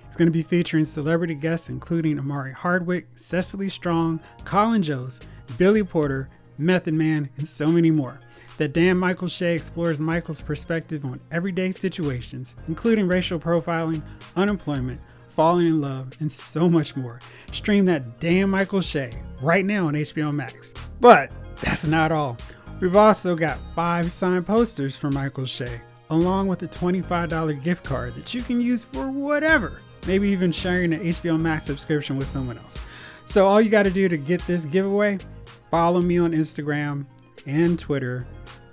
It's 0.09 0.16
going 0.16 0.26
to 0.26 0.33
be 0.33 0.42
featuring 0.42 0.85
celebrity 0.85 1.37
guests 1.37 1.68
including 1.68 2.18
Omari 2.18 2.52
Hardwick, 2.52 3.07
Cecily 3.31 3.68
Strong, 3.68 4.18
Colin 4.44 4.83
Jost, 4.83 5.22
Billy 5.57 5.85
Porter, 5.85 6.28
Method 6.59 6.94
Man, 6.94 7.31
and 7.38 7.48
so 7.48 7.68
many 7.68 7.92
more. 7.92 8.18
That 8.59 8.72
Damn 8.72 8.98
Michael 8.98 9.28
Che 9.28 9.55
explores 9.55 10.00
Michael's 10.00 10.42
perspective 10.42 11.05
on 11.05 11.20
everyday 11.31 11.70
situations, 11.70 12.57
including 12.66 13.07
racial 13.07 13.38
profiling, 13.38 14.02
unemployment, 14.35 15.00
falling 15.37 15.68
in 15.68 15.81
love, 15.81 16.11
and 16.18 16.33
so 16.52 16.68
much 16.68 16.96
more. 16.96 17.20
Stream 17.52 17.85
that 17.85 18.18
damn 18.18 18.50
Michael 18.50 18.83
Che 18.83 19.16
right 19.40 19.64
now 19.64 19.87
on 19.87 19.94
HBO 19.94 20.35
Max. 20.35 20.72
But 21.00 21.31
that's 21.62 21.85
not 21.85 22.12
all. 22.12 22.37
We've 22.81 22.96
also 22.96 23.37
got 23.37 23.61
five 23.75 24.12
signed 24.12 24.46
posters 24.46 24.96
for 24.96 25.11
Michael 25.11 25.46
Che, 25.46 25.81
along 26.11 26.48
with 26.48 26.62
a 26.62 26.68
$25 26.68 27.62
gift 27.62 27.85
card 27.85 28.14
that 28.16 28.35
you 28.35 28.42
can 28.42 28.61
use 28.61 28.85
for 28.92 29.11
whatever, 29.11 29.81
maybe 30.07 30.29
even 30.29 30.53
sharing 30.53 30.92
an 30.92 31.01
HBO 31.01 31.38
Max 31.40 31.66
subscription 31.66 32.16
with 32.16 32.29
someone 32.29 32.59
else. 32.59 32.75
So, 33.33 33.46
all 33.46 33.61
you 33.61 33.70
got 33.70 33.85
to 33.85 33.90
do 33.90 34.09
to 34.09 34.16
get 34.16 34.40
this 34.46 34.64
giveaway, 34.66 35.18
follow 35.70 36.01
me 36.01 36.18
on 36.18 36.33
Instagram 36.33 37.07
and 37.46 37.79
Twitter, 37.79 38.27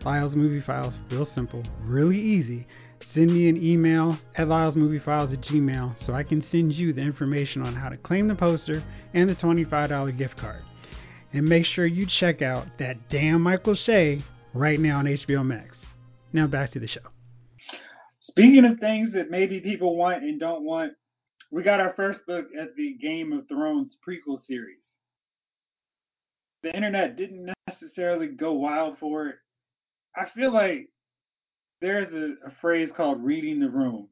Lyle's 0.03 0.35
Movie 0.35 0.61
Files, 0.61 0.99
real 1.09 1.25
simple, 1.25 1.63
really 1.85 2.19
easy 2.19 2.67
send 3.13 3.33
me 3.33 3.49
an 3.49 3.63
email 3.63 4.17
at 4.35 4.47
lylesmoviefiles 4.47 5.33
at 5.33 5.41
gmail 5.41 5.97
so 6.03 6.13
I 6.13 6.23
can 6.23 6.41
send 6.41 6.73
you 6.73 6.93
the 6.93 7.01
information 7.01 7.61
on 7.61 7.75
how 7.75 7.89
to 7.89 7.97
claim 7.97 8.27
the 8.27 8.35
poster 8.35 8.83
and 9.13 9.29
the 9.29 9.35
$25 9.35 10.17
gift 10.17 10.37
card. 10.37 10.63
And 11.33 11.47
make 11.47 11.65
sure 11.65 11.85
you 11.85 12.05
check 12.05 12.41
out 12.41 12.65
that 12.79 13.09
damn 13.09 13.41
Michael 13.41 13.75
Che 13.75 14.23
right 14.53 14.79
now 14.79 14.99
on 14.99 15.05
HBO 15.05 15.45
Max. 15.45 15.79
Now 16.33 16.47
back 16.47 16.71
to 16.71 16.79
the 16.79 16.87
show. 16.87 17.01
Speaking 18.21 18.65
of 18.65 18.79
things 18.79 19.13
that 19.13 19.29
maybe 19.29 19.59
people 19.59 19.95
want 19.95 20.23
and 20.23 20.39
don't 20.39 20.63
want, 20.63 20.93
we 21.51 21.63
got 21.63 21.79
our 21.79 21.93
first 21.95 22.19
look 22.27 22.45
at 22.59 22.75
the 22.75 22.95
Game 23.01 23.33
of 23.33 23.47
Thrones 23.47 23.97
prequel 24.07 24.39
series. 24.45 24.83
The 26.63 26.75
internet 26.75 27.15
didn't 27.15 27.51
necessarily 27.67 28.27
go 28.27 28.53
wild 28.53 28.97
for 28.99 29.27
it. 29.27 29.35
I 30.15 30.25
feel 30.35 30.53
like 30.53 30.89
there's 31.81 32.11
a, 32.13 32.47
a 32.47 32.51
phrase 32.61 32.89
called 32.95 33.23
reading 33.23 33.59
the 33.59 33.69
room. 33.69 34.09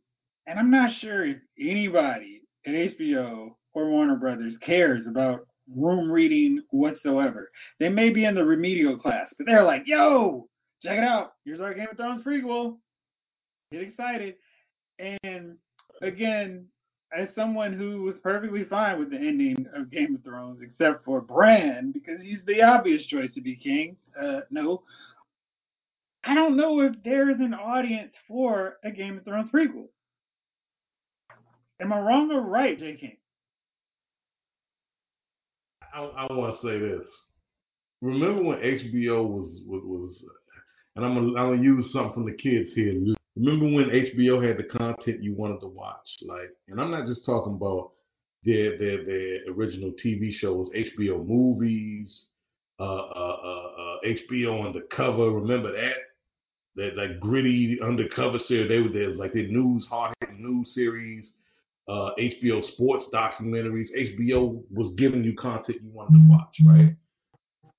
And 0.47 0.57
I'm 0.57 0.71
not 0.71 0.91
sure 1.01 1.25
if 1.25 1.37
anybody 1.59 2.41
at 2.65 2.73
HBO 2.73 3.55
or 3.73 3.89
Warner 3.89 4.15
Brothers 4.15 4.57
cares 4.61 5.05
about 5.07 5.41
room 5.75 6.11
reading 6.11 6.61
whatsoever. 6.71 7.51
They 7.79 7.89
may 7.89 8.09
be 8.09 8.25
in 8.25 8.35
the 8.35 8.43
remedial 8.43 8.97
class, 8.97 9.33
but 9.37 9.45
they're 9.45 9.63
like, 9.63 9.83
yo, 9.85 10.47
check 10.81 10.97
it 10.97 11.03
out. 11.03 11.33
Here's 11.45 11.61
our 11.61 11.73
Game 11.73 11.87
of 11.91 11.97
Thrones 11.97 12.23
prequel. 12.23 12.77
Get 13.71 13.81
excited. 13.81 14.35
And 14.99 15.57
again, 16.01 16.65
as 17.17 17.29
someone 17.35 17.73
who 17.73 18.03
was 18.03 18.15
perfectly 18.21 18.63
fine 18.63 18.99
with 18.99 19.11
the 19.11 19.17
ending 19.17 19.65
of 19.73 19.91
Game 19.91 20.15
of 20.15 20.23
Thrones, 20.23 20.59
except 20.61 21.05
for 21.05 21.21
Bran, 21.21 21.91
because 21.91 22.21
he's 22.21 22.39
the 22.45 22.61
obvious 22.61 23.05
choice 23.05 23.33
to 23.33 23.41
be 23.41 23.55
king. 23.55 23.95
Uh, 24.19 24.41
no, 24.49 24.83
I 26.23 26.33
don't 26.33 26.57
know 26.57 26.81
if 26.81 26.93
there's 27.03 27.39
an 27.39 27.53
audience 27.53 28.13
for 28.27 28.77
a 28.83 28.91
Game 28.91 29.17
of 29.17 29.23
Thrones 29.23 29.49
prequel. 29.49 29.87
Am 31.79 31.93
I 31.93 31.99
wrong 31.99 32.31
or 32.31 32.41
right, 32.41 32.77
J. 32.77 32.97
King? 32.99 33.17
I, 35.93 36.01
I 36.03 36.33
want 36.33 36.59
to 36.59 36.67
say 36.67 36.79
this. 36.79 37.07
Remember 38.01 38.43
when 38.43 38.57
HBO 38.59 39.27
was 39.27 39.61
was, 39.65 39.81
was 39.83 40.23
and 40.95 41.05
I'm 41.05 41.13
gonna, 41.15 41.39
I'm 41.39 41.55
gonna 41.55 41.63
use 41.63 41.91
something 41.91 42.13
from 42.13 42.25
the 42.25 42.33
kids 42.33 42.73
here. 42.73 42.93
Remember 43.35 43.65
when 43.65 43.89
HBO 43.89 44.45
had 44.45 44.57
the 44.57 44.63
content 44.63 45.23
you 45.23 45.35
wanted 45.35 45.59
to 45.61 45.67
watch, 45.67 46.07
like, 46.23 46.49
and 46.67 46.81
I'm 46.81 46.91
not 46.91 47.07
just 47.07 47.25
talking 47.25 47.53
about 47.53 47.91
their 48.43 48.77
their 48.77 49.03
their 49.05 49.53
original 49.53 49.93
TV 50.03 50.33
shows, 50.33 50.69
HBO 50.75 51.25
movies, 51.25 52.25
uh, 52.79 52.83
uh, 52.83 53.37
uh, 53.43 53.67
uh, 53.81 53.97
HBO 54.05 54.65
Undercover. 54.65 55.31
Remember 55.31 55.71
that? 55.71 55.93
That 56.75 56.95
like 56.95 57.19
gritty 57.19 57.79
undercover 57.83 58.37
series. 58.39 58.69
They 58.69 58.79
were 58.79 58.89
there. 58.89 59.15
Like 59.15 59.33
their 59.33 59.47
news, 59.47 59.87
hard 59.89 60.13
hitting 60.19 60.43
news 60.43 60.73
series. 60.75 61.27
Uh, 61.87 62.11
HBO 62.19 62.61
sports 62.73 63.05
documentaries. 63.13 63.87
HBO 63.97 64.61
was 64.69 64.93
giving 64.97 65.23
you 65.23 65.33
content 65.35 65.79
you 65.81 65.89
wanted 65.91 66.13
to 66.13 66.27
watch, 66.27 66.57
right? 66.65 66.93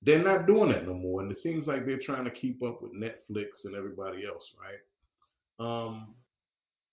They're 0.01 0.23
not 0.23 0.47
doing 0.47 0.71
that 0.71 0.87
no 0.87 0.93
more, 0.95 1.21
and 1.21 1.31
it 1.31 1.37
seems 1.43 1.67
like 1.67 1.85
they're 1.85 1.99
trying 2.03 2.23
to 2.23 2.31
keep 2.31 2.63
up 2.63 2.81
with 2.81 2.93
Netflix 2.93 3.65
and 3.65 3.75
everybody 3.75 4.25
else, 4.25 4.43
right? 4.59 4.79
Um, 5.59 6.15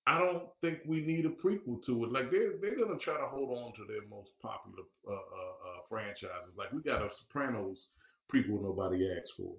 I 0.06 0.18
don't 0.18 0.44
think 0.60 0.80
we 0.86 1.00
need 1.00 1.26
a 1.26 1.30
prequel 1.30 1.84
to 1.86 2.04
it. 2.04 2.12
Like 2.12 2.30
they're 2.30 2.52
they're 2.60 2.76
gonna 2.76 2.98
try 2.98 3.18
to 3.18 3.26
hold 3.26 3.56
on 3.58 3.72
to 3.74 3.84
their 3.88 4.06
most 4.08 4.30
popular 4.40 4.84
uh, 5.08 5.12
uh, 5.12 5.16
uh, 5.16 5.80
franchises. 5.88 6.54
Like 6.56 6.72
we 6.72 6.82
got 6.82 7.02
a 7.02 7.08
Sopranos 7.18 7.78
prequel 8.32 8.62
nobody 8.62 9.08
asked 9.10 9.32
for. 9.36 9.54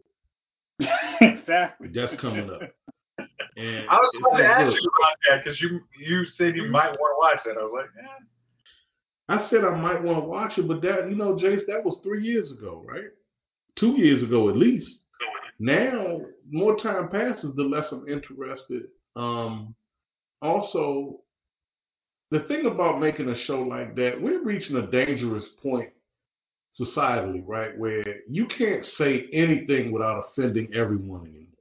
exactly. 1.22 1.90
That's 1.94 2.20
coming 2.22 2.50
up. 2.50 2.62
And 3.58 3.90
I 3.90 3.96
was 3.96 4.12
it's 4.14 4.28
about 4.28 4.38
to 4.38 4.46
ask 4.46 4.66
look, 4.68 4.82
you 4.82 4.92
about 5.00 5.18
that 5.30 5.44
because 5.44 5.60
you 5.60 5.82
you 6.00 6.26
said 6.38 6.56
you 6.56 6.70
might 6.70 6.92
want 6.92 7.12
to 7.14 7.18
watch 7.18 7.40
that. 7.46 7.60
I 7.60 7.64
was 7.64 7.74
like, 7.74 7.90
eh. 8.06 8.24
I 9.30 9.50
said 9.50 9.66
I 9.66 9.76
might 9.76 10.04
want 10.04 10.20
to 10.20 10.28
watch 10.28 10.58
it, 10.58 10.68
but 10.68 10.82
that 10.84 11.10
you 11.10 11.16
know, 11.16 11.34
Jace, 11.34 11.66
that 11.68 11.84
was 11.84 12.00
three 12.04 12.24
years 12.24 12.52
ago, 12.52 12.86
right? 12.88 13.10
Two 13.80 13.98
years 13.98 14.22
ago 14.22 14.50
at 14.50 14.58
least. 14.58 14.90
Now, 15.60 16.22
more 16.52 16.78
time 16.78 17.10
passes, 17.10 17.56
the 17.56 17.64
less 17.64 17.86
I'm 17.92 18.08
interested. 18.08 18.84
Um, 19.16 19.74
also, 20.40 21.22
the 22.30 22.42
thing 22.42 22.68
about 22.68 23.00
making 23.00 23.30
a 23.30 23.44
show 23.46 23.62
like 23.62 23.96
that, 23.96 24.22
we're 24.22 24.44
reaching 24.44 24.76
a 24.76 24.86
dangerous 24.92 25.46
point 25.64 25.90
societally, 26.80 27.42
right? 27.46 27.76
Where 27.76 28.04
you 28.30 28.46
can't 28.46 28.86
say 28.98 29.26
anything 29.34 29.92
without 29.92 30.26
offending 30.26 30.70
everyone 30.76 31.22
anymore. 31.22 31.57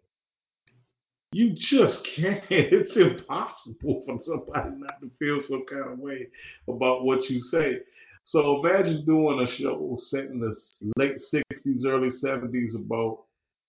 You 1.37 1.55
just 1.71 1.99
can't. 2.17 2.43
It's 2.51 2.97
impossible 2.97 4.05
for 4.07 4.19
somebody 4.25 4.71
not 4.79 4.99
to 5.03 5.11
feel 5.19 5.39
some 5.47 5.67
kind 5.69 5.93
of 5.93 5.99
way 5.99 6.29
about 6.67 7.05
what 7.05 7.29
you 7.29 7.43
say. 7.51 7.81
So 8.25 8.65
imagine 8.65 9.05
doing 9.05 9.47
a 9.47 9.57
show 9.61 9.99
set 10.09 10.25
in 10.25 10.41
the 10.41 10.57
late 10.97 11.19
60s, 11.35 11.85
early 11.85 12.09
70s 12.25 12.75
about 12.75 13.25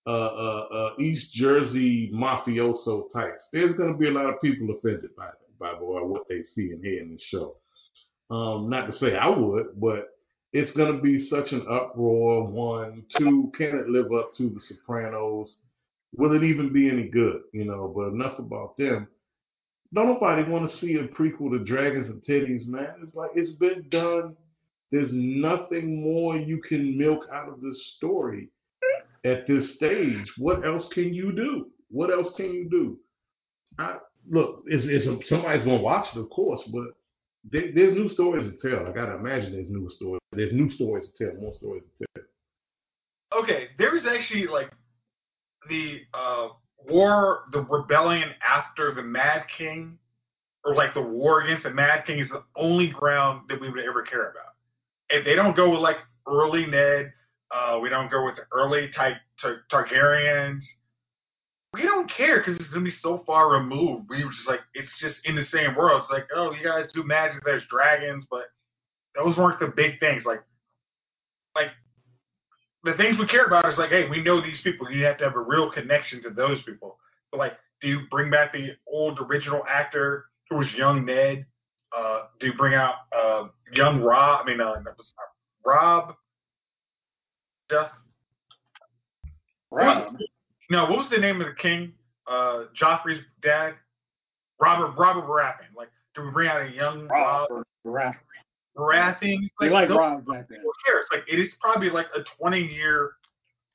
uh, 0.08 0.12
uh, 0.12 0.68
uh, 0.74 0.90
East 1.02 1.34
Jersey 1.34 2.10
mafioso 2.14 3.12
types. 3.12 3.44
There's 3.52 3.76
going 3.76 3.92
to 3.92 4.00
be 4.00 4.08
a 4.08 4.14
lot 4.14 4.34
of 4.34 4.42
people 4.42 4.74
offended 4.74 5.14
by 5.18 5.32
by 5.60 5.72
what 5.72 6.24
they 6.30 6.44
see 6.56 6.72
and 6.72 6.82
hear 6.82 7.02
in 7.02 7.18
the 7.18 7.20
show. 7.30 7.58
Um, 8.30 8.70
not 8.70 8.90
to 8.90 8.98
say 8.98 9.18
I 9.18 9.28
would, 9.28 9.78
but 9.78 10.18
it's 10.54 10.72
going 10.78 10.96
to 10.96 11.02
be 11.02 11.28
such 11.30 11.52
an 11.52 11.66
uproar. 11.70 12.46
One, 12.46 13.04
two, 13.18 13.52
can 13.58 13.78
it 13.78 13.90
live 13.90 14.14
up 14.14 14.34
to 14.38 14.50
The 14.50 14.62
Sopranos? 14.70 15.54
Will 16.16 16.36
it 16.36 16.44
even 16.44 16.72
be 16.72 16.90
any 16.90 17.08
good? 17.08 17.42
You 17.54 17.66
know, 17.66 17.92
but 17.96 18.14
enough 18.14 18.40
about 18.40 18.78
them. 18.78 19.08
Don't 19.94 20.08
nobody 20.08 20.50
want 20.50 20.70
to 20.70 20.78
see 20.78 20.96
a 20.96 21.08
prequel 21.08 21.52
to 21.52 21.64
Dragons 21.64 22.08
and 22.10 22.24
Titties, 22.24 22.68
man. 22.68 22.96
It's 23.04 23.16
like 23.16 23.32
it's 23.36 23.58
been 23.58 23.86
done. 23.90 24.36
There's 24.92 25.10
nothing 25.12 26.02
more 26.02 26.38
you 26.38 26.62
can 26.68 26.98
milk 26.98 27.26
out 27.34 27.50
of 27.50 27.62
this 27.62 27.78
story 27.98 28.50
at 29.26 29.48
this 29.48 29.76
stage. 29.76 30.26
What 30.38 30.66
else 30.66 30.86
can 30.94 31.14
you 31.14 31.32
do? 31.32 31.68
What 31.90 32.12
else 32.12 32.34
can 32.36 32.54
you 32.54 32.70
do? 32.70 32.98
I, 33.80 33.98
look, 34.30 34.64
it's, 34.68 34.84
it's 34.88 35.30
somebody's 35.30 35.66
gonna 35.66 35.82
watch 35.82 36.08
it, 36.16 36.20
of 36.20 36.30
course, 36.30 36.62
but 36.72 36.96
there, 37.50 37.72
there's 37.74 37.96
new 37.96 38.10
stories 38.10 38.52
to 38.52 38.70
tell. 38.70 38.88
I 38.88 38.92
gotta 38.92 39.16
imagine 39.16 39.54
there's 39.54 39.70
new 39.70 39.90
stories. 39.96 40.22
There's 40.32 40.54
new 40.54 40.70
stories 40.72 41.08
to 41.18 41.26
tell, 41.26 41.42
more 41.42 41.54
stories 41.56 41.84
to 42.00 42.06
tell. 42.06 43.42
okay. 43.44 43.68
There 43.78 43.92
was 43.92 44.04
actually 44.06 44.48
like 44.48 44.72
the 45.70 46.02
uh, 46.14 46.50
war, 46.90 47.44
the 47.52 47.62
rebellion 47.62 48.30
after 48.48 48.94
the 48.94 49.04
Mad 49.04 49.44
King, 49.58 49.98
or 50.66 50.76
like 50.76 50.94
the 50.94 51.02
war 51.02 51.42
against 51.42 51.64
the 51.64 51.72
Mad 51.72 52.06
King 52.06 52.20
is 52.20 52.30
the 52.30 52.44
only 52.56 52.88
ground 52.88 53.42
that 53.50 53.60
we 53.60 53.70
would 53.70 53.84
ever 53.84 54.04
care 54.04 54.32
about. 54.32 54.54
If 55.10 55.26
they 55.26 55.36
don't 55.36 55.56
go 55.56 55.72
with 55.72 55.80
like 55.80 55.98
early 56.28 56.66
Ned, 56.66 57.14
uh, 57.52 57.80
we 57.82 57.90
don't 57.90 58.12
go 58.12 58.26
with 58.26 58.36
early 58.52 58.90
type 58.96 59.18
Tar- 59.42 59.62
Targaryens. 59.72 60.62
We 61.74 61.84
don't 61.84 62.12
care 62.12 62.40
because 62.40 62.60
it's 62.60 62.70
gonna 62.72 62.86
be 62.86 62.94
so 63.02 63.24
far 63.26 63.52
removed. 63.52 64.10
We 64.10 64.24
were 64.24 64.32
just 64.32 64.48
like, 64.48 64.62
it's 64.74 64.92
just 65.00 65.16
in 65.26 65.36
the 65.36 65.46
same 65.52 65.76
world. 65.76 66.02
It's 66.04 66.12
like, 66.12 66.28
oh, 66.36 66.52
you 66.52 66.64
guys 66.64 66.86
do 66.94 67.04
magic. 67.04 67.44
There's 67.46 67.64
dragons, 67.70 68.26
but 68.30 68.46
those 69.16 69.38
weren't 69.38 69.60
the 69.60 69.68
big 69.68 70.00
things. 70.00 70.24
Like, 70.26 70.44
like 71.56 71.72
the 72.88 72.94
things 72.94 73.18
we 73.20 73.28
care 73.28 73.46
about 73.46 73.68
is 73.72 73.78
like, 73.78 73.90
hey, 73.90 74.08
we 74.10 74.24
know 74.24 74.42
these 74.42 74.60
people. 74.64 74.90
You 74.90 75.04
have 75.06 75.18
to 75.18 75.26
have 75.26 75.36
a 75.36 75.42
real 75.42 75.70
connection 75.72 76.24
to 76.24 76.30
those 76.30 76.62
people. 76.64 76.98
But 77.32 77.38
like, 77.38 77.54
do 77.82 77.90
you 77.90 78.02
bring 78.10 78.32
back 78.32 78.54
the 78.54 78.70
old 78.88 79.20
original 79.20 79.62
actor 79.70 80.26
who 80.50 80.58
was 80.58 80.68
young 80.76 81.06
Ned? 81.06 81.46
Uh, 81.96 82.22
do 82.40 82.48
you 82.48 82.54
bring 82.54 82.74
out 82.74 82.96
uh, 83.18 83.48
young 83.74 84.02
Rob? 84.02 84.42
I 84.44 84.50
mean, 84.50 84.62
uh, 84.62 84.76
that 84.86 84.98
was 84.98 85.14
Rob. 85.66 86.16
Duff. 87.70 87.92
Rob. 89.70 90.16
No, 90.70 90.84
what 90.84 90.98
was 90.98 91.10
the 91.12 91.18
name 91.18 91.42
of 91.42 91.48
the 91.48 91.62
king? 91.62 91.92
Uh, 92.26 92.64
Joffrey's 92.82 93.22
dad, 93.42 93.74
Robert 94.62 94.98
Robert 94.98 95.26
Baratheon. 95.26 95.76
Like, 95.76 95.90
do 96.16 96.24
we 96.24 96.32
bring 96.32 96.50
out 96.50 96.62
a 96.62 96.70
young 96.70 97.08
Rob 97.08 97.50
Rob. 97.50 97.66
Rob. 97.84 98.14
Baratheon? 98.14 98.16
We 98.78 99.70
like 99.70 99.88
those- 99.90 99.98
Rob 99.98 100.26
back 100.26 100.48
then. 100.50 100.60
who 100.62 100.72
cares? 100.86 101.06
Like 101.12 101.24
it 101.32 101.40
is 101.40 101.50
probably 101.60 101.90
like 101.90 102.08
a 102.16 102.20
20 102.40 102.62
year 102.62 103.12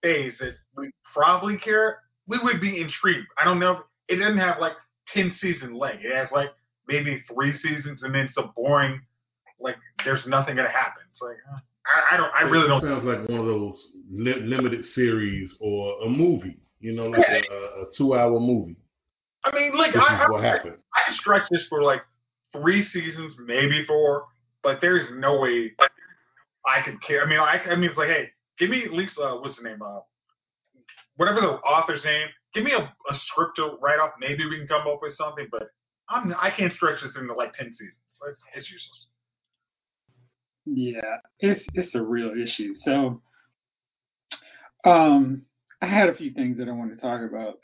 phase 0.03 0.34
that 0.40 0.55
we 0.76 0.90
probably 1.12 1.57
care. 1.59 1.98
We 2.26 2.38
would 2.42 2.61
be 2.61 2.80
intrigued. 2.80 3.26
I 3.38 3.44
don't 3.44 3.59
know. 3.59 3.80
It 4.09 4.16
doesn't 4.16 4.38
have 4.38 4.59
like 4.61 4.72
10 5.12 5.34
season 5.40 5.74
leg. 5.76 5.98
It 6.03 6.14
has 6.14 6.28
like 6.32 6.50
maybe 6.88 7.22
three 7.32 7.57
seasons 7.59 8.03
and 8.03 8.14
then 8.14 8.22
it's 8.26 8.36
a 8.36 8.44
boring. 8.57 9.00
Like 9.61 9.76
there's 10.05 10.26
nothing 10.26 10.57
gonna 10.57 10.68
happen. 10.70 11.03
It's 11.11 11.20
like 11.20 11.36
uh, 11.53 11.59
I, 11.86 12.14
I 12.14 12.16
don't. 12.16 12.30
I 12.34 12.42
really 12.42 12.66
It 12.66 12.68
don't. 12.68 12.82
sounds 12.82 13.05
like 13.05 13.28
one 13.28 13.40
of 13.40 13.46
those 13.46 13.74
li- 14.11 14.40
limited 14.42 14.84
series 14.94 15.53
or 15.61 16.03
a 16.05 16.09
movie. 16.09 16.59
You 16.80 16.92
know, 16.94 17.07
like 17.07 17.20
a, 17.50 17.55
a 17.55 17.84
two-hour 17.96 18.40
movie. 18.40 18.76
I 19.44 19.53
mean, 19.57 19.76
like 19.76 19.92
This 19.92 20.03
I, 20.09 20.24
is 20.24 20.30
what 20.30 20.44
I, 20.44 20.48
happened. 20.48 20.76
I 20.94 21.00
could 21.11 21.16
stretch 21.16 21.42
this 21.50 21.64
for 21.68 21.82
like 21.82 22.03
three 22.53 22.84
seasons, 22.84 23.34
maybe 23.44 23.84
four, 23.86 24.24
but 24.62 24.78
there's 24.80 25.08
no 25.14 25.40
way 25.40 25.72
I 26.66 26.82
could 26.84 27.02
care. 27.02 27.22
I 27.22 27.28
mean, 27.28 27.40
I, 27.40 27.58
I 27.70 27.76
mean, 27.76 27.90
it's 27.90 27.98
like, 27.98 28.08
hey, 28.08 28.28
give 28.58 28.70
me 28.70 28.84
at 28.84 28.92
least 28.92 29.18
uh, 29.18 29.36
what's 29.36 29.56
the 29.56 29.64
name? 29.64 29.82
Uh, 29.82 30.00
whatever 31.16 31.40
the 31.40 31.48
author's 31.48 32.04
name. 32.04 32.28
Give 32.54 32.64
me 32.64 32.72
a, 32.72 32.80
a 32.80 33.18
script 33.26 33.56
to 33.56 33.76
write 33.80 33.98
off. 33.98 34.12
Maybe 34.20 34.44
we 34.44 34.58
can 34.58 34.68
come 34.68 34.86
up 34.86 35.00
with 35.02 35.16
something, 35.16 35.46
but 35.50 35.68
I'm 36.10 36.34
I 36.38 36.50
can't 36.50 36.72
stretch 36.74 37.02
this 37.02 37.12
into 37.18 37.34
like 37.34 37.54
ten 37.54 37.70
seasons. 37.72 37.96
It's, 38.28 38.40
it's 38.54 38.70
useless. 38.70 39.06
Yeah, 40.66 41.16
it's 41.40 41.64
it's 41.74 41.94
a 41.94 42.02
real 42.02 42.32
issue. 42.40 42.74
So, 42.84 43.20
um, 44.84 45.42
I 45.80 45.86
had 45.86 46.08
a 46.08 46.14
few 46.14 46.32
things 46.32 46.58
that 46.58 46.68
I 46.68 46.72
want 46.72 46.94
to 46.94 47.00
talk 47.00 47.22
about. 47.28 47.58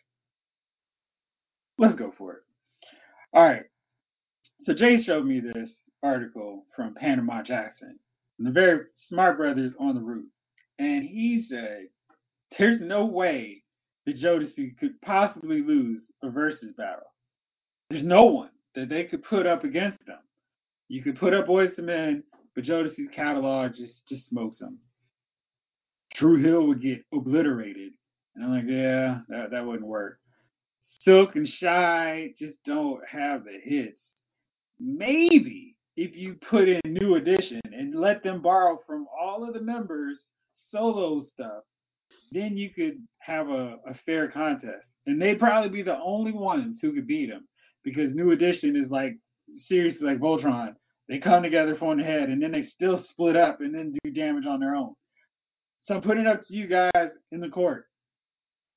Let's 1.79 1.95
go 1.95 2.13
for 2.19 2.33
it. 2.33 2.43
All 3.33 3.43
right. 3.45 3.63
So 4.63 4.75
Jay 4.75 5.01
showed 5.01 5.27
me 5.27 5.41
this 5.41 5.71
article 6.03 6.65
from 6.75 6.95
Panama 6.95 7.43
Jackson, 7.43 7.99
the 8.39 8.51
very 8.51 8.85
smart 9.09 9.37
brothers 9.37 9.73
on 9.79 9.95
the 9.95 10.01
Root, 10.01 10.29
and 10.79 11.05
he 11.05 11.45
said, 11.49 11.89
"There's 12.57 12.81
no 12.81 13.05
way 13.05 13.65
the 14.07 14.15
Jodeci 14.15 14.79
could 14.79 15.01
possibly 15.03 15.61
lose 15.61 16.03
a 16.23 16.31
versus 16.31 16.73
battle. 16.73 17.13
There's 17.91 18.05
no 18.05 18.25
one 18.25 18.51
that 18.75 18.89
they 18.89 19.05
could 19.05 19.23
put 19.23 19.47
up 19.47 19.65
against 19.65 20.05
them. 20.07 20.21
You 20.89 21.03
could 21.03 21.19
put 21.19 21.35
up 21.35 21.47
Boyz 21.47 21.79
II 21.79 21.85
Men, 21.85 22.25
but 22.55 22.65
Jodeci's 22.65 23.11
catalog 23.15 23.75
just 23.75 24.07
just 24.09 24.29
smokes 24.29 24.59
them. 24.59 24.79
Dru 26.15 26.37
Hill 26.37 26.67
would 26.67 26.81
get 26.81 27.05
obliterated, 27.13 27.93
and 28.35 28.45
I'm 28.45 28.51
like, 28.51 28.65
yeah, 28.67 29.21
that 29.29 29.51
that 29.51 29.67
wouldn't 29.67 29.87
work. 29.87 30.21
Silk 31.03 31.37
and 31.37 31.49
Shai 31.49 32.33
just 32.39 32.57
don't 32.65 33.01
have 33.07 33.45
the 33.45 33.59
hits. 33.63 34.03
Maybe 34.81 35.77
if 35.99 36.17
you 36.17 36.37
put 36.49 36.69
in 36.69 36.81
New 36.85 37.17
Edition 37.17 37.61
and 37.65 37.93
let 37.93 38.23
them 38.23 38.41
borrow 38.41 38.79
from 38.87 39.09
all 39.21 39.45
of 39.45 39.53
the 39.53 39.61
members' 39.61 40.21
solo 40.71 41.25
stuff, 41.35 41.65
then 42.31 42.57
you 42.57 42.71
could 42.71 43.03
have 43.19 43.49
a, 43.49 43.79
a 43.85 43.95
fair 44.07 44.31
contest. 44.31 44.87
And 45.07 45.21
they'd 45.21 45.41
probably 45.41 45.71
be 45.71 45.83
the 45.83 45.99
only 45.99 46.31
ones 46.31 46.79
who 46.81 46.93
could 46.93 47.09
beat 47.09 47.31
them 47.31 47.49
because 47.83 48.15
New 48.15 48.31
Edition 48.31 48.77
is 48.77 48.89
like 48.93 49.17
seriously 49.67 50.07
like 50.07 50.21
Voltron. 50.21 50.77
They 51.09 51.19
come 51.19 51.43
together 51.43 51.75
for 51.75 51.97
the 51.97 52.05
head 52.05 52.29
and 52.29 52.41
then 52.41 52.53
they 52.53 52.67
still 52.67 53.05
split 53.11 53.35
up 53.35 53.61
and 53.61 53.75
then 53.75 53.93
do 54.05 54.11
damage 54.13 54.47
on 54.47 54.61
their 54.61 54.77
own. 54.77 54.95
So 55.81 55.97
I'm 55.97 56.03
putting 56.03 56.27
it 56.27 56.29
up 56.29 56.47
to 56.47 56.55
you 56.55 56.69
guys 56.69 57.09
in 57.33 57.41
the 57.41 57.49
court. 57.49 57.87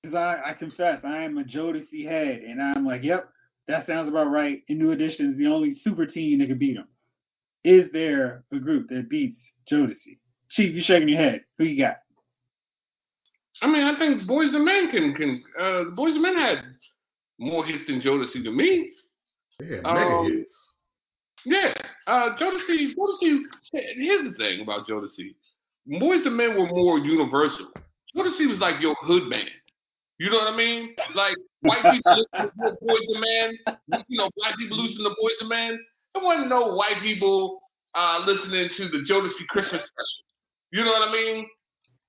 Because 0.01 0.15
I, 0.15 0.41
I 0.43 0.53
confess, 0.53 1.01
I 1.03 1.21
am 1.21 1.37
a 1.37 1.43
Jodeci 1.43 2.03
head, 2.03 2.41
and 2.41 2.59
I'm 2.59 2.83
like, 2.83 3.03
yep, 3.03 3.29
that 3.67 3.85
sounds 3.85 4.09
about 4.09 4.31
right. 4.31 4.63
And 4.67 4.79
New 4.79 4.89
Edition 4.89 5.29
is 5.29 5.37
the 5.37 5.45
only 5.45 5.75
super 5.83 6.07
team 6.07 6.39
that 6.39 6.47
can 6.47 6.57
beat 6.57 6.77
them. 6.77 6.87
Is 7.63 7.85
there 7.93 8.43
a 8.51 8.57
group 8.59 8.89
that 8.89 9.09
beats 9.09 9.37
Jodeci? 9.71 10.17
Chief, 10.49 10.75
you 10.75 10.81
shaking 10.83 11.09
your 11.09 11.19
head. 11.21 11.41
Who 11.57 11.65
you 11.65 11.83
got? 11.83 11.97
I 13.61 13.67
mean, 13.67 13.83
I 13.83 13.97
think 13.97 14.25
Boys 14.27 14.49
and 14.53 14.65
Men 14.65 14.89
can 14.91 15.13
can 15.13 15.43
uh, 15.59 15.83
Boys 15.95 16.13
and 16.13 16.21
Men 16.21 16.35
had 16.35 16.63
more 17.39 17.65
hits 17.65 17.83
than 17.87 18.01
Jodeci 18.01 18.43
to 18.43 18.51
me. 18.51 18.91
Yeah, 19.59 19.77
Um, 19.85 19.93
mega 19.93 20.23
hits. 20.35 20.53
Yeah, 21.45 21.73
uh, 22.07 22.35
Jodeci. 22.37 22.93
Jodeci. 22.97 23.39
Here's 23.71 24.31
the 24.31 24.35
thing 24.37 24.61
about 24.61 24.87
Jodeci. 24.87 25.35
Boys 25.99 26.21
and 26.25 26.35
Men 26.37 26.57
were 26.57 26.67
more 26.67 26.97
universal. 26.99 27.67
Jodeci 28.15 28.49
was 28.49 28.59
like 28.59 28.81
your 28.81 28.95
hood 29.03 29.29
band. 29.29 29.49
You 30.17 30.29
know 30.29 30.37
what 30.37 30.53
I 30.53 30.57
mean? 30.57 30.95
Like 31.15 31.35
white 31.61 31.81
people 31.91 32.25
listen 32.33 32.51
to 32.57 32.77
Boys 32.81 33.07
and 33.07 33.21
Men. 33.21 34.03
You 34.07 34.17
know, 34.17 34.29
black 34.37 34.57
people 34.57 34.77
listen 34.83 35.03
to 35.03 35.09
Boys 35.21 35.37
and 35.39 35.49
Men. 35.49 35.79
There 36.13 36.23
wasn't 36.23 36.49
no 36.49 36.73
white 36.73 37.01
people 37.01 37.61
uh, 37.95 38.19
listening 38.25 38.69
to 38.77 38.89
the 38.89 38.99
Jodeci 39.09 39.45
Christmas 39.49 39.83
special. 39.83 40.25
You 40.71 40.83
know 40.85 40.91
what 40.91 41.09
I 41.09 41.11
mean? 41.11 41.47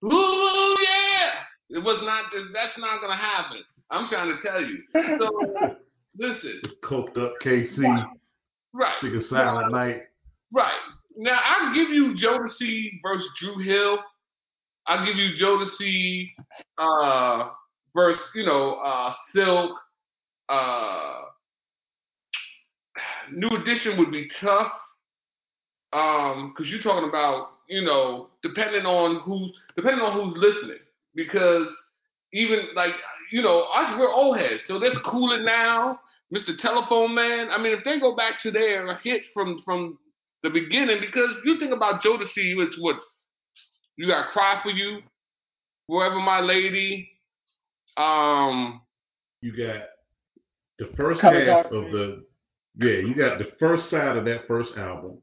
Ooh, 0.05 0.77
yeah. 0.83 1.79
It 1.79 1.79
was 1.79 2.01
not. 2.05 2.25
That's 2.53 2.77
not 2.79 3.01
gonna 3.01 3.17
happen. 3.17 3.59
I'm 3.91 4.09
trying 4.09 4.37
to 4.37 4.43
tell 4.43 4.61
you. 4.61 4.79
So 5.19 5.77
listen, 6.19 6.63
Coked 6.85 7.19
up 7.19 7.35
KC, 7.43 8.07
right? 8.73 8.95
Sick 9.01 9.15
of 9.15 9.23
Silent 9.31 9.73
Night. 9.73 10.03
Right. 10.53 10.73
Now 11.17 11.39
I'll 11.45 11.75
give 11.75 11.91
you 11.91 12.15
Jodeci 12.15 13.01
versus 13.03 13.29
Dru 13.41 13.59
Hill. 13.59 13.99
I'll 14.87 15.07
give 15.07 15.17
you 15.17 15.31
Jodeci 15.41 16.31
uh 16.79 17.51
versus, 17.95 18.23
you 18.35 18.45
know, 18.45 18.75
uh 18.75 19.15
Silk. 19.35 19.73
Uh 20.49 21.23
New 23.33 23.49
Edition 23.49 23.99
would 23.99 24.11
be 24.11 24.29
tough. 24.41 24.73
Um, 25.93 26.55
because 26.55 26.71
you're 26.71 26.83
talking 26.83 27.09
about, 27.09 27.49
you 27.69 27.83
know, 27.83 28.31
depending 28.43 28.87
on 28.87 29.21
who's 29.21 29.53
depending 29.77 30.01
on 30.01 30.13
who's 30.15 30.43
listening. 30.43 30.81
Because 31.15 31.67
even 32.33 32.69
like, 32.75 32.95
you 33.31 33.43
know, 33.43 33.65
us 33.75 33.95
we're 33.99 34.11
old 34.11 34.39
heads, 34.39 34.63
so 34.67 34.75
let's 34.75 34.97
cool 35.05 35.33
it 35.33 35.45
now. 35.45 36.01
Mr. 36.35 36.59
Telephone 36.63 37.15
Man. 37.15 37.49
I 37.51 37.63
mean, 37.63 37.73
if 37.77 37.85
they 37.85 38.01
go 38.01 38.17
back 38.17 38.43
to 38.43 38.51
their 38.51 38.99
hits 39.05 39.27
from 39.35 39.61
from 39.65 39.99
the 40.43 40.49
beginning, 40.49 40.99
because 41.01 41.31
you 41.45 41.59
think 41.59 41.73
about 41.73 42.03
joe 42.03 42.17
Jodeci, 42.17 42.57
it's 42.59 42.77
what 42.81 42.97
you 43.97 44.07
got 44.07 44.33
Cry 44.33 44.61
for 44.63 44.71
You, 44.71 45.01
Wherever 45.87 46.19
My 46.19 46.41
Lady, 46.41 47.09
um, 47.97 48.81
You 49.43 49.53
got 49.57 49.83
the 50.79 50.97
first 50.97 51.21
half 51.21 51.67
of 51.67 51.93
the 51.93 52.25
yeah. 52.77 52.99
You 53.07 53.15
got 53.15 53.39
the 53.39 53.49
first 53.59 53.91
side 53.91 54.17
of 54.17 54.25
that 54.25 54.47
first 54.49 54.71
album. 54.77 55.19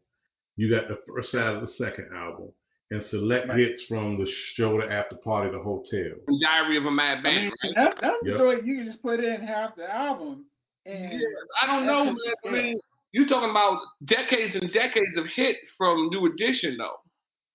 You 0.56 0.70
got 0.70 0.88
the 0.88 1.00
first 1.08 1.32
side 1.32 1.56
of 1.56 1.62
the 1.62 1.72
second 1.78 2.10
album, 2.14 2.50
and 2.92 3.04
select 3.10 3.48
Right. 3.48 3.60
hits 3.60 3.82
from 3.88 4.18
the 4.18 4.30
show, 4.56 4.78
the 4.80 4.92
after 4.92 5.16
party, 5.18 5.52
the 5.52 5.60
hotel. 5.64 6.18
Diary 6.42 6.78
of 6.78 6.86
a 6.86 6.92
Mad 6.92 7.20
I 7.20 7.22
Band, 7.22 7.44
mean, 7.44 7.52
right? 7.64 7.76
that, 7.76 7.98
that's 8.02 8.18
Yep. 8.26 8.38
the 8.38 8.46
way 8.46 8.56
you 8.64 8.78
can 8.78 8.86
just 8.86 9.02
put 9.02 9.20
in 9.24 9.42
half 9.42 9.76
the 9.76 9.90
album. 9.90 10.46
And 10.86 11.14
Yeah, 11.22 11.28
I 11.62 11.68
don't 11.68 11.86
know, 11.86 12.06
man. 12.06 12.16
I 12.46 12.50
mean, 12.50 12.80
you're 13.12 13.28
talking 13.28 13.50
about 13.52 13.80
decades 14.06 14.56
and 14.56 14.72
decades 14.74 15.18
of 15.18 15.26
hits 15.28 15.60
from 15.78 16.10
New 16.10 16.26
Edition, 16.28 16.78
though. 16.78 16.98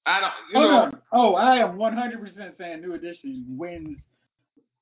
I 0.07 0.21
don't, 0.21 0.33
you 0.53 0.59
oh, 0.59 0.63
know, 0.63 0.87
no. 0.91 0.99
oh, 1.13 1.35
I 1.35 1.57
am 1.57 1.77
100% 1.79 2.57
saying 2.59 2.81
New 2.83 2.93
Edition 2.95 3.45
wins 3.49 3.99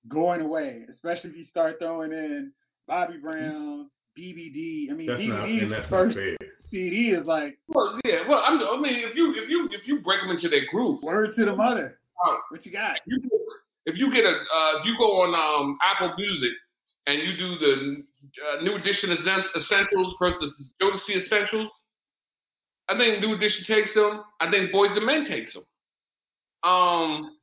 going 0.09 0.41
away, 0.41 0.85
especially 0.93 1.31
if 1.31 1.37
you 1.37 1.45
start 1.45 1.79
throwing 1.79 2.13
in 2.13 2.53
Bobby 2.89 3.17
Brown, 3.19 3.89
BBD. 4.19 4.91
I 4.91 4.95
mean, 4.95 5.07
That's 5.07 5.23
not 5.23 5.49
BBD's 5.49 5.63
and 5.63 5.73
that's 5.73 5.89
first. 5.89 6.19
CD 6.71 7.11
is 7.11 7.27
like 7.27 7.59
well, 7.69 7.99
yeah. 8.05 8.29
Well, 8.29 8.43
I'm, 8.45 8.59
I 8.59 8.81
mean, 8.81 9.07
if 9.09 9.15
you 9.15 9.35
if 9.37 9.49
you 9.49 9.69
if 9.73 9.87
you 9.87 10.01
break 10.01 10.21
them 10.23 10.31
into 10.31 10.49
their 10.49 10.67
groups, 10.71 11.03
word 11.03 11.35
to 11.37 11.45
the 11.45 11.55
mother. 11.55 11.99
Oh. 12.25 12.39
What 12.51 12.65
you 12.65 12.73
got? 12.73 12.99
you 13.07 13.21
if 13.87 13.99
you 13.99 14.13
get 14.13 14.25
a 14.25 14.29
uh, 14.31 14.79
if 14.81 14.87
you 14.87 14.97
go 14.99 15.23
on 15.23 15.35
um, 15.35 15.79
Apple 15.83 16.15
Music 16.17 16.53
and 17.07 17.19
you 17.21 17.37
do 17.37 17.59
the 17.59 18.05
uh, 18.59 18.63
New 18.63 18.77
Edition 18.77 19.11
Essen- 19.11 19.45
Essentials 19.57 20.15
versus 20.19 20.53
Jodeci 20.81 21.17
Essentials, 21.25 21.69
I 22.89 22.97
think 22.97 23.21
New 23.21 23.35
Edition 23.35 23.65
takes 23.65 23.93
them. 23.95 24.23
I 24.41 24.51
think 24.51 24.73
Boys 24.73 24.91
the 24.95 25.01
Men 25.01 25.27
takes 25.27 25.55
them. 25.55 25.65
Um, 26.63 27.37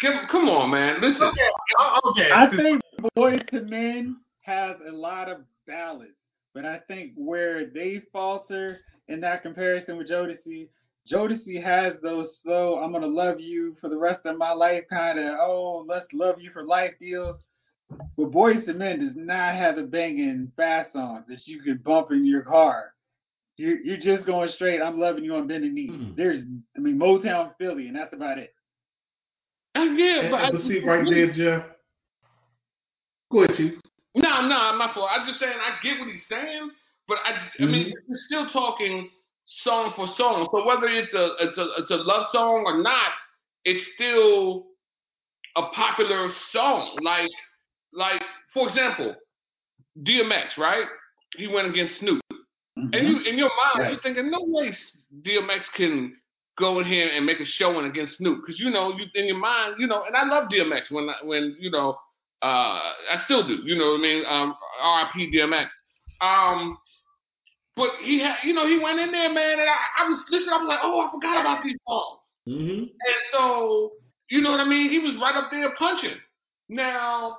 give, 0.00 0.12
come 0.30 0.48
on, 0.48 0.70
man. 0.70 1.00
Listen, 1.00 1.22
Okay, 1.22 1.48
uh, 1.78 2.00
okay. 2.10 2.30
I 2.32 2.50
think 2.50 2.82
Boyz 3.16 3.42
II 3.52 3.60
Men 3.60 4.16
has 4.52 4.76
a 4.88 4.92
lot 4.92 5.28
of 5.30 5.38
ballads, 5.66 6.12
but 6.54 6.64
I 6.64 6.78
think 6.88 7.12
where 7.16 7.66
they 7.66 8.02
falter 8.12 8.80
in 9.08 9.20
that 9.20 9.42
comparison 9.42 9.96
with 9.96 10.08
Jodeci, 10.10 10.68
Jodeci 11.10 11.62
has 11.62 11.94
those 12.02 12.28
slow, 12.42 12.78
I'm 12.78 12.92
gonna 12.92 13.06
love 13.06 13.40
you 13.40 13.76
for 13.80 13.88
the 13.88 13.96
rest 13.96 14.24
of 14.24 14.38
my 14.38 14.52
life 14.52 14.84
kind 14.90 15.18
of, 15.18 15.36
oh, 15.40 15.84
let's 15.88 16.06
love 16.12 16.40
you 16.40 16.50
for 16.52 16.64
life 16.64 16.92
deals. 17.00 17.40
But 18.16 18.30
Boyz 18.30 18.66
II 18.66 18.74
Men 18.74 19.00
does 19.00 19.16
not 19.16 19.54
have 19.54 19.76
the 19.76 19.82
banging 19.82 20.50
fast 20.56 20.92
songs 20.92 21.24
that 21.28 21.46
you 21.46 21.60
could 21.60 21.82
bump 21.84 22.10
in 22.10 22.24
your 22.24 22.42
car. 22.42 22.94
You're, 23.58 23.78
you're 23.80 23.98
just 23.98 24.26
going 24.26 24.50
straight, 24.54 24.80
I'm 24.80 24.98
loving 24.98 25.24
you 25.24 25.34
on 25.34 25.46
bending 25.46 25.74
knee. 25.74 25.90
Mm. 25.90 26.16
There's, 26.16 26.42
I 26.76 26.80
mean, 26.80 26.98
Motown 26.98 27.50
Philly, 27.58 27.88
and 27.88 27.96
that's 27.96 28.12
about 28.14 28.38
it. 28.38 28.54
and 29.74 29.98
yeah, 29.98 30.20
And- 30.20 30.30
but, 30.30 30.40
I, 30.44 30.50
but 30.52 30.62
see 30.62 30.80
right 30.84 31.04
there, 31.08 31.32
Jeff. 31.32 31.64
Go 33.30 33.42
ahead, 33.44 33.56
Chief. 33.56 33.72
No, 34.14 34.42
no, 34.46 34.76
my 34.76 34.90
fault. 34.94 35.08
I'm 35.10 35.26
just 35.26 35.40
saying 35.40 35.52
I 35.56 35.82
get 35.82 35.98
what 35.98 36.08
he's 36.08 36.20
saying, 36.28 36.70
but 37.08 37.18
I, 37.24 37.48
I 37.62 37.66
mean, 37.66 37.86
Mhm. 37.88 37.92
we're 38.08 38.16
still 38.26 38.50
talking 38.50 39.10
song 39.64 39.92
for 39.96 40.06
song. 40.16 40.48
So 40.52 40.64
whether 40.66 40.88
it's 40.88 41.12
a 41.14 41.34
it's 41.40 41.58
a 41.58 41.66
it's 41.78 41.90
a 41.90 41.96
love 41.96 42.26
song 42.32 42.64
or 42.66 42.82
not, 42.82 43.12
it's 43.64 43.84
still 43.94 44.66
a 45.56 45.62
popular 45.74 46.30
song. 46.52 46.98
Like 47.02 47.30
like 47.92 48.22
for 48.52 48.68
example, 48.68 49.16
DMX, 50.02 50.56
right? 50.58 50.86
He 51.36 51.46
went 51.48 51.68
against 51.68 51.98
Snoop, 52.00 52.20
and 52.76 52.92
you 53.08 53.20
in 53.20 53.38
your 53.38 53.50
mind 53.56 53.78
Right. 53.78 53.92
you're 53.92 54.00
thinking, 54.02 54.30
no 54.30 54.40
way 54.42 54.76
DMX 55.22 55.62
can 55.76 56.16
go 56.58 56.80
in 56.80 56.86
here 56.86 57.08
and 57.08 57.24
make 57.24 57.40
a 57.40 57.46
showing 57.56 57.86
against 57.86 58.18
Snoop, 58.18 58.42
because 58.44 58.60
you 58.60 58.68
know 58.68 58.92
you 58.98 59.06
in 59.14 59.24
your 59.26 59.38
mind, 59.38 59.76
you 59.78 59.86
know, 59.86 60.04
and 60.04 60.14
I 60.14 60.24
love 60.24 60.50
DMX 60.50 60.90
when 60.90 61.08
I- 61.08 61.22
when 61.24 61.56
you 61.58 61.70
know. 61.70 61.98
Uh, 62.42 62.90
I 63.14 63.22
still 63.24 63.46
do, 63.46 63.58
you 63.64 63.78
know 63.78 63.92
what 63.92 63.98
I 63.98 64.02
mean? 64.02 64.24
Um, 64.28 64.54
R.I.P. 64.80 65.30
DMX. 65.32 65.68
Um, 66.20 66.76
but 67.76 67.90
he 68.04 68.18
had, 68.18 68.36
you 68.44 68.52
know, 68.52 68.66
he 68.66 68.78
went 68.78 68.98
in 68.98 69.12
there, 69.12 69.32
man, 69.32 69.60
and 69.60 69.68
I, 69.68 70.04
I 70.04 70.08
was 70.08 70.22
listening. 70.28 70.50
I 70.52 70.58
was 70.58 70.68
like, 70.68 70.80
oh, 70.82 71.00
I 71.00 71.10
forgot 71.10 71.40
about 71.40 71.64
these 71.64 71.78
songs. 71.88 72.18
Mm-hmm. 72.48 72.82
And 72.82 73.20
so, 73.32 73.92
you 74.28 74.40
know 74.40 74.50
what 74.50 74.60
I 74.60 74.64
mean? 74.64 74.90
He 74.90 74.98
was 74.98 75.16
right 75.22 75.36
up 75.36 75.50
there 75.50 75.72
punching. 75.78 76.18
Now, 76.68 77.38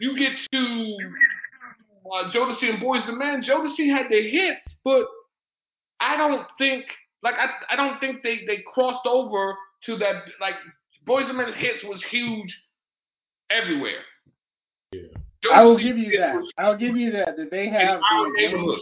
you 0.00 0.18
get 0.18 0.32
to 0.52 0.96
uh, 2.12 2.30
Jodeci 2.32 2.70
and 2.70 2.80
Boys 2.80 3.02
the 3.06 3.12
Men. 3.12 3.42
Jodeci 3.42 3.94
had 3.94 4.10
their 4.10 4.28
hits, 4.28 4.74
but 4.84 5.06
I 6.00 6.16
don't 6.16 6.46
think, 6.58 6.84
like, 7.22 7.34
I, 7.34 7.74
I 7.74 7.76
don't 7.76 8.00
think 8.00 8.22
they, 8.22 8.40
they 8.46 8.64
crossed 8.74 9.06
over 9.06 9.54
to 9.86 9.96
that, 9.98 10.22
like, 10.40 10.54
Boys 11.06 11.26
the 11.28 11.32
Men's 11.32 11.54
hits 11.56 11.84
was 11.84 12.02
huge 12.10 12.52
everywhere. 13.50 14.02
Yeah. 14.92 15.02
I 15.52 15.62
will 15.62 15.76
give 15.78 15.98
you 15.98 16.18
that. 16.18 16.36
I'll 16.58 16.76
give 16.76 16.96
you 16.96 17.12
that. 17.12 17.36
That 17.36 17.50
they 17.50 17.68
have 17.68 18.00
the 18.00 18.78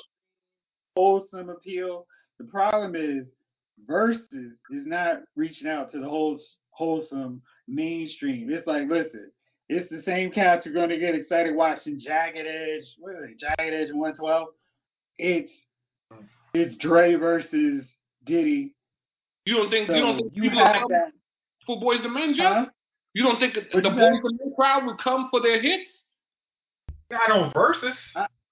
wholesome 0.96 1.50
appeal. 1.50 2.06
The 2.38 2.44
problem 2.44 2.94
is 2.94 3.26
verses 3.86 4.52
is 4.70 4.86
not 4.86 5.22
reaching 5.36 5.66
out 5.68 5.90
to 5.92 5.98
the 6.00 6.08
whole 6.08 6.38
wholesome 6.70 7.42
mainstream. 7.68 8.50
It's 8.50 8.66
like, 8.66 8.88
listen, 8.88 9.30
it's 9.68 9.90
the 9.90 10.02
same 10.04 10.30
cats 10.30 10.64
who 10.64 10.70
are 10.70 10.74
going 10.74 10.90
to 10.90 10.98
get 10.98 11.14
excited 11.14 11.54
watching 11.54 12.00
Jagged 12.00 12.38
Edge. 12.38 12.84
What 12.98 13.14
are 13.14 13.26
they? 13.26 13.34
Jagged 13.34 13.74
Edge 13.74 13.88
and 13.90 13.98
112. 13.98 14.48
It's 15.18 15.50
it's 16.54 16.76
Dre 16.76 17.14
versus 17.14 17.84
Diddy. 18.26 18.74
You 19.46 19.54
don't 19.56 19.70
think 19.70 19.88
So 19.88 19.94
you 19.94 20.00
don't 20.00 20.16
think 20.18 20.32
you 20.34 20.50
have 20.50 20.88
that. 20.88 21.12
for 21.66 21.80
Boys 21.80 21.98
the 22.02 22.08
Men, 22.08 22.34
Jeff? 22.36 22.52
Huh? 22.52 22.64
You 23.14 23.22
don't 23.24 23.38
think 23.38 23.54
the 23.54 23.60
What'd 23.72 23.84
Boys 23.84 23.92
you 23.94 24.14
say? 24.14 24.20
the 24.22 24.44
Men 24.44 24.54
crowd 24.56 24.86
would 24.86 24.98
come 25.02 25.28
for 25.30 25.40
their 25.42 25.60
hits? 25.60 25.90
Not 27.10 27.30
on 27.30 27.52
versus. 27.52 27.96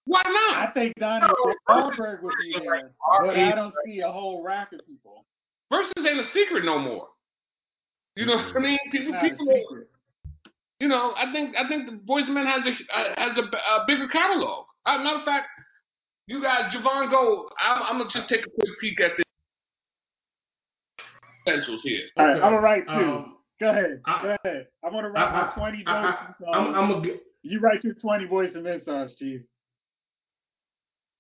Why 0.04 0.22
not? 0.26 0.68
I 0.68 0.72
think 0.72 0.94
Donnie 0.98 1.26
No, 1.26 1.54
Wahlberg 1.68 2.22
would 2.22 2.32
be 2.42 2.52
versus 2.52 2.66
there, 2.66 2.90
but 3.22 3.36
I 3.38 3.54
don't 3.54 3.74
see 3.86 4.00
a 4.00 4.11
whole 4.11 4.42
rack 4.42 4.72
of 4.72 4.80
people. 4.86 5.24
Versus 5.70 5.92
ain't 5.98 6.18
a 6.20 6.26
secret 6.34 6.64
no 6.64 6.78
more. 6.78 7.08
You 8.16 8.26
know 8.26 8.36
what 8.36 8.56
I 8.56 8.58
mean? 8.61 8.78
People, 8.90 9.14
people, 9.22 9.46
secret. 9.46 9.88
you 10.80 10.88
know, 10.88 11.14
I 11.16 11.32
think 11.32 11.54
I 11.56 11.68
think 11.68 11.86
the 11.88 11.96
Boys 11.96 12.24
the 12.26 12.32
Men 12.32 12.44
has 12.44 12.62
a 12.66 12.70
uh, 12.98 13.14
has 13.16 13.38
a, 13.38 13.42
a 13.42 13.84
bigger 13.86 14.08
catalog. 14.08 14.66
Uh, 14.84 14.98
matter 14.98 15.20
of 15.20 15.24
fact, 15.24 15.46
you 16.26 16.42
guys, 16.42 16.74
Javon, 16.74 17.08
go. 17.11 17.48
I'm, 17.64 17.82
I'm 17.84 17.98
gonna 17.98 18.11
just 18.12 18.28
take 18.28 18.40
a 18.44 18.50
quick 18.50 18.68
peek 18.80 19.00
at 19.00 19.12
the 19.16 19.24
essentials 21.46 21.80
here. 21.82 22.00
All 22.16 22.26
right, 22.26 22.36
Okay. 22.36 22.44
I'm 22.44 22.52
gonna 22.52 22.61
write 22.62 22.86
two. 22.86 22.92
Um, 22.92 23.36
Go 23.61 23.70
ahead. 23.70 24.00
I- 24.06 24.22
Go 24.22 24.36
ahead. 24.44 24.66
I'm 24.84 24.92
gonna 24.92 25.11
write 25.11 25.28
I- 25.28 25.46
my 25.46 25.52
20 25.54 25.84
I, 25.86 26.02
Joyce 26.02 26.14
I, 26.18 26.26
songs. 26.44 26.50
I'm, 26.54 26.74
I'm 26.74 26.90
gonna 26.92 27.04
gi- 27.06 27.20
you 27.42 27.61
write 27.61 27.84
your 27.84 27.94
20 27.94 28.24
Boys 28.26 28.50
and 28.54 28.64
Men 28.64 28.82
songs, 28.84 29.12
Chief. 29.18 29.40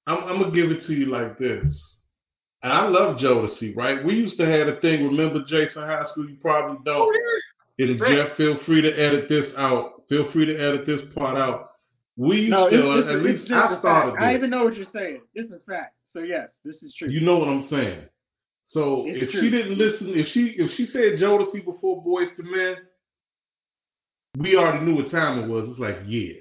I'm, 0.06 0.18
I'm 0.24 0.40
gonna 0.40 0.54
give 0.54 0.70
it 0.70 0.86
to 0.86 0.94
you 0.94 1.06
like 1.06 1.38
this. 1.38 1.96
and 2.62 2.72
I 2.72 2.86
love 2.88 3.16
Jodeci, 3.16 3.74
right? 3.76 4.04
We 4.04 4.14
used 4.14 4.36
to 4.38 4.46
have 4.46 4.68
a 4.68 4.80
thing. 4.80 5.04
Remember 5.04 5.40
Jason 5.46 5.82
High 5.82 6.04
School? 6.12 6.28
You 6.28 6.36
probably 6.40 6.78
don't. 6.84 6.96
Oh, 7.08 7.12
yeah. 7.78 7.84
And 7.86 7.98
Right. 8.00 8.28
Jeff, 8.28 8.36
feel 8.36 8.58
free 8.66 8.82
to 8.82 8.90
edit 8.92 9.28
this 9.30 9.46
out. 9.56 10.02
Feel 10.10 10.30
free 10.32 10.44
to 10.44 10.54
edit 10.58 10.84
this 10.86 11.00
part 11.14 11.38
out. 11.38 11.70
We 12.16 12.36
used 12.40 12.50
No, 12.50 12.68
to, 12.68 12.98
it's, 12.98 13.08
at 13.08 13.22
least 13.22 13.42
just 13.48 13.52
I 13.52 13.74
a 13.76 13.78
started 13.78 14.12
fact. 14.12 14.22
I 14.22 14.34
even 14.34 14.50
know 14.50 14.64
what 14.64 14.76
you're 14.76 14.84
saying. 14.92 15.22
It's 15.34 15.50
a 15.50 15.60
fact. 15.60 15.94
So 16.12 16.20
yes, 16.20 16.48
this 16.64 16.82
is 16.82 16.94
true. 16.98 17.08
You 17.08 17.20
know 17.22 17.38
what 17.38 17.48
I'm 17.48 17.66
saying. 17.70 18.02
So 18.72 19.04
It's 19.06 19.24
if 19.24 19.30
true. 19.30 19.40
she 19.42 19.50
didn't 19.50 19.78
listen, 19.78 20.12
if 20.14 20.28
she 20.32 20.54
if 20.56 20.70
she 20.76 20.86
said 20.86 21.18
Jodeci 21.18 21.64
before 21.64 22.04
Boyz 22.04 22.28
II 22.38 22.50
Men, 22.50 22.76
we 24.38 24.56
already 24.56 24.84
knew 24.84 24.96
what 24.96 25.10
time 25.10 25.40
it 25.40 25.48
was. 25.48 25.70
It's 25.70 25.80
like 25.80 25.96
yeah. 26.06 26.34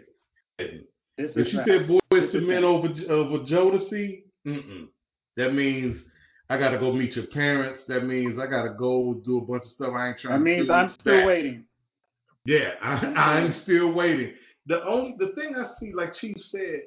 This 1.18 1.32
If 1.36 1.48
she 1.48 1.58
said 1.58 1.88
Boyz 1.90 2.34
II 2.34 2.42
Men 2.42 2.64
over 2.64 2.88
over 3.10 3.44
Jodeci, 3.46 4.24
mm-mm. 4.46 4.88
that 5.38 5.54
means 5.54 5.98
I 6.52 6.58
got 6.58 6.70
to 6.70 6.80
go 6.80 6.92
meet 6.94 7.16
your 7.16 7.28
parents. 7.28 7.84
That 7.88 8.02
means 8.06 8.40
I 8.40 8.48
got 8.48 8.64
to 8.64 8.74
go 8.78 9.22
do 9.26 9.40
a 9.40 9.42
bunch 9.42 9.64
of 9.64 9.72
stuff 9.72 9.94
I 9.96 10.10
ain't 10.10 10.20
trying 10.20 10.40
That 10.40 10.44
means. 10.44 10.70
I'm 10.70 10.94
still 11.00 11.18
That- 11.18 11.28
waiting. 11.28 11.66
Yeah, 12.46 12.70
I, 12.82 12.96
mm-hmm. 12.96 13.18
I'm 13.18 13.62
still 13.64 13.92
waiting. 13.92 14.34
The 14.68 14.84
only 14.86 15.16
the 15.20 15.34
thing 15.36 15.56
I 15.56 15.68
see, 15.80 15.94
like 15.94 16.14
Chief 16.20 16.36
said, 16.52 16.82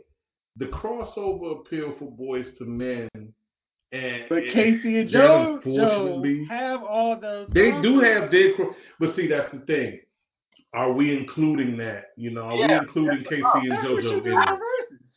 the 0.56 0.66
crossover 0.66 1.60
appeal 1.60 1.94
for 1.98 2.10
Boyz 2.10 2.46
II 2.60 2.68
Men, 2.68 3.08
and 3.92 4.22
But 4.28 4.38
and 4.44 4.52
K-Ci 4.52 4.98
and 5.00 5.08
that 5.08 5.12
Joe, 5.12 5.60
Joe 5.64 5.70
unfortunately- 5.74 6.46
have 6.48 6.82
all 6.82 7.16
those. 7.20 7.48
They 7.52 7.70
do 7.82 8.00
have 8.00 8.30
their, 8.30 8.54
cro- 8.54 8.74
but 8.98 9.14
see, 9.16 9.26
that's 9.28 9.52
the 9.52 9.60
thing. 9.60 10.00
Are 10.74 10.92
we 10.92 11.14
including 11.16 11.76
that? 11.78 12.12
You 12.16 12.30
know, 12.30 12.42
are 12.42 12.56
we 12.56 12.62
including 12.72 13.24
K-Ci 13.28 13.42
and 13.54 13.70
That's 13.72 13.82
what 13.84 14.02
JoJo 14.04 14.20
in 14.26 14.32
in 14.32 14.38
it? 14.38 14.58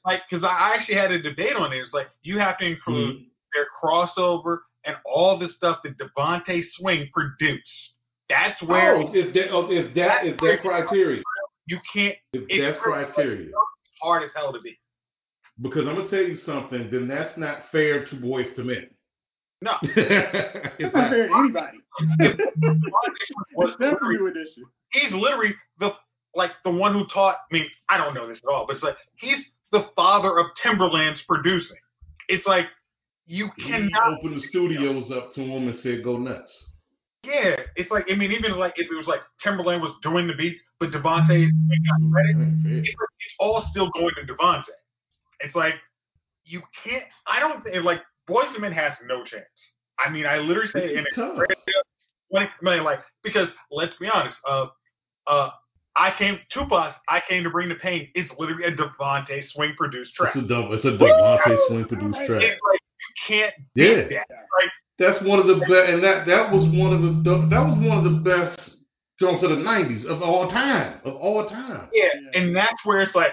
Like, 0.05 0.19
because 0.29 0.43
I 0.43 0.75
actually 0.75 0.95
had 0.95 1.11
a 1.11 1.21
debate 1.21 1.55
on 1.55 1.71
it. 1.73 1.77
It's 1.77 1.93
like 1.93 2.09
you 2.23 2.37
have 2.39 2.57
to 2.59 2.65
include 2.65 3.15
Mhm. 3.17 3.25
their 3.53 3.65
crossover 3.81 4.59
and 4.83 4.95
all 5.05 5.37
the 5.37 5.47
stuff 5.49 5.79
that 5.83 5.97
DeVante 5.97 6.63
Swing 6.73 7.09
produced. 7.13 7.91
That's 8.29 8.61
where 8.63 8.97
Oh, 8.97 9.11
if 9.13 9.33
that, 9.33 9.49
oh, 9.51 9.71
if 9.71 9.93
that, 9.95 10.25
if 10.25 10.37
that 10.41 10.61
criteria, 10.61 11.23
you 11.67 11.79
can't. 11.93 12.15
if 12.33 12.43
It's 12.49 12.61
that's 12.77 12.79
criteria, 12.79 13.51
Hard 14.01 14.23
as 14.23 14.31
hell 14.35 14.51
to 14.53 14.59
be. 14.61 14.77
Because 15.61 15.87
I'm 15.87 15.95
gonna 15.95 16.09
tell 16.09 16.19
you 16.19 16.37
something, 16.45 16.89
then 16.91 17.07
that's 17.07 17.37
not 17.37 17.63
fair 17.71 18.05
to 18.05 18.15
Boyz 18.15 18.57
II 18.57 18.65
Men. 18.65 18.87
No. 19.61 19.71
it's 19.81 19.93
It's 20.79 20.93
not 20.93 21.01
not. 21.03 21.11
fair 21.11 21.27
to 21.27 21.33
anybody. 21.33 21.77
was 23.55 23.71
Except 23.73 23.99
for 23.99 24.11
literally, 24.11 24.33
New 24.33 24.67
he's 24.91 25.11
literally 25.13 25.55
the 25.79 25.91
like 26.35 26.51
the 26.63 26.71
one 26.71 26.93
who 26.93 27.05
taught. 27.13 27.37
I 27.49 27.53
mean, 27.53 27.65
I 27.89 27.97
don't 27.97 28.13
know 28.13 28.27
this 28.27 28.39
at 28.43 28.49
all, 28.53 28.65
but 28.67 28.75
it's 28.75 28.83
like 28.83 28.97
he's 29.15 29.43
the 29.71 29.85
father 29.95 30.37
of 30.39 30.47
Timbaland's 30.63 31.21
producing. 31.27 31.77
It's 32.27 32.45
like 32.45 32.65
you 33.25 33.49
He 33.57 33.63
cannot. 33.63 34.19
open 34.19 34.35
the 34.35 34.41
studios 34.49 35.09
up 35.11 35.33
to 35.35 35.41
him 35.41 35.67
and 35.69 35.79
said, 35.81 36.03
"Go 36.03 36.17
nuts." 36.17 36.51
Yeah, 37.23 37.55
it's 37.75 37.89
like 37.89 38.05
I 38.11 38.15
mean, 38.15 38.31
even 38.31 38.57
like 38.57 38.73
if 38.75 38.91
it 38.91 38.95
was 38.95 39.07
like 39.07 39.21
Timbaland 39.43 39.81
was 39.81 39.95
doing 40.03 40.27
the 40.27 40.33
beats, 40.33 40.61
but 40.79 40.91
DeVante 40.91 41.29
mm-hmm. 41.29 42.05
got 42.05 42.11
credit. 42.11 42.37
That 42.37 42.43
ain't 42.43 42.63
fair. 42.63 42.71
it's, 42.73 42.89
it's 42.89 43.35
all 43.39 43.65
still 43.71 43.89
going 43.91 44.13
to 44.15 44.33
DeVante. 44.33 44.63
It's 45.45 45.55
like 45.55 45.75
you 46.43 46.61
can't. 46.83 47.03
I 47.27 47.39
don't 47.39 47.63
think 47.63 47.83
like 47.83 48.01
Boys 48.27 48.45
Men 48.59 48.71
has 48.71 48.93
no 49.07 49.23
chance. 49.23 49.43
I 50.03 50.09
mean, 50.09 50.25
I 50.25 50.37
literally 50.37 50.69
say 50.73 50.95
in 50.95 51.05
a 51.05 51.15
tough. 51.15 51.37
like 52.31 52.49
because 53.23 53.47
let's 53.71 53.95
be 53.97 54.07
honest. 54.13 54.35
Uh, 54.47 54.67
uh, 55.27 55.49
I 55.97 56.13
came 56.17 56.39
Tupac's 56.51 56.95
I 57.07 57.21
came 57.27 57.43
to 57.43 57.49
bring 57.49 57.69
the 57.69 57.75
pain 57.75 58.09
is 58.15 58.27
literally 58.37 58.65
a 58.65 58.71
DeVante 58.71 59.43
Swing 59.53 59.73
produced 59.77 60.13
track. 60.15 60.35
It's 60.35 60.49
a 60.49 60.71
it's 60.73 60.85
a 60.85 60.89
DeVante 60.89 61.67
Swing 61.67 61.85
produced 61.85 62.15
track. 62.27 62.41
It's 62.41 62.61
like 62.71 62.79
you 62.99 63.27
can't 63.27 63.53
Yeah. 63.75 64.07
that. 64.09 64.25
That's 64.97 65.21
one 65.25 65.39
of 65.39 65.47
the 65.47 65.55
best, 65.55 65.89
and 65.89 66.03
that 66.03 66.25
that 66.25 66.51
was 66.51 66.63
one 66.73 66.93
of 66.93 67.01
the 67.01 67.47
that 67.49 67.61
was 67.61 67.77
one 67.79 67.97
of 67.97 68.03
the 68.05 68.19
best 68.29 68.59
songs 69.19 69.43
of 69.43 69.49
the 69.49 69.57
'90s 69.57 70.05
of 70.05 70.21
all 70.21 70.49
time, 70.49 70.99
of 71.03 71.15
all 71.15 71.47
time. 71.49 71.89
Yeah. 71.93 72.07
and 72.33 72.55
that's 72.55 72.77
where 72.85 73.01
it's 73.01 73.13
like 73.15 73.31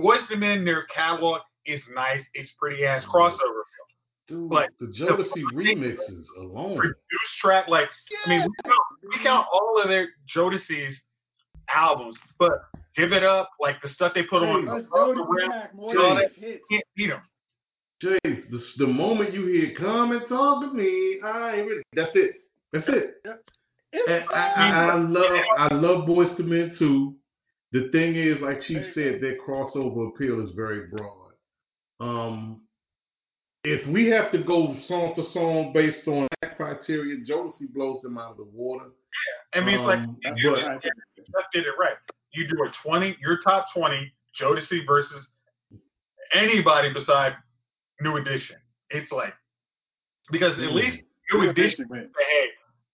Boyz 0.00 0.30
II 0.30 0.36
Men, 0.38 0.64
their 0.64 0.86
catalog 0.94 1.40
is 1.66 1.80
nice. 1.94 2.22
It's 2.34 2.50
pretty 2.58 2.84
ass 2.84 3.04
crossover. 3.04 3.62
Dude, 4.28 4.48
But 4.48 4.68
the 4.78 4.86
Jodeci 4.86 5.42
remixes 5.54 6.24
alone. 6.38 6.76
Produced 6.76 7.38
track, 7.40 7.66
like 7.68 7.88
I 8.24 8.28
mean, 8.28 8.42
we 8.42 8.50
count, 8.64 8.78
we 9.02 9.24
count 9.24 9.46
all 9.52 9.80
of 9.82 9.88
their 9.88 10.08
Jodeci's 10.34 10.94
albums, 11.74 12.16
but 12.38 12.52
give 12.96 13.12
it 13.12 13.24
up, 13.24 13.50
like 13.60 13.82
the 13.82 13.88
stuff 13.88 14.12
they 14.14 14.22
put 14.22 14.42
on 14.42 14.68
Us 14.68 14.84
Above 14.86 15.16
the 15.16 15.22
Jodeci 15.22 15.26
Rim, 15.28 15.50
pack 15.50 15.74
more 15.74 15.92
Jay. 15.92 16.28
than 16.40 16.58
can't 16.70 16.84
beat 16.96 17.08
them. 17.08 17.20
Jace, 18.02 18.50
the, 18.50 18.60
the 18.78 18.86
moment 18.86 19.34
you 19.34 19.46
hear 19.46 19.74
"Come 19.76 20.12
and 20.12 20.22
talk 20.28 20.62
to 20.62 20.72
me," 20.72 21.18
I. 21.22 21.66
That's 21.94 22.12
it. 22.14 22.36
That's 22.72 22.88
it. 22.88 23.22
I. 23.94 24.28
I, 24.32 24.90
I 24.92 24.94
love 24.96 25.32
I 25.58 25.74
love 25.74 26.08
Boyz 26.08 26.38
II 26.38 26.46
Men 26.46 26.76
too. 26.78 27.16
The 27.72 27.88
thing 27.92 28.16
is, 28.16 28.36
like 28.42 28.62
Chief 28.62 28.82
said, 28.94 29.20
that 29.20 29.38
crossover 29.46 30.08
appeal 30.08 30.44
is 30.44 30.50
very 30.56 30.88
broad. 30.88 31.32
Um, 32.00 32.62
if 33.62 33.86
we 33.88 34.06
have 34.06 34.32
to 34.32 34.38
go 34.38 34.76
song 34.88 35.12
for 35.14 35.24
song 35.32 35.72
based 35.72 36.08
on 36.08 36.26
that 36.40 36.56
criteria, 36.56 37.18
Jodeci 37.24 37.72
blows 37.72 38.00
them 38.02 38.18
out 38.18 38.32
of 38.32 38.36
the 38.38 38.44
water. 38.52 38.86
Yeah, 39.54 39.60
I 39.60 39.64
mean, 39.64 39.74
it's 39.74 39.84
like 39.84 39.98
Um, 39.98 40.16
you 40.36 40.56
That's 40.56 40.66
but- 40.66 40.84
it. 40.84 40.92
Jeff 41.16 41.46
did 41.52 41.66
it 41.66 41.74
right. 41.78 41.96
You 42.32 42.48
do 42.48 42.62
a 42.64 42.72
twenty, 42.82 43.16
your 43.20 43.38
top 43.42 43.66
twenty, 43.74 44.12
Jodeci 44.40 44.86
versus 44.86 45.28
anybody 46.34 46.92
beside 46.92 47.34
New 48.00 48.16
Edition. 48.16 48.56
It's 48.90 49.10
like 49.12 49.34
because 50.30 50.58
at 50.58 50.72
least 50.72 51.02
New 51.32 51.48
Edition 51.48 51.86
hey, 51.92 52.46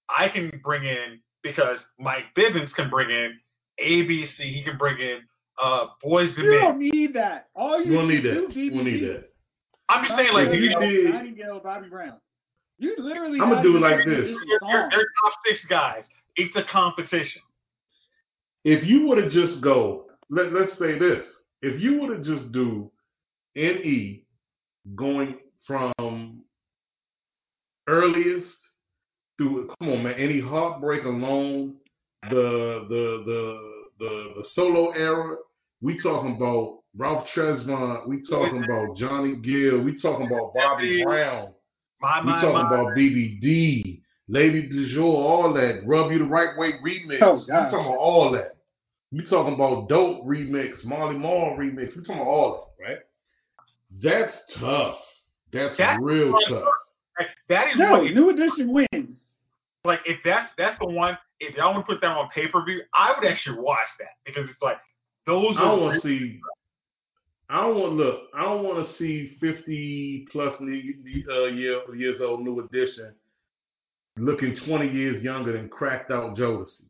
I 0.08 0.28
can 0.28 0.50
bring 0.64 0.84
in 0.84 1.20
because 1.42 1.78
Mike 1.98 2.24
Bivins 2.36 2.72
can 2.74 2.90
bring 2.90 3.10
in 3.10 3.38
ABC, 3.80 4.36
he 4.38 4.62
can 4.64 4.76
bring 4.78 4.98
in 4.98 5.18
uh 5.62 5.86
Boys 6.02 6.34
to 6.36 6.42
You 6.42 6.50
Men. 6.50 6.60
don't 6.60 6.78
need 6.78 7.14
that. 7.14 7.48
All 7.54 7.78
you 7.82 7.92
You 7.92 7.98
don't 7.98 8.08
need 8.08 8.22
do 8.22 8.34
that. 8.34 8.50
is 8.50 8.56
You 8.56 8.70
don't 8.70 8.84
need 8.84 9.02
that. 9.04 9.24
I'm 9.88 10.04
just 10.04 10.16
saying, 10.18 10.32
like, 10.32 10.48
If 10.48 10.54
you 10.54 10.60
you 10.60 10.70
know, 10.70 10.80
did- 10.80 11.10
Nightingale, 11.14 11.60
Bobby 11.62 11.88
Brown. 11.88 12.16
You 12.78 12.94
literally. 12.98 13.38
I'ma 13.40 13.62
do 13.62 13.76
it 13.76 13.80
like 13.80 13.98
this. 14.04 14.18
Edition 14.18 14.34
they're, 14.48 14.58
they're, 14.70 14.80
songs. 14.82 14.92
they're 14.92 15.06
top 15.22 15.32
six 15.46 15.60
guys. 15.70 16.02
It's 16.36 16.54
a 16.56 16.62
competition. 16.70 17.40
If 18.64 18.84
you 18.86 19.06
were 19.06 19.16
to 19.22 19.30
just 19.30 19.62
go, 19.62 20.06
let, 20.28 20.52
let's 20.52 20.72
say 20.78 20.98
this. 20.98 21.24
If 21.62 21.80
you 21.80 22.00
were 22.02 22.16
to 22.16 22.22
just 22.22 22.52
do 22.52 22.90
NE 23.54 24.24
going 24.94 25.36
from 25.66 26.42
earliest 27.88 28.48
through, 29.38 29.68
come 29.78 29.88
on, 29.88 30.02
man, 30.02 30.14
any 30.18 30.40
heartbreak 30.40 31.04
alone, 31.04 31.74
the, 32.30 32.65
the, 32.88 33.22
the, 33.24 33.60
the, 33.98 34.32
the 34.36 34.44
solo 34.54 34.90
era, 34.92 35.36
we 35.80 36.00
talking 36.02 36.36
about 36.36 36.80
Ralph 36.96 37.26
Tresvant, 37.34 38.08
we 38.08 38.22
talking 38.28 38.64
about 38.64 38.96
Johnny 38.96 39.36
Gill, 39.36 39.80
we 39.80 40.00
talking 40.00 40.26
about 40.26 40.52
Bobby 40.54 41.02
Brown. 41.04 41.52
My, 42.00 42.20
We 42.24 42.30
talking 42.32 42.52
my. 42.52 42.66
about 42.66 42.96
BBD, 42.96 44.00
Lady 44.28 44.62
Du 44.68 44.94
Jour, 44.94 45.02
all 45.04 45.52
that. 45.54 45.82
Rub 45.86 46.10
You 46.12 46.18
the 46.18 46.24
Right 46.24 46.58
Way 46.58 46.72
remix. 46.84 47.18
Oh, 47.22 47.34
we 47.40 47.46
talking 47.46 47.80
about 47.86 47.98
all 47.98 48.30
that. 48.32 48.56
We 49.12 49.24
talking 49.28 49.54
about 49.54 49.88
Dope 49.88 50.24
remix, 50.26 50.84
Molly 50.84 51.16
Mall 51.16 51.56
remix. 51.58 51.96
We 51.96 52.02
talking 52.02 52.16
about 52.16 52.26
all 52.26 52.74
that, 52.78 52.84
right? 52.84 52.98
That's 54.02 54.36
tough. 54.58 54.96
That's 55.52 55.76
That's 55.78 56.02
real 56.02 56.32
fun. 56.32 56.60
tough. 56.60 57.26
That 57.48 57.68
is 57.68 57.78
No, 57.78 57.92
what 57.92 58.12
New 58.12 58.30
Edition 58.30 58.72
wins. 58.72 59.16
like 59.84 60.00
if 60.04 60.18
that's 60.24 60.50
that's 60.58 60.78
the 60.80 60.86
one. 60.86 61.16
If 61.40 61.56
y'all 61.56 61.74
want 61.74 61.86
to 61.86 61.92
put 61.92 62.00
that 62.00 62.08
on 62.10 62.28
pay 62.34 62.48
per 62.48 62.64
view, 62.64 62.80
I 62.94 63.14
would 63.18 63.28
actually 63.30 63.58
watch 63.58 63.88
that 63.98 64.08
because 64.24 64.48
it's 64.50 64.62
like 64.62 64.78
those 65.26 65.54
I 65.58 65.62
don't 65.62 65.80
want 65.82 66.02
to 66.02 66.08
see. 66.08 66.40
I 67.48 67.60
don't 67.60 67.78
want 67.78 67.92
look. 67.92 68.20
I 68.34 68.42
don't 68.42 68.64
want 68.64 68.86
to 68.86 68.96
see 68.96 69.36
fifty 69.40 70.26
plus 70.32 70.54
uh, 70.60 70.64
year, 70.64 71.94
years 71.94 72.20
old 72.20 72.42
New 72.42 72.60
Edition 72.60 73.12
looking 74.18 74.56
twenty 74.66 74.88
years 74.90 75.22
younger 75.22 75.52
than 75.52 75.68
cracked 75.68 76.10
out 76.10 76.36
Jodeci. 76.36 76.84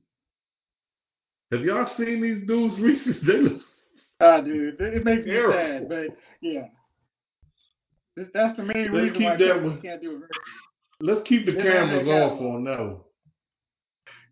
Have 1.52 1.62
y'all 1.62 1.90
seen 1.96 2.22
these 2.22 2.46
dudes 2.46 2.74
recently? 2.80 3.20
They 3.26 3.38
look 3.42 3.62
Ah, 4.20 4.40
dude, 4.40 4.80
it 4.80 4.94
it 4.94 5.04
makes 5.04 5.26
me 5.26 5.32
Terrible. 5.32 5.54
sad, 5.54 5.88
but 5.88 6.16
yeah. 6.40 6.62
That's 8.16 8.56
the 8.56 8.62
main 8.62 8.90
Let's 8.92 9.10
reason 9.12 9.24
why 9.24 9.36
keep 9.36 9.46
that 9.46 9.62
one. 9.62 9.82
can't 9.82 10.00
do 10.00 10.16
a 10.16 10.18
versus. 10.18 10.36
Let's 11.00 11.28
keep 11.28 11.44
the 11.44 11.52
Yeah, 11.52 11.62
cameras 11.62 12.08
off 12.08 12.40
on 12.40 12.64
that 12.64 12.78
one. 12.80 12.96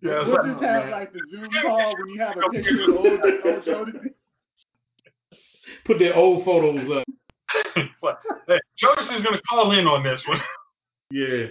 Yeah, 0.04 0.22
we'll 0.22 0.34
like- 0.34 0.44
just 0.52 0.62
have 0.62 0.82
man. 0.84 0.90
like 0.90 1.12
the 1.12 1.20
Zoom 1.30 1.48
call 1.62 1.94
when 1.98 2.08
you 2.10 2.20
have 2.20 2.36
a 2.36 2.50
picture 2.50 2.82
of 2.84 2.88
old, 2.90 3.06
old 3.44 3.64
Jodeci. 3.64 4.10
Put 5.86 5.98
their 5.98 6.14
old 6.14 6.44
photos 6.44 6.90
up. 6.90 7.04
it's 7.76 7.92
hey, 8.48 8.58
Jonas 8.78 9.06
is 9.16 9.24
gonna 9.24 9.40
call 9.48 9.72
in 9.72 9.86
on 9.86 10.02
this 10.02 10.20
one. 10.26 10.40
Yeah, 11.10 11.46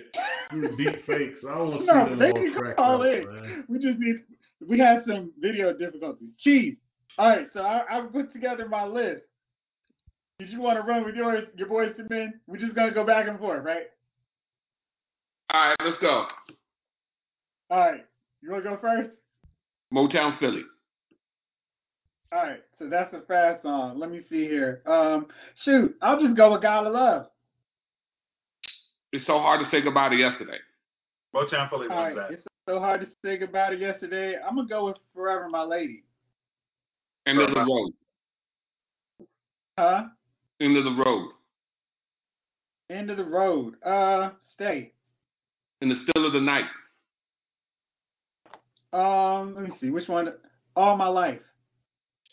do 0.51 0.75
deep 0.77 1.05
fakes. 1.05 1.39
I 1.47 1.55
don't 1.57 1.69
want 1.69 1.79
to 1.79 1.79
see 1.79 1.85
No, 1.85 2.05
them 2.09 2.19
they 2.19 2.29
all 2.31 2.33
can 2.33 2.75
call 2.75 3.01
out, 3.01 3.07
in. 3.07 3.25
man. 3.41 3.63
We 3.69 3.79
just 3.79 3.99
need. 3.99 4.15
We 4.67 4.79
had 4.79 5.03
some 5.07 5.31
video 5.39 5.73
difficulties. 5.77 6.29
Chief. 6.39 6.75
All 7.17 7.27
right, 7.29 7.47
so 7.53 7.61
I, 7.61 7.83
I 7.89 8.01
put 8.11 8.33
together 8.33 8.67
my 8.67 8.85
list. 8.85 9.21
Did 10.39 10.49
you 10.49 10.61
want 10.61 10.77
to 10.77 10.81
run 10.83 11.05
with 11.05 11.15
yours, 11.15 11.45
your 11.55 11.67
Boyz 11.67 11.97
II 11.99 12.05
Men? 12.09 12.39
We're 12.47 12.57
just 12.57 12.75
gonna 12.75 12.93
go 12.93 13.05
back 13.05 13.27
and 13.27 13.39
forth, 13.39 13.63
right? 13.63 13.85
All 15.51 15.67
right, 15.69 15.75
let's 15.85 15.97
go. 16.01 16.25
All 17.69 17.77
right, 17.79 18.05
you 18.43 18.51
want 18.51 18.63
to 18.63 18.69
go 18.69 18.77
first? 18.81 19.09
Motown 19.93 20.37
Philly. 20.39 20.63
All 22.31 22.43
right, 22.43 22.61
so 22.79 22.89
that's 22.89 23.13
a 23.13 23.21
fast 23.27 23.61
song. 23.61 23.99
Let 23.99 24.09
me 24.09 24.21
see 24.29 24.45
here. 24.45 24.81
Um, 24.87 25.27
shoot, 25.63 25.95
I'll 26.01 26.19
just 26.19 26.35
go 26.35 26.51
with 26.51 26.63
Gotta 26.63 26.89
Love. 26.89 27.27
It's 29.11 29.25
so 29.27 29.33
hard 29.33 29.63
to 29.63 29.69
say 29.69 29.83
goodbye 29.83 30.09
to 30.09 30.15
yesterday. 30.15 30.57
Motown 31.35 31.69
Philly 31.69 31.87
All 31.89 32.03
wins 32.03 32.17
right, 32.17 32.29
that. 32.29 32.31
it's 32.33 32.43
so 32.67 32.79
hard 32.79 33.01
to 33.01 33.07
say 33.23 33.37
goodbye 33.37 33.69
to 33.69 33.77
yesterday. 33.77 34.35
I'm 34.35 34.55
gonna 34.55 34.67
go 34.67 34.87
with 34.87 34.97
Forever 35.13 35.47
My 35.49 35.63
Lady. 35.63 36.03
End 37.27 37.39
of 37.39 37.53
the 37.53 37.59
road. 37.59 37.91
Huh? 39.77 40.03
End 40.59 40.75
of 40.75 40.83
the 40.83 41.03
road. 41.05 41.29
End 42.89 43.09
of 43.09 43.17
the 43.17 43.23
road. 43.23 43.75
Uh, 43.83 44.31
stay. 44.53 44.91
In 45.81 45.89
the 45.89 45.95
still 46.09 46.25
of 46.25 46.33
the 46.33 46.41
night. 46.41 46.65
Um, 48.93 49.55
let 49.55 49.63
me 49.63 49.71
see. 49.81 49.89
Which 49.89 50.07
one? 50.07 50.31
All 50.75 50.95
my 50.95 51.07
life. 51.07 51.39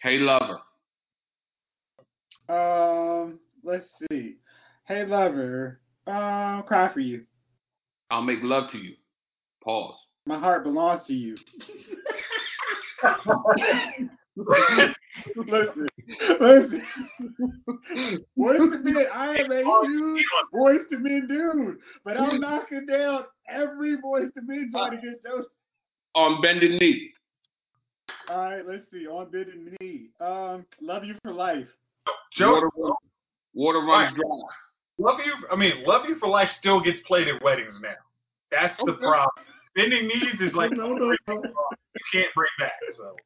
Hey 0.03 0.19
lover. 0.19 0.61
Um, 2.49 3.39
let's 3.65 3.87
see. 4.11 4.37
Hey 4.87 5.07
lover. 5.07 5.81
Um, 6.07 6.63
cry 6.67 6.93
for 6.93 7.01
you. 7.01 7.25
I'll 8.11 8.23
make 8.23 8.41
love 8.43 8.71
to 8.73 8.79
you. 8.79 8.95
Pause. 9.65 9.95
My 10.27 10.39
heart 10.39 10.65
belongs 10.65 11.07
to 11.07 11.15
you. 11.15 11.37
listen, 14.37 15.89
listen. 16.41 16.83
Voice 18.37 18.59
to 18.59 18.79
men, 18.83 19.05
I 19.15 19.37
am 19.37 19.53
a 19.53 19.63
huge 19.87 20.25
voice 20.53 20.81
to 20.91 20.99
men 20.99 21.27
dude, 21.29 21.79
but 22.05 22.19
I'm 22.19 22.41
knocking 22.41 22.87
down 22.87 23.25
every 23.49 23.97
voice 24.01 24.31
to 24.35 24.43
men 24.43 24.71
trying 24.73 24.93
to 24.93 24.97
get 24.97 25.23
Joseph. 25.25 25.47
On 26.15 26.41
bended 26.43 26.81
knee. 26.81 27.11
All 28.29 28.39
right, 28.39 28.67
let's 28.67 28.83
see. 28.93 29.07
On 29.07 29.31
bended 29.31 29.77
knee. 29.81 30.09
Um, 30.21 30.65
love 30.81 31.05
you 31.05 31.15
for 31.23 31.33
life. 31.33 31.67
Joe, 32.37 32.53
Water, 32.53 32.71
run- 32.77 32.93
water 33.55 33.79
runs 33.81 34.15
dry. 34.17 34.25
Love 34.99 35.19
You, 35.25 35.33
I 35.51 35.57
mean, 35.57 35.73
Love 35.87 36.03
You 36.09 36.17
for 36.19 36.29
Life 36.29 36.51
still 36.59 36.81
gets 36.81 36.99
played 37.07 37.27
at 37.29 37.43
weddings 37.43 37.75
now. 37.83 37.95
That's 38.51 38.77
the 38.85 38.93
Okay. 38.93 39.01
problem. 39.01 39.47
Bending 39.75 40.09
knees 40.09 40.41
is 40.41 40.53
like 40.55 40.73
No, 40.73 40.93
no, 40.93 41.13
no. 41.29 41.35
you 41.35 42.01
can't 42.13 42.35
bring 42.35 42.49
back. 42.59 42.73
So 42.97 43.17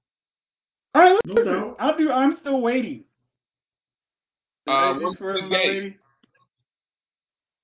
All 0.95 1.03
right, 1.03 1.19
No 1.27 1.35
listen. 1.35 1.53
doubt. 1.53 1.77
I'll 1.81 1.97
do. 1.97 2.13
I'm 2.13 2.37
still 2.41 2.61
waiting. 2.61 3.05
Uh, 4.67 4.95
One 5.01 5.17
Sweet 5.17 5.51
Day. 5.51 5.97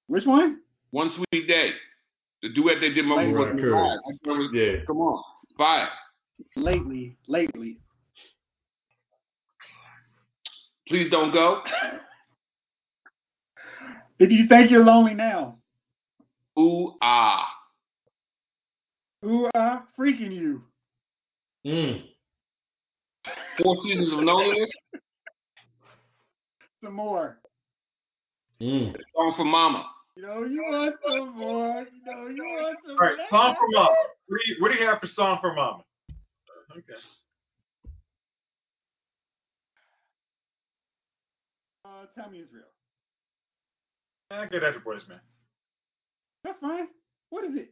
Which 0.09 0.25
one? 0.27 0.61
One 0.91 1.13
sweet 1.15 1.47
day. 1.47 1.71
The 2.43 2.49
duet 2.55 2.77
they 2.81 2.91
did 2.91 3.05
Mumble 3.05 3.33
Right, 3.35 3.55
with 3.55 3.63
correct. 3.63 4.55
Yeah. 4.55 4.85
Come 4.87 4.99
on. 4.99 5.23
Fire. 5.59 5.89
Lately, 6.57 7.17
lately. 7.29 7.79
Please 10.89 11.11
don't 11.11 11.33
go. 11.33 11.63
If 14.19 14.31
you 14.31 14.47
think 14.49 14.71
you're 14.71 14.85
lonely 14.85 15.15
now, 15.15 15.59
Ooh 16.59 16.95
ah. 17.01 17.47
who 19.23 19.49
are 19.55 19.85
freaking 19.99 20.35
you? 20.35 20.63
Mm. 21.67 22.03
Four 23.63 23.77
seasons 23.85 24.13
of 24.13 24.21
loneliness. 24.21 24.71
Some 26.83 26.95
more. 26.95 27.39
Mm. 28.61 28.95
Song 29.15 29.35
for 29.37 29.45
Mama. 29.45 29.87
You 30.21 30.27
know 30.27 30.45
you 30.45 30.63
want 30.69 30.95
some 31.09 31.39
more. 31.39 31.81
You 31.81 32.13
know 32.13 32.29
you 32.29 32.45
want 32.45 32.77
some 32.87 32.91
all 32.93 32.99
right, 32.99 33.17
more. 33.17 33.27
song 33.31 33.57
for 33.59 33.67
Mama. 33.73 33.95
What 34.29 34.41
do 34.45 34.53
you 34.53 34.57
What 34.59 34.71
do 34.71 34.79
you 34.79 34.87
have 34.87 35.01
for 35.01 35.07
song 35.15 35.39
for 35.41 35.55
Mama? 35.55 35.83
Okay. 36.73 36.93
Uh, 41.87 42.05
tell 42.15 42.31
me 42.31 42.41
it's 42.41 42.53
real. 42.53 42.65
I 44.31 44.45
get 44.45 44.61
that, 44.61 44.75
your 44.75 44.83
boys, 44.83 45.01
man. 45.09 45.21
That's 46.45 46.59
fine. 46.61 46.89
What 47.31 47.45
is 47.45 47.57
it? 47.57 47.71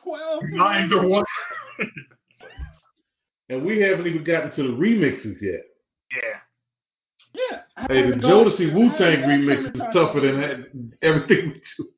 Twelve. 0.00 0.44
Nine 0.44 0.90
to 0.90 1.08
one. 1.08 1.24
And 3.48 3.66
we 3.66 3.80
haven't 3.80 4.06
even 4.06 4.22
gotten 4.22 4.52
to 4.54 4.62
the 4.62 4.68
remixes 4.68 5.42
yet. 5.42 5.64
Yeah. 6.14 6.38
Yeah. 7.80 7.86
I 7.88 7.92
Hey, 7.94 8.00
the 8.02 8.06
haven't 8.06 8.20
gone- 8.20 8.44
Jodeci 8.46 8.74
Wu 8.74 8.90
Tang 8.98 9.22
remix 9.22 9.74
is 9.74 9.80
tougher 9.92 10.20
than 10.20 10.40
that, 10.40 10.98
everything 11.02 11.48
we 11.50 11.62
do. 11.78 11.88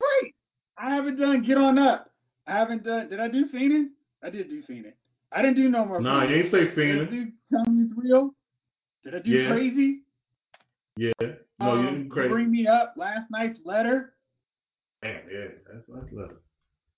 Great. 0.00 0.34
I 0.78 0.94
haven't 0.94 1.18
done 1.18 1.42
Get 1.42 1.58
On 1.58 1.78
Up. 1.78 2.10
I 2.46 2.52
haven't 2.52 2.84
done. 2.84 3.08
Did 3.08 3.20
I 3.20 3.28
do 3.28 3.46
Fiendin'? 3.48 3.88
I 4.22 4.30
did 4.30 4.48
do 4.48 4.62
Fiendin'. 4.62 4.92
I 5.32 5.42
didn't 5.42 5.56
do 5.56 5.68
No 5.68 5.84
More. 5.84 6.00
Nah, 6.00 6.22
Fiendin'. 6.22 6.30
you 6.30 6.36
ain't 6.36 6.50
say 6.52 6.74
Did 6.74 7.00
I 7.08 7.10
do 7.10 7.32
Tell 7.50 7.64
Me 7.72 7.82
It's 7.82 7.92
Real? 7.96 8.34
Did 9.04 9.14
I 9.14 9.18
do 9.20 9.30
Yeah. 9.30 9.48
Crazy? 9.50 10.02
Yeah. 10.96 11.12
No, 11.58 11.74
you 11.74 11.88
Um, 11.88 11.94
didn't 11.94 12.10
crazy. 12.10 12.28
Bring 12.28 12.50
Me 12.50 12.66
Up. 12.66 12.94
Last 12.96 13.30
Night's 13.30 13.58
Letter. 13.64 14.14
Damn, 15.02 15.28
yeah, 15.30 15.46
that's 15.70 15.86
that's 15.88 16.12
letter. 16.12 16.40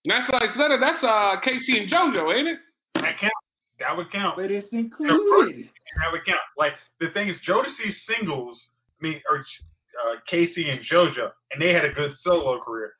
That's 0.04 0.30
like 0.32 0.56
letter. 0.56 0.78
That's 0.78 1.02
uh 1.02 1.40
K-Ci 1.40 1.80
and 1.80 1.90
JoJo, 1.90 2.34
ain't 2.34 2.48
it? 2.48 2.58
That 2.94 3.18
counts. 3.18 3.34
That 3.80 3.96
would 3.96 4.10
count. 4.10 4.36
But 4.36 4.50
it's 4.50 4.68
included. 4.72 5.68
That 6.02 6.12
would 6.12 6.24
count. 6.26 6.40
Like 6.56 6.72
the 7.00 7.08
thing 7.10 7.28
is, 7.28 7.36
Jodeci's 7.46 7.96
singles, 8.06 8.60
I 9.00 9.06
mean, 9.06 9.20
or 9.30 9.38
uh, 9.38 10.14
K-Ci 10.28 10.68
and 10.68 10.80
JoJo, 10.80 11.30
and 11.52 11.60
they 11.60 11.72
had 11.72 11.84
a 11.84 11.92
good 11.92 12.12
solo 12.20 12.60
career. 12.60 12.94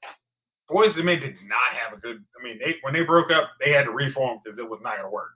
Boys 0.69 0.91
and 0.97 1.05
Men 1.05 1.21
did 1.21 1.35
not 1.47 1.73
have 1.83 1.97
a 1.97 2.01
good. 2.01 2.23
I 2.39 2.45
mean, 2.45 2.59
they 2.59 2.77
when 2.83 2.93
they 2.93 3.03
broke 3.03 3.31
up, 3.31 3.51
they 3.65 3.73
had 3.73 3.85
to 3.85 3.91
reform 3.91 4.41
because 4.45 4.59
it 4.59 4.69
was 4.69 4.81
not 4.83 4.97
going 4.97 5.09
to 5.09 5.11
work. 5.11 5.31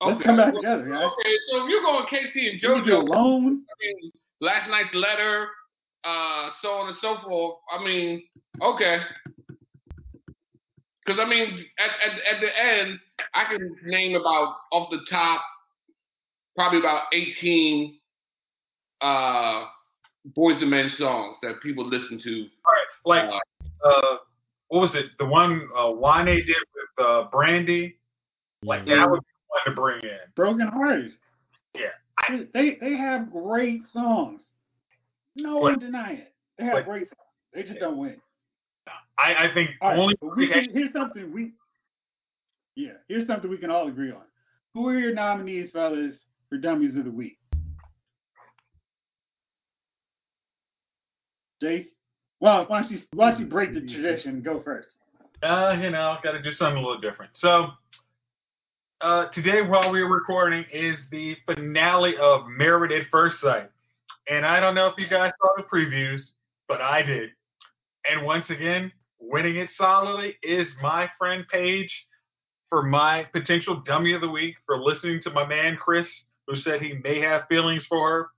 Let's 0.00 0.22
come 0.22 0.36
back 0.36 0.54
together, 0.54 0.84
guys. 0.84 1.04
Okay, 1.04 1.34
so 1.50 1.64
if 1.64 1.70
you're 1.70 1.80
going 1.80 2.04
K-Ci 2.10 2.48
and 2.50 2.62
You 2.62 2.68
can 2.68 2.84
do 2.84 2.90
JoJo, 2.90 3.08
Alone. 3.08 3.62
I 3.64 3.74
mean, 3.80 4.12
last 4.40 4.68
night's 4.68 4.94
letter, 4.94 5.48
uh, 6.04 6.50
so 6.60 6.68
on 6.68 6.88
and 6.88 6.96
so 7.00 7.16
forth. 7.24 7.56
I 7.72 7.82
mean, 7.82 8.22
okay. 8.60 8.98
Because 11.04 11.20
I 11.20 11.28
mean, 11.28 11.64
at, 11.78 11.90
at 12.12 12.34
at 12.36 12.40
the 12.40 12.48
end, 12.48 12.98
I 13.34 13.44
can 13.44 13.76
name 13.84 14.16
about 14.16 14.56
off 14.72 14.88
the 14.90 15.00
top, 15.10 15.42
probably 16.56 16.78
about 16.78 17.02
eighteen 17.12 17.98
uh, 19.00 19.64
boys 20.34 20.56
and 20.60 20.70
men 20.70 20.90
songs 20.98 21.36
that 21.42 21.60
people 21.62 21.86
listen 21.86 22.20
to. 22.24 22.46
Like, 23.04 23.28
uh, 23.84 24.16
what 24.68 24.80
was 24.80 24.90
it? 24.94 25.06
The 25.18 25.26
one 25.26 25.68
uh, 25.78 25.90
Wane 25.90 26.24
did 26.26 26.46
with 26.48 27.06
uh, 27.06 27.24
Brandy. 27.30 27.96
Like 28.62 28.86
that 28.86 29.10
would 29.10 29.20
be 29.20 29.26
one 29.48 29.74
to 29.74 29.80
bring 29.80 30.02
in. 30.02 30.18
Broken 30.34 30.68
Hearted. 30.68 31.12
Yeah. 31.74 31.88
They 32.54 32.78
they 32.80 32.96
have 32.96 33.30
great 33.30 33.82
songs. 33.92 34.40
No 35.36 35.58
one 35.58 35.78
denying 35.78 36.18
it. 36.18 36.32
They 36.56 36.64
have 36.64 36.74
But- 36.74 36.84
great 36.86 37.08
songs. 37.08 37.18
They 37.52 37.62
just 37.62 37.78
don't 37.78 37.98
win. 37.98 38.16
I, 39.18 39.46
I 39.46 39.54
think 39.54 39.70
right, 39.80 39.98
only 39.98 40.16
we 40.36 40.48
can, 40.48 40.68
here's 40.72 40.92
something 40.92 41.32
we 41.32 41.52
yeah, 42.76 42.92
here's 43.08 43.26
something 43.26 43.48
we 43.48 43.58
can 43.58 43.70
all 43.70 43.88
agree 43.88 44.10
on. 44.10 44.22
Who 44.74 44.88
are 44.88 44.98
your 44.98 45.14
nominees, 45.14 45.70
fellas, 45.72 46.14
for 46.48 46.58
Dummies 46.58 46.96
of 46.96 47.04
the 47.04 47.10
Week? 47.10 47.38
Jace? 51.62 51.86
Well, 52.40 52.64
why 52.66 52.82
don't 52.82 52.90
you 52.90 53.00
why 53.12 53.30
don't 53.30 53.40
you 53.40 53.46
break 53.46 53.72
the 53.74 53.80
tradition 53.80 54.42
go 54.42 54.60
first? 54.62 54.88
uh, 55.44 55.76
you 55.80 55.90
know, 55.90 56.16
got 56.22 56.32
to 56.32 56.42
do 56.42 56.52
something 56.52 56.76
a 56.76 56.80
little 56.80 57.00
different. 57.00 57.32
So, 57.40 57.68
uh, 59.00 59.26
today 59.34 59.60
while 59.62 59.90
we're 59.90 60.12
recording 60.12 60.64
is 60.72 60.96
the 61.10 61.36
finale 61.46 62.14
of 62.20 62.46
Married 62.48 62.92
at 62.92 63.06
First 63.10 63.36
Sight. 63.42 63.70
And 64.28 64.46
I 64.46 64.60
don't 64.60 64.74
know 64.74 64.86
if 64.86 64.94
you 64.96 65.06
guys 65.08 65.32
saw 65.40 65.48
the 65.56 65.64
previews, 65.64 66.20
but 66.68 66.80
I 66.80 67.02
did. 67.02 67.30
And 68.10 68.24
once 68.24 68.46
again, 68.48 68.90
winning 69.30 69.56
it 69.56 69.70
solidly 69.76 70.34
is 70.42 70.68
my 70.82 71.08
friend 71.18 71.44
Paige 71.50 71.90
for 72.70 72.82
my 72.82 73.24
potential 73.32 73.82
dummy 73.86 74.14
of 74.14 74.20
the 74.20 74.28
week 74.28 74.56
for 74.66 74.82
listening 74.82 75.20
to 75.22 75.30
my 75.30 75.46
man 75.46 75.76
Chris, 75.80 76.06
who 76.46 76.56
said 76.56 76.80
he 76.80 76.94
may 77.02 77.20
have 77.20 77.42
feelings 77.48 77.84
for 77.88 78.10
her 78.10 78.28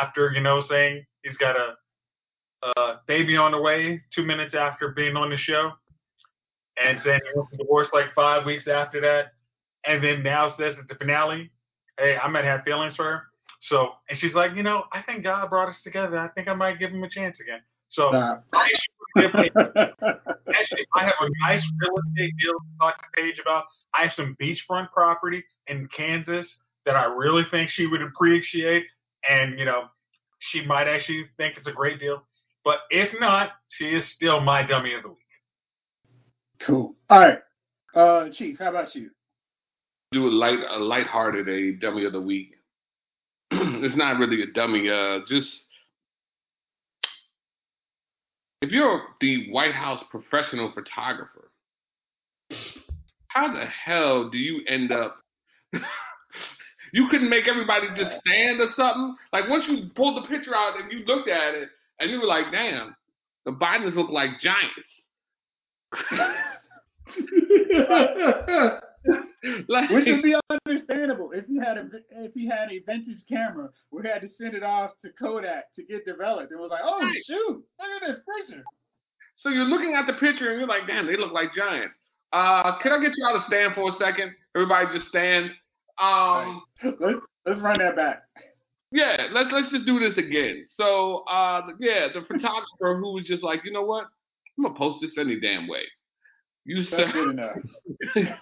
after, 0.00 0.32
you 0.32 0.40
know, 0.40 0.62
saying 0.68 1.04
he's 1.22 1.36
got 1.36 1.56
a, 1.56 1.74
a 2.76 3.00
baby 3.06 3.36
on 3.36 3.52
the 3.52 3.60
way 3.60 4.02
two 4.14 4.24
minutes 4.24 4.54
after 4.54 4.90
being 4.90 5.16
on 5.16 5.30
the 5.30 5.36
show 5.36 5.70
and 6.76 7.00
saying 7.04 7.20
he 7.22 7.38
wants 7.38 7.52
to 7.52 7.58
divorce 7.58 7.88
like 7.92 8.14
five 8.14 8.44
weeks 8.44 8.66
after 8.66 9.00
that, 9.00 9.32
and 9.86 10.02
then 10.02 10.22
now 10.22 10.54
says 10.58 10.74
at 10.78 10.88
the 10.88 10.94
finale, 10.96 11.50
"Hey, 11.98 12.16
I 12.16 12.28
might 12.28 12.44
have 12.44 12.64
feelings 12.64 12.96
for 12.96 13.04
her." 13.04 13.22
So, 13.68 13.92
and 14.08 14.18
she's 14.18 14.34
like, 14.34 14.54
"You 14.54 14.62
know, 14.62 14.84
I 14.92 15.02
think 15.02 15.22
God 15.22 15.50
brought 15.50 15.68
us 15.68 15.76
together. 15.84 16.18
I 16.18 16.28
think 16.28 16.48
I 16.48 16.54
might 16.54 16.78
give 16.78 16.90
him 16.90 17.04
a 17.04 17.10
chance 17.10 17.38
again." 17.40 17.60
So, 17.94 18.08
Stop. 18.10 18.44
I 18.52 18.68
should 18.68 19.22
give 19.22 19.32
Paige- 19.32 19.52
actually, 19.56 20.86
I 20.96 21.04
have 21.04 21.14
a 21.20 21.28
nice 21.46 21.64
real 21.80 21.96
estate 21.98 22.32
deal 22.42 22.54
to 22.54 22.78
talk 22.80 22.98
to 22.98 23.04
Paige 23.14 23.38
about. 23.38 23.64
I 23.96 24.02
have 24.02 24.12
some 24.14 24.36
beachfront 24.42 24.90
property 24.92 25.44
in 25.68 25.88
Kansas 25.96 26.46
that 26.86 26.96
I 26.96 27.04
really 27.04 27.44
think 27.52 27.70
she 27.70 27.86
would 27.86 28.02
appreciate, 28.02 28.84
and 29.28 29.58
you 29.60 29.64
know, 29.64 29.84
she 30.40 30.66
might 30.66 30.88
actually 30.88 31.24
think 31.36 31.56
it's 31.56 31.68
a 31.68 31.72
great 31.72 32.00
deal. 32.00 32.24
But 32.64 32.78
if 32.90 33.10
not, 33.20 33.50
she 33.68 33.84
is 33.90 34.04
still 34.08 34.40
my 34.40 34.64
dummy 34.64 34.94
of 34.94 35.02
the 35.02 35.10
week. 35.10 35.18
Cool. 36.66 36.96
All 37.08 37.20
right. 37.20 37.38
Uh, 37.94 38.28
Chief, 38.30 38.58
how 38.58 38.70
about 38.70 38.92
you? 38.96 39.10
Do 40.10 40.26
a 40.26 40.30
light, 40.30 40.58
a 40.68 40.78
lighthearted, 40.78 41.48
a 41.48 41.72
dummy 41.78 42.06
of 42.06 42.12
the 42.12 42.20
week. 42.20 42.54
it's 43.52 43.96
not 43.96 44.18
really 44.18 44.42
a 44.42 44.46
dummy. 44.46 44.88
Uh, 44.90 45.20
just 45.28 45.48
if 48.64 48.70
you're 48.70 49.02
the 49.20 49.50
White 49.50 49.74
House 49.74 50.02
professional 50.10 50.72
photographer, 50.74 51.50
how 53.28 53.52
the 53.52 53.66
hell 53.66 54.30
do 54.30 54.38
you 54.38 54.62
end 54.66 54.90
up? 54.90 55.18
you 56.94 57.08
couldn't 57.10 57.28
make 57.28 57.46
everybody 57.46 57.88
just 57.88 58.12
stand 58.26 58.60
or 58.60 58.68
something. 58.74 59.16
Like 59.34 59.50
once 59.50 59.64
you 59.68 59.90
pulled 59.94 60.16
the 60.16 60.26
picture 60.28 60.54
out 60.54 60.80
and 60.80 60.90
you 60.90 61.04
looked 61.04 61.28
at 61.28 61.54
it 61.54 61.68
and 62.00 62.10
you 62.10 62.20
were 62.20 62.26
like, 62.26 62.46
"Damn, 62.52 62.96
the 63.44 63.52
Bidens 63.52 63.94
look 63.94 64.08
like 64.08 64.30
giants." 64.40 64.72
like, 69.68 69.90
Which 69.90 70.06
would 70.06 70.22
be 70.22 70.34
understandable 70.66 71.32
if 71.32 71.44
you 71.48 71.60
had 71.60 71.76
a 71.78 71.88
if 72.10 72.32
you 72.34 72.50
had 72.50 72.70
a 72.72 72.78
vintage 72.86 73.22
camera, 73.28 73.68
we 73.90 74.02
had 74.08 74.22
to 74.22 74.28
send 74.40 74.54
it 74.54 74.62
off 74.62 74.92
to 75.02 75.10
Kodak 75.18 75.74
to 75.76 75.82
get 75.84 76.04
developed. 76.04 76.52
It 76.52 76.56
was 76.58 76.70
like, 76.70 76.82
oh 76.84 76.98
Right. 77.00 77.16
shoot, 77.26 77.62
look 77.78 78.02
at 78.02 78.08
this 78.08 78.20
picture. 78.40 78.62
So 79.36 79.48
you're 79.50 79.64
looking 79.66 79.94
at 79.94 80.06
the 80.06 80.14
picture 80.14 80.50
and 80.50 80.58
you're 80.60 80.68
like, 80.68 80.86
damn, 80.86 81.06
they 81.06 81.16
look 81.16 81.32
like 81.32 81.52
giants. 81.54 81.96
Uh, 82.32 82.78
can 82.80 82.92
I 82.92 82.98
get 83.00 83.12
you 83.16 83.24
all 83.26 83.38
to 83.38 83.44
stand 83.46 83.74
for 83.74 83.90
a 83.90 83.92
second? 83.98 84.32
Everybody 84.56 84.96
just 84.96 85.08
stand. 85.08 85.50
Um, 85.98 86.62
Let's 86.82 87.18
let's 87.46 87.60
run 87.60 87.78
that 87.78 87.96
back. 87.96 88.22
yeah, 88.90 89.28
let's 89.32 89.50
let's 89.52 89.70
just 89.70 89.86
do 89.86 89.98
this 90.00 90.16
again. 90.18 90.66
So, 90.76 91.24
uh, 91.30 91.62
yeah, 91.80 92.08
the 92.14 92.20
photographer 92.26 92.98
who 92.98 93.12
was 93.14 93.24
just 93.26 93.42
like, 93.42 93.60
you 93.64 93.72
know 93.72 93.82
what? 93.84 94.06
I'm 94.58 94.64
gonna 94.64 94.74
post 94.78 94.98
this 95.02 95.12
any 95.18 95.38
damn 95.40 95.68
way. 95.68 95.82
You 96.64 96.82
said, 96.84 97.12
good 97.12 97.30
enough. 97.30 97.56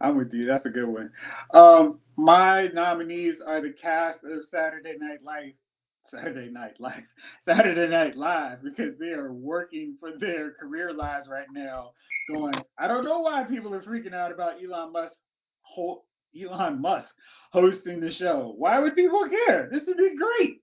I'm 0.00 0.16
with 0.16 0.32
you. 0.32 0.46
That's 0.46 0.66
a 0.66 0.70
good 0.70 0.88
one. 0.88 1.10
Um, 1.52 2.00
my 2.16 2.68
nominees 2.68 3.36
are 3.46 3.60
the 3.60 3.72
cast 3.80 4.18
of 4.24 4.42
Saturday 4.50 4.94
Night 4.98 5.20
Live. 5.24 5.54
Saturday 6.10 6.50
Night 6.50 6.74
Live. 6.78 7.02
Saturday 7.44 7.88
Night 7.88 8.16
Live 8.16 8.62
because 8.62 8.98
they 8.98 9.08
are 9.10 9.32
working 9.32 9.96
for 9.98 10.10
their 10.18 10.52
career 10.52 10.92
lives 10.92 11.28
right 11.28 11.46
now. 11.52 11.92
Going, 12.30 12.54
I 12.78 12.86
don't 12.88 13.04
know 13.04 13.20
why 13.20 13.44
people 13.44 13.74
are 13.74 13.82
freaking 13.82 14.14
out 14.14 14.32
about 14.32 14.54
Elon 14.62 14.92
Musk. 14.92 15.14
Ho- 15.62 16.04
Elon 16.40 16.80
Musk 16.80 17.08
hosting 17.52 18.00
the 18.00 18.12
show. 18.12 18.54
Why 18.56 18.78
would 18.78 18.94
people 18.94 19.22
care? 19.46 19.68
This 19.70 19.82
would 19.86 19.96
be 19.96 20.16
great. 20.16 20.60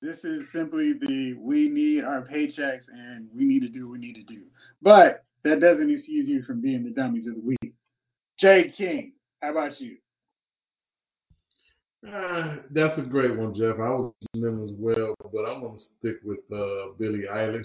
This 0.00 0.18
is 0.24 0.42
simply 0.52 0.92
the 0.92 1.34
we 1.38 1.68
need 1.68 2.04
our 2.04 2.22
paychecks 2.22 2.82
and 2.92 3.28
we 3.34 3.44
need 3.44 3.60
to 3.60 3.68
do 3.68 3.88
what 3.88 3.98
we 3.98 4.06
need 4.06 4.14
to 4.16 4.22
do. 4.22 4.42
But 4.82 5.23
that 5.44 5.60
doesn't 5.60 5.90
excuse 5.90 6.28
you 6.28 6.42
from 6.42 6.60
being 6.60 6.84
the 6.84 6.90
dummies 6.90 7.26
of 7.26 7.34
the 7.34 7.40
week. 7.40 7.74
Jay 8.40 8.72
King, 8.76 9.12
how 9.40 9.52
about 9.52 9.80
you? 9.80 9.96
Uh, 12.06 12.56
that's 12.70 12.98
a 12.98 13.02
great 13.02 13.36
one, 13.36 13.54
Jeff. 13.54 13.76
I 13.76 13.88
was 13.90 14.12
them 14.34 14.64
as 14.64 14.70
well, 14.76 15.14
but 15.32 15.44
I'm 15.44 15.62
gonna 15.62 15.78
stick 15.98 16.16
with 16.24 16.40
uh, 16.52 16.92
Billie 16.98 17.24
Eilish. 17.30 17.64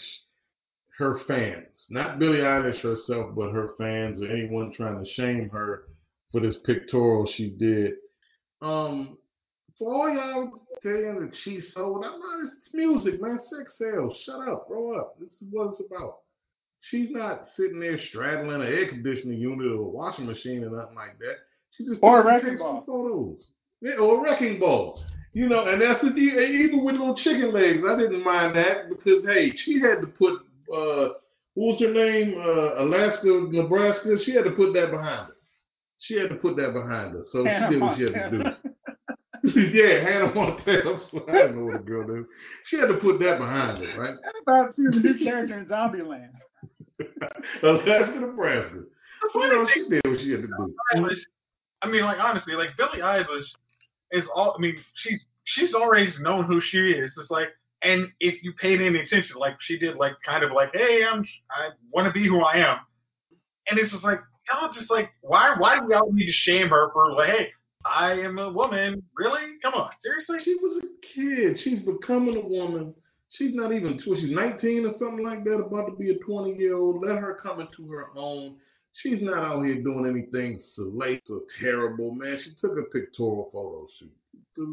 Her 0.97 1.21
fans, 1.27 1.67
not 1.89 2.19
Billie 2.19 2.39
Eilish 2.39 2.82
herself, 2.82 3.34
but 3.36 3.51
her 3.51 3.71
fans 3.77 4.21
or 4.21 4.27
anyone 4.27 4.73
trying 4.75 5.03
to 5.03 5.11
shame 5.13 5.49
her 5.51 5.86
for 6.32 6.41
this 6.41 6.55
pictorial 6.65 7.30
she 7.36 7.49
did. 7.51 7.93
Um, 8.61 9.17
for 9.77 9.93
all 9.93 10.13
y'all 10.13 10.51
saying 10.84 11.21
that 11.21 11.32
she's 11.43 11.63
sold, 11.73 12.03
I'm 12.05 12.19
not. 12.19 12.51
It's 12.65 12.73
music, 12.73 13.21
man. 13.21 13.39
Sex 13.49 13.73
sells. 13.77 14.17
Shut 14.25 14.47
up. 14.47 14.67
Grow 14.67 14.99
up. 14.99 15.17
This 15.19 15.30
is 15.41 15.47
what 15.51 15.71
it's 15.71 15.82
about. 15.86 16.19
She's 16.89 17.09
not 17.11 17.47
sitting 17.57 17.80
there 17.80 17.99
straddling 18.09 18.61
an 18.61 18.67
air 18.67 18.88
conditioning 18.88 19.39
unit 19.39 19.67
or 19.67 19.82
a 19.82 19.89
washing 19.89 20.25
machine 20.25 20.63
or 20.63 20.69
nothing 20.69 20.95
like 20.95 21.19
that. 21.19 21.36
She 21.71 21.86
just 21.86 21.99
Or 22.01 22.21
a 22.21 22.25
wrecking 22.25 22.57
ball. 22.57 22.84
photos. 22.86 23.39
Yeah, 23.82 23.95
or 23.95 24.19
a 24.19 24.21
wrecking 24.21 24.59
ball. 24.59 25.03
You 25.34 25.47
know, 25.47 25.67
and 25.67 25.82
that's 25.82 26.01
the 26.01 26.09
deal. 26.09 26.39
Even 26.39 26.84
with 26.84 26.95
little 26.95 27.15
chicken 27.15 27.53
legs, 27.53 27.84
I 27.88 27.97
didn't 27.97 28.23
mind 28.23 28.55
that 28.55 28.89
because 28.89 29.23
hey, 29.25 29.51
she 29.63 29.80
had 29.80 30.01
to 30.01 30.07
put 30.07 30.39
uh, 30.73 31.13
what 31.53 31.73
was 31.73 31.80
her 31.82 31.93
name? 31.93 32.36
Uh, 32.38 32.84
Alaska, 32.84 33.47
Nebraska. 33.51 34.15
She 34.25 34.34
had 34.34 34.45
to 34.45 34.51
put 34.51 34.73
that 34.73 34.91
behind 34.91 35.27
her. 35.27 35.36
She 35.99 36.15
had 36.17 36.30
to 36.30 36.36
put 36.36 36.55
that 36.55 36.73
behind 36.73 37.13
her. 37.13 37.23
So 37.32 37.43
she 37.43 37.73
did 37.73 37.82
what 37.82 37.97
she 37.97 38.03
had 38.03 38.13
to 38.13 38.32
do. 38.32 38.43
yeah, 39.73 40.01
Hannah 40.03 40.34
Montana. 40.34 41.01
I 41.27 41.32
don't 41.32 41.57
know 41.57 41.65
what 41.65 41.75
a 41.75 41.80
girl 41.80 42.07
did. 42.07 42.25
She 42.67 42.77
had 42.77 42.88
to 42.88 42.95
put 42.95 43.19
that 43.19 43.39
behind 43.39 43.84
her, 43.84 44.01
right? 44.01 44.15
I 44.25 44.32
thought 44.45 44.75
she 44.75 44.84
was 44.84 44.95
a 44.95 44.99
new 44.99 45.17
character 45.17 45.59
in 45.59 45.65
Zombieland. 45.65 46.32
Alaska, 47.64 48.20
Nebraska. 48.20 48.84
Know, 49.36 49.68
she 49.74 49.89
did 49.89 50.02
what 50.06 50.20
she 50.20 50.32
had 50.32 50.41
to 50.41 50.47
do. 50.47 50.76
Eilish, 50.95 51.20
I 51.82 51.89
mean, 51.89 52.04
like 52.04 52.20
honestly, 52.20 52.54
like 52.54 52.70
Billie 52.78 53.02
Eilish 53.02 53.45
is 54.12 54.24
all. 54.34 54.56
I 54.58 54.62
mean, 54.62 54.76
she's 54.95 55.26
she's 55.45 55.74
already 55.74 56.12
known 56.22 56.45
who 56.45 56.62
she 56.62 56.91
is. 56.91 57.12
It's 57.18 57.30
like, 57.30 57.50
and 57.84 58.08
if 58.20 58.43
you 58.43 58.54
paid 58.54 58.82
any 58.82 59.00
attention, 59.00 59.38
like 59.38 59.56
she 59.62 59.78
did, 59.78 59.97
like 59.97 60.14
kind 60.26 60.43
of 60.43 60.52
like, 60.52 60.70
hey, 60.74 61.04
I'm 61.10 61.26
I 61.52 61.70
want 61.91 62.08
to 62.08 62.12
be 62.12 62.28
who 62.28 62.41
I 62.41 62.58
am, 62.58 62.78
and 63.70 63.80
it's 63.80 63.91
just 63.91 64.04
like 64.04 64.20
y'all 64.50 64.72
just 64.74 64.89
like 64.89 65.10
why 65.22 65.56
why 65.58 65.80
do 65.80 65.88
y'all 65.91 66.12
need 66.12 66.26
to 66.26 66.32
shame 66.32 66.70
her 66.70 66.91
for 66.93 67.14
like, 67.14 67.30
hey, 67.30 67.47
I 67.86 68.14
am 68.14 68.39
a 68.39 68.52
woman, 68.52 69.04
really? 69.16 69.41
Come 69.62 69.74
on, 69.74 69.89
seriously? 70.02 70.39
She 70.43 70.56
was 70.56 70.84
a 70.84 71.16
kid. 71.16 71.60
She's 71.64 71.80
becoming 71.80 72.36
a 72.36 72.47
woman. 72.47 72.93
She's 73.32 73.53
not 73.53 73.71
even, 73.71 73.99
was 74.07 74.19
she 74.19 74.34
19 74.34 74.86
or 74.86 74.93
something 74.97 75.23
like 75.23 75.43
that, 75.43 75.57
about 75.57 75.86
to 75.88 75.95
be 75.95 76.11
a 76.11 76.17
20 76.17 76.55
year 76.57 76.75
old. 76.77 77.05
Let 77.05 77.17
her 77.17 77.38
come 77.41 77.59
into 77.61 77.89
her 77.91 78.07
own. 78.15 78.55
She's 78.93 79.21
not 79.21 79.38
out 79.38 79.63
here 79.63 79.82
doing 79.82 80.07
anything 80.07 80.59
salacious 80.73 81.30
or 81.30 81.41
terrible, 81.61 82.15
man. 82.15 82.39
She 82.43 82.51
took 82.59 82.77
a 82.77 82.84
pictorial 82.91 83.49
photo 83.53 83.88
shoot. 83.99 84.11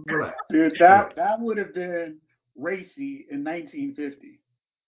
Relax. 0.07 0.37
Dude, 0.51 0.75
that 0.81 1.15
that 1.17 1.39
would 1.39 1.59
have 1.59 1.75
been 1.75 2.17
racy 2.57 3.27
in 3.31 3.45
1950. 3.45 4.41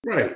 Right. 0.05 0.35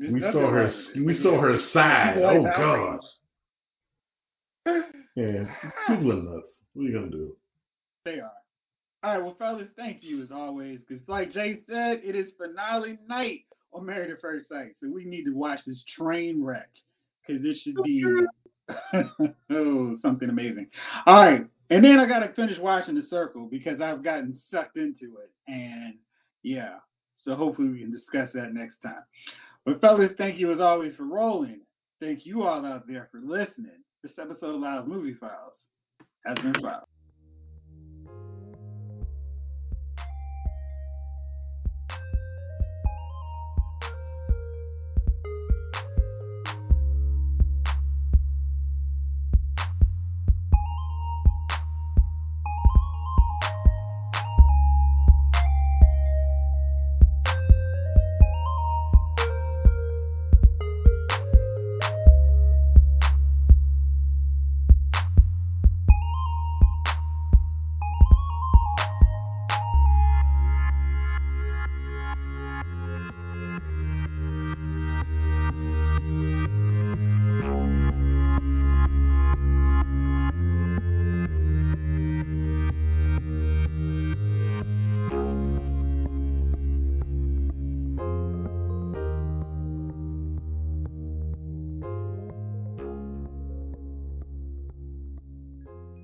There's 0.00 0.12
We 0.12 0.20
saw 0.20 0.32
her. 0.32 0.64
wrong 0.64 0.66
with 0.66 0.96
it. 0.96 1.04
We 1.04 1.22
saw 1.22 1.40
her 1.40 1.58
side. 1.72 2.18
Oh 2.18 2.42
God. 2.42 3.00
Yeah. 5.16 5.44
People 5.86 6.10
are 6.10 6.22
nuts. 6.22 6.58
What 6.72 6.82
are 6.82 6.88
you 6.88 6.92
gonna 6.92 7.10
do? 7.10 7.36
They 8.04 8.18
are. 8.18 8.32
All 9.04 9.10
right, 9.10 9.22
well, 9.22 9.36
fellas, 9.38 9.68
thank 9.76 9.98
you 10.02 10.22
as 10.22 10.30
always. 10.32 10.80
Because, 10.88 11.06
like 11.08 11.30
Jay 11.30 11.58
said, 11.68 12.00
it 12.02 12.16
is 12.16 12.32
finale 12.38 12.98
night 13.06 13.40
on 13.74 13.84
Married 13.84 14.10
at 14.10 14.20
First 14.22 14.48
Sight. 14.48 14.76
So 14.80 14.88
we 14.90 15.04
need 15.04 15.24
to 15.24 15.34
watch 15.34 15.60
this 15.66 15.82
train 15.98 16.42
wreck 16.42 16.70
because 17.26 17.44
it 17.44 17.58
should 17.62 17.76
be 17.84 18.02
oh 19.50 19.96
something 20.00 20.30
amazing. 20.30 20.68
All 21.04 21.16
right, 21.16 21.46
and 21.68 21.84
then 21.84 21.98
I 21.98 22.06
got 22.06 22.20
to 22.20 22.32
finish 22.32 22.58
watching 22.58 22.94
The 22.94 23.02
Circle 23.10 23.46
because 23.50 23.78
I've 23.82 24.02
gotten 24.02 24.40
sucked 24.50 24.78
into 24.78 25.18
it. 25.18 25.30
And 25.48 25.96
yeah, 26.42 26.76
so 27.22 27.34
hopefully 27.34 27.68
we 27.68 27.80
can 27.80 27.92
discuss 27.92 28.30
that 28.32 28.54
next 28.54 28.76
time. 28.82 29.02
But, 29.66 29.82
fellas, 29.82 30.12
thank 30.16 30.38
you 30.38 30.50
as 30.50 30.60
always 30.60 30.96
for 30.96 31.04
rolling. 31.04 31.60
Thank 32.00 32.24
you 32.24 32.44
all 32.44 32.64
out 32.64 32.86
there 32.86 33.10
for 33.12 33.20
listening. 33.20 33.82
This 34.02 34.12
episode 34.18 34.54
of 34.54 34.60
Loud 34.62 34.88
Movie 34.88 35.14
Files 35.14 35.52
has 36.24 36.36
been 36.36 36.54
filed. 36.62 36.83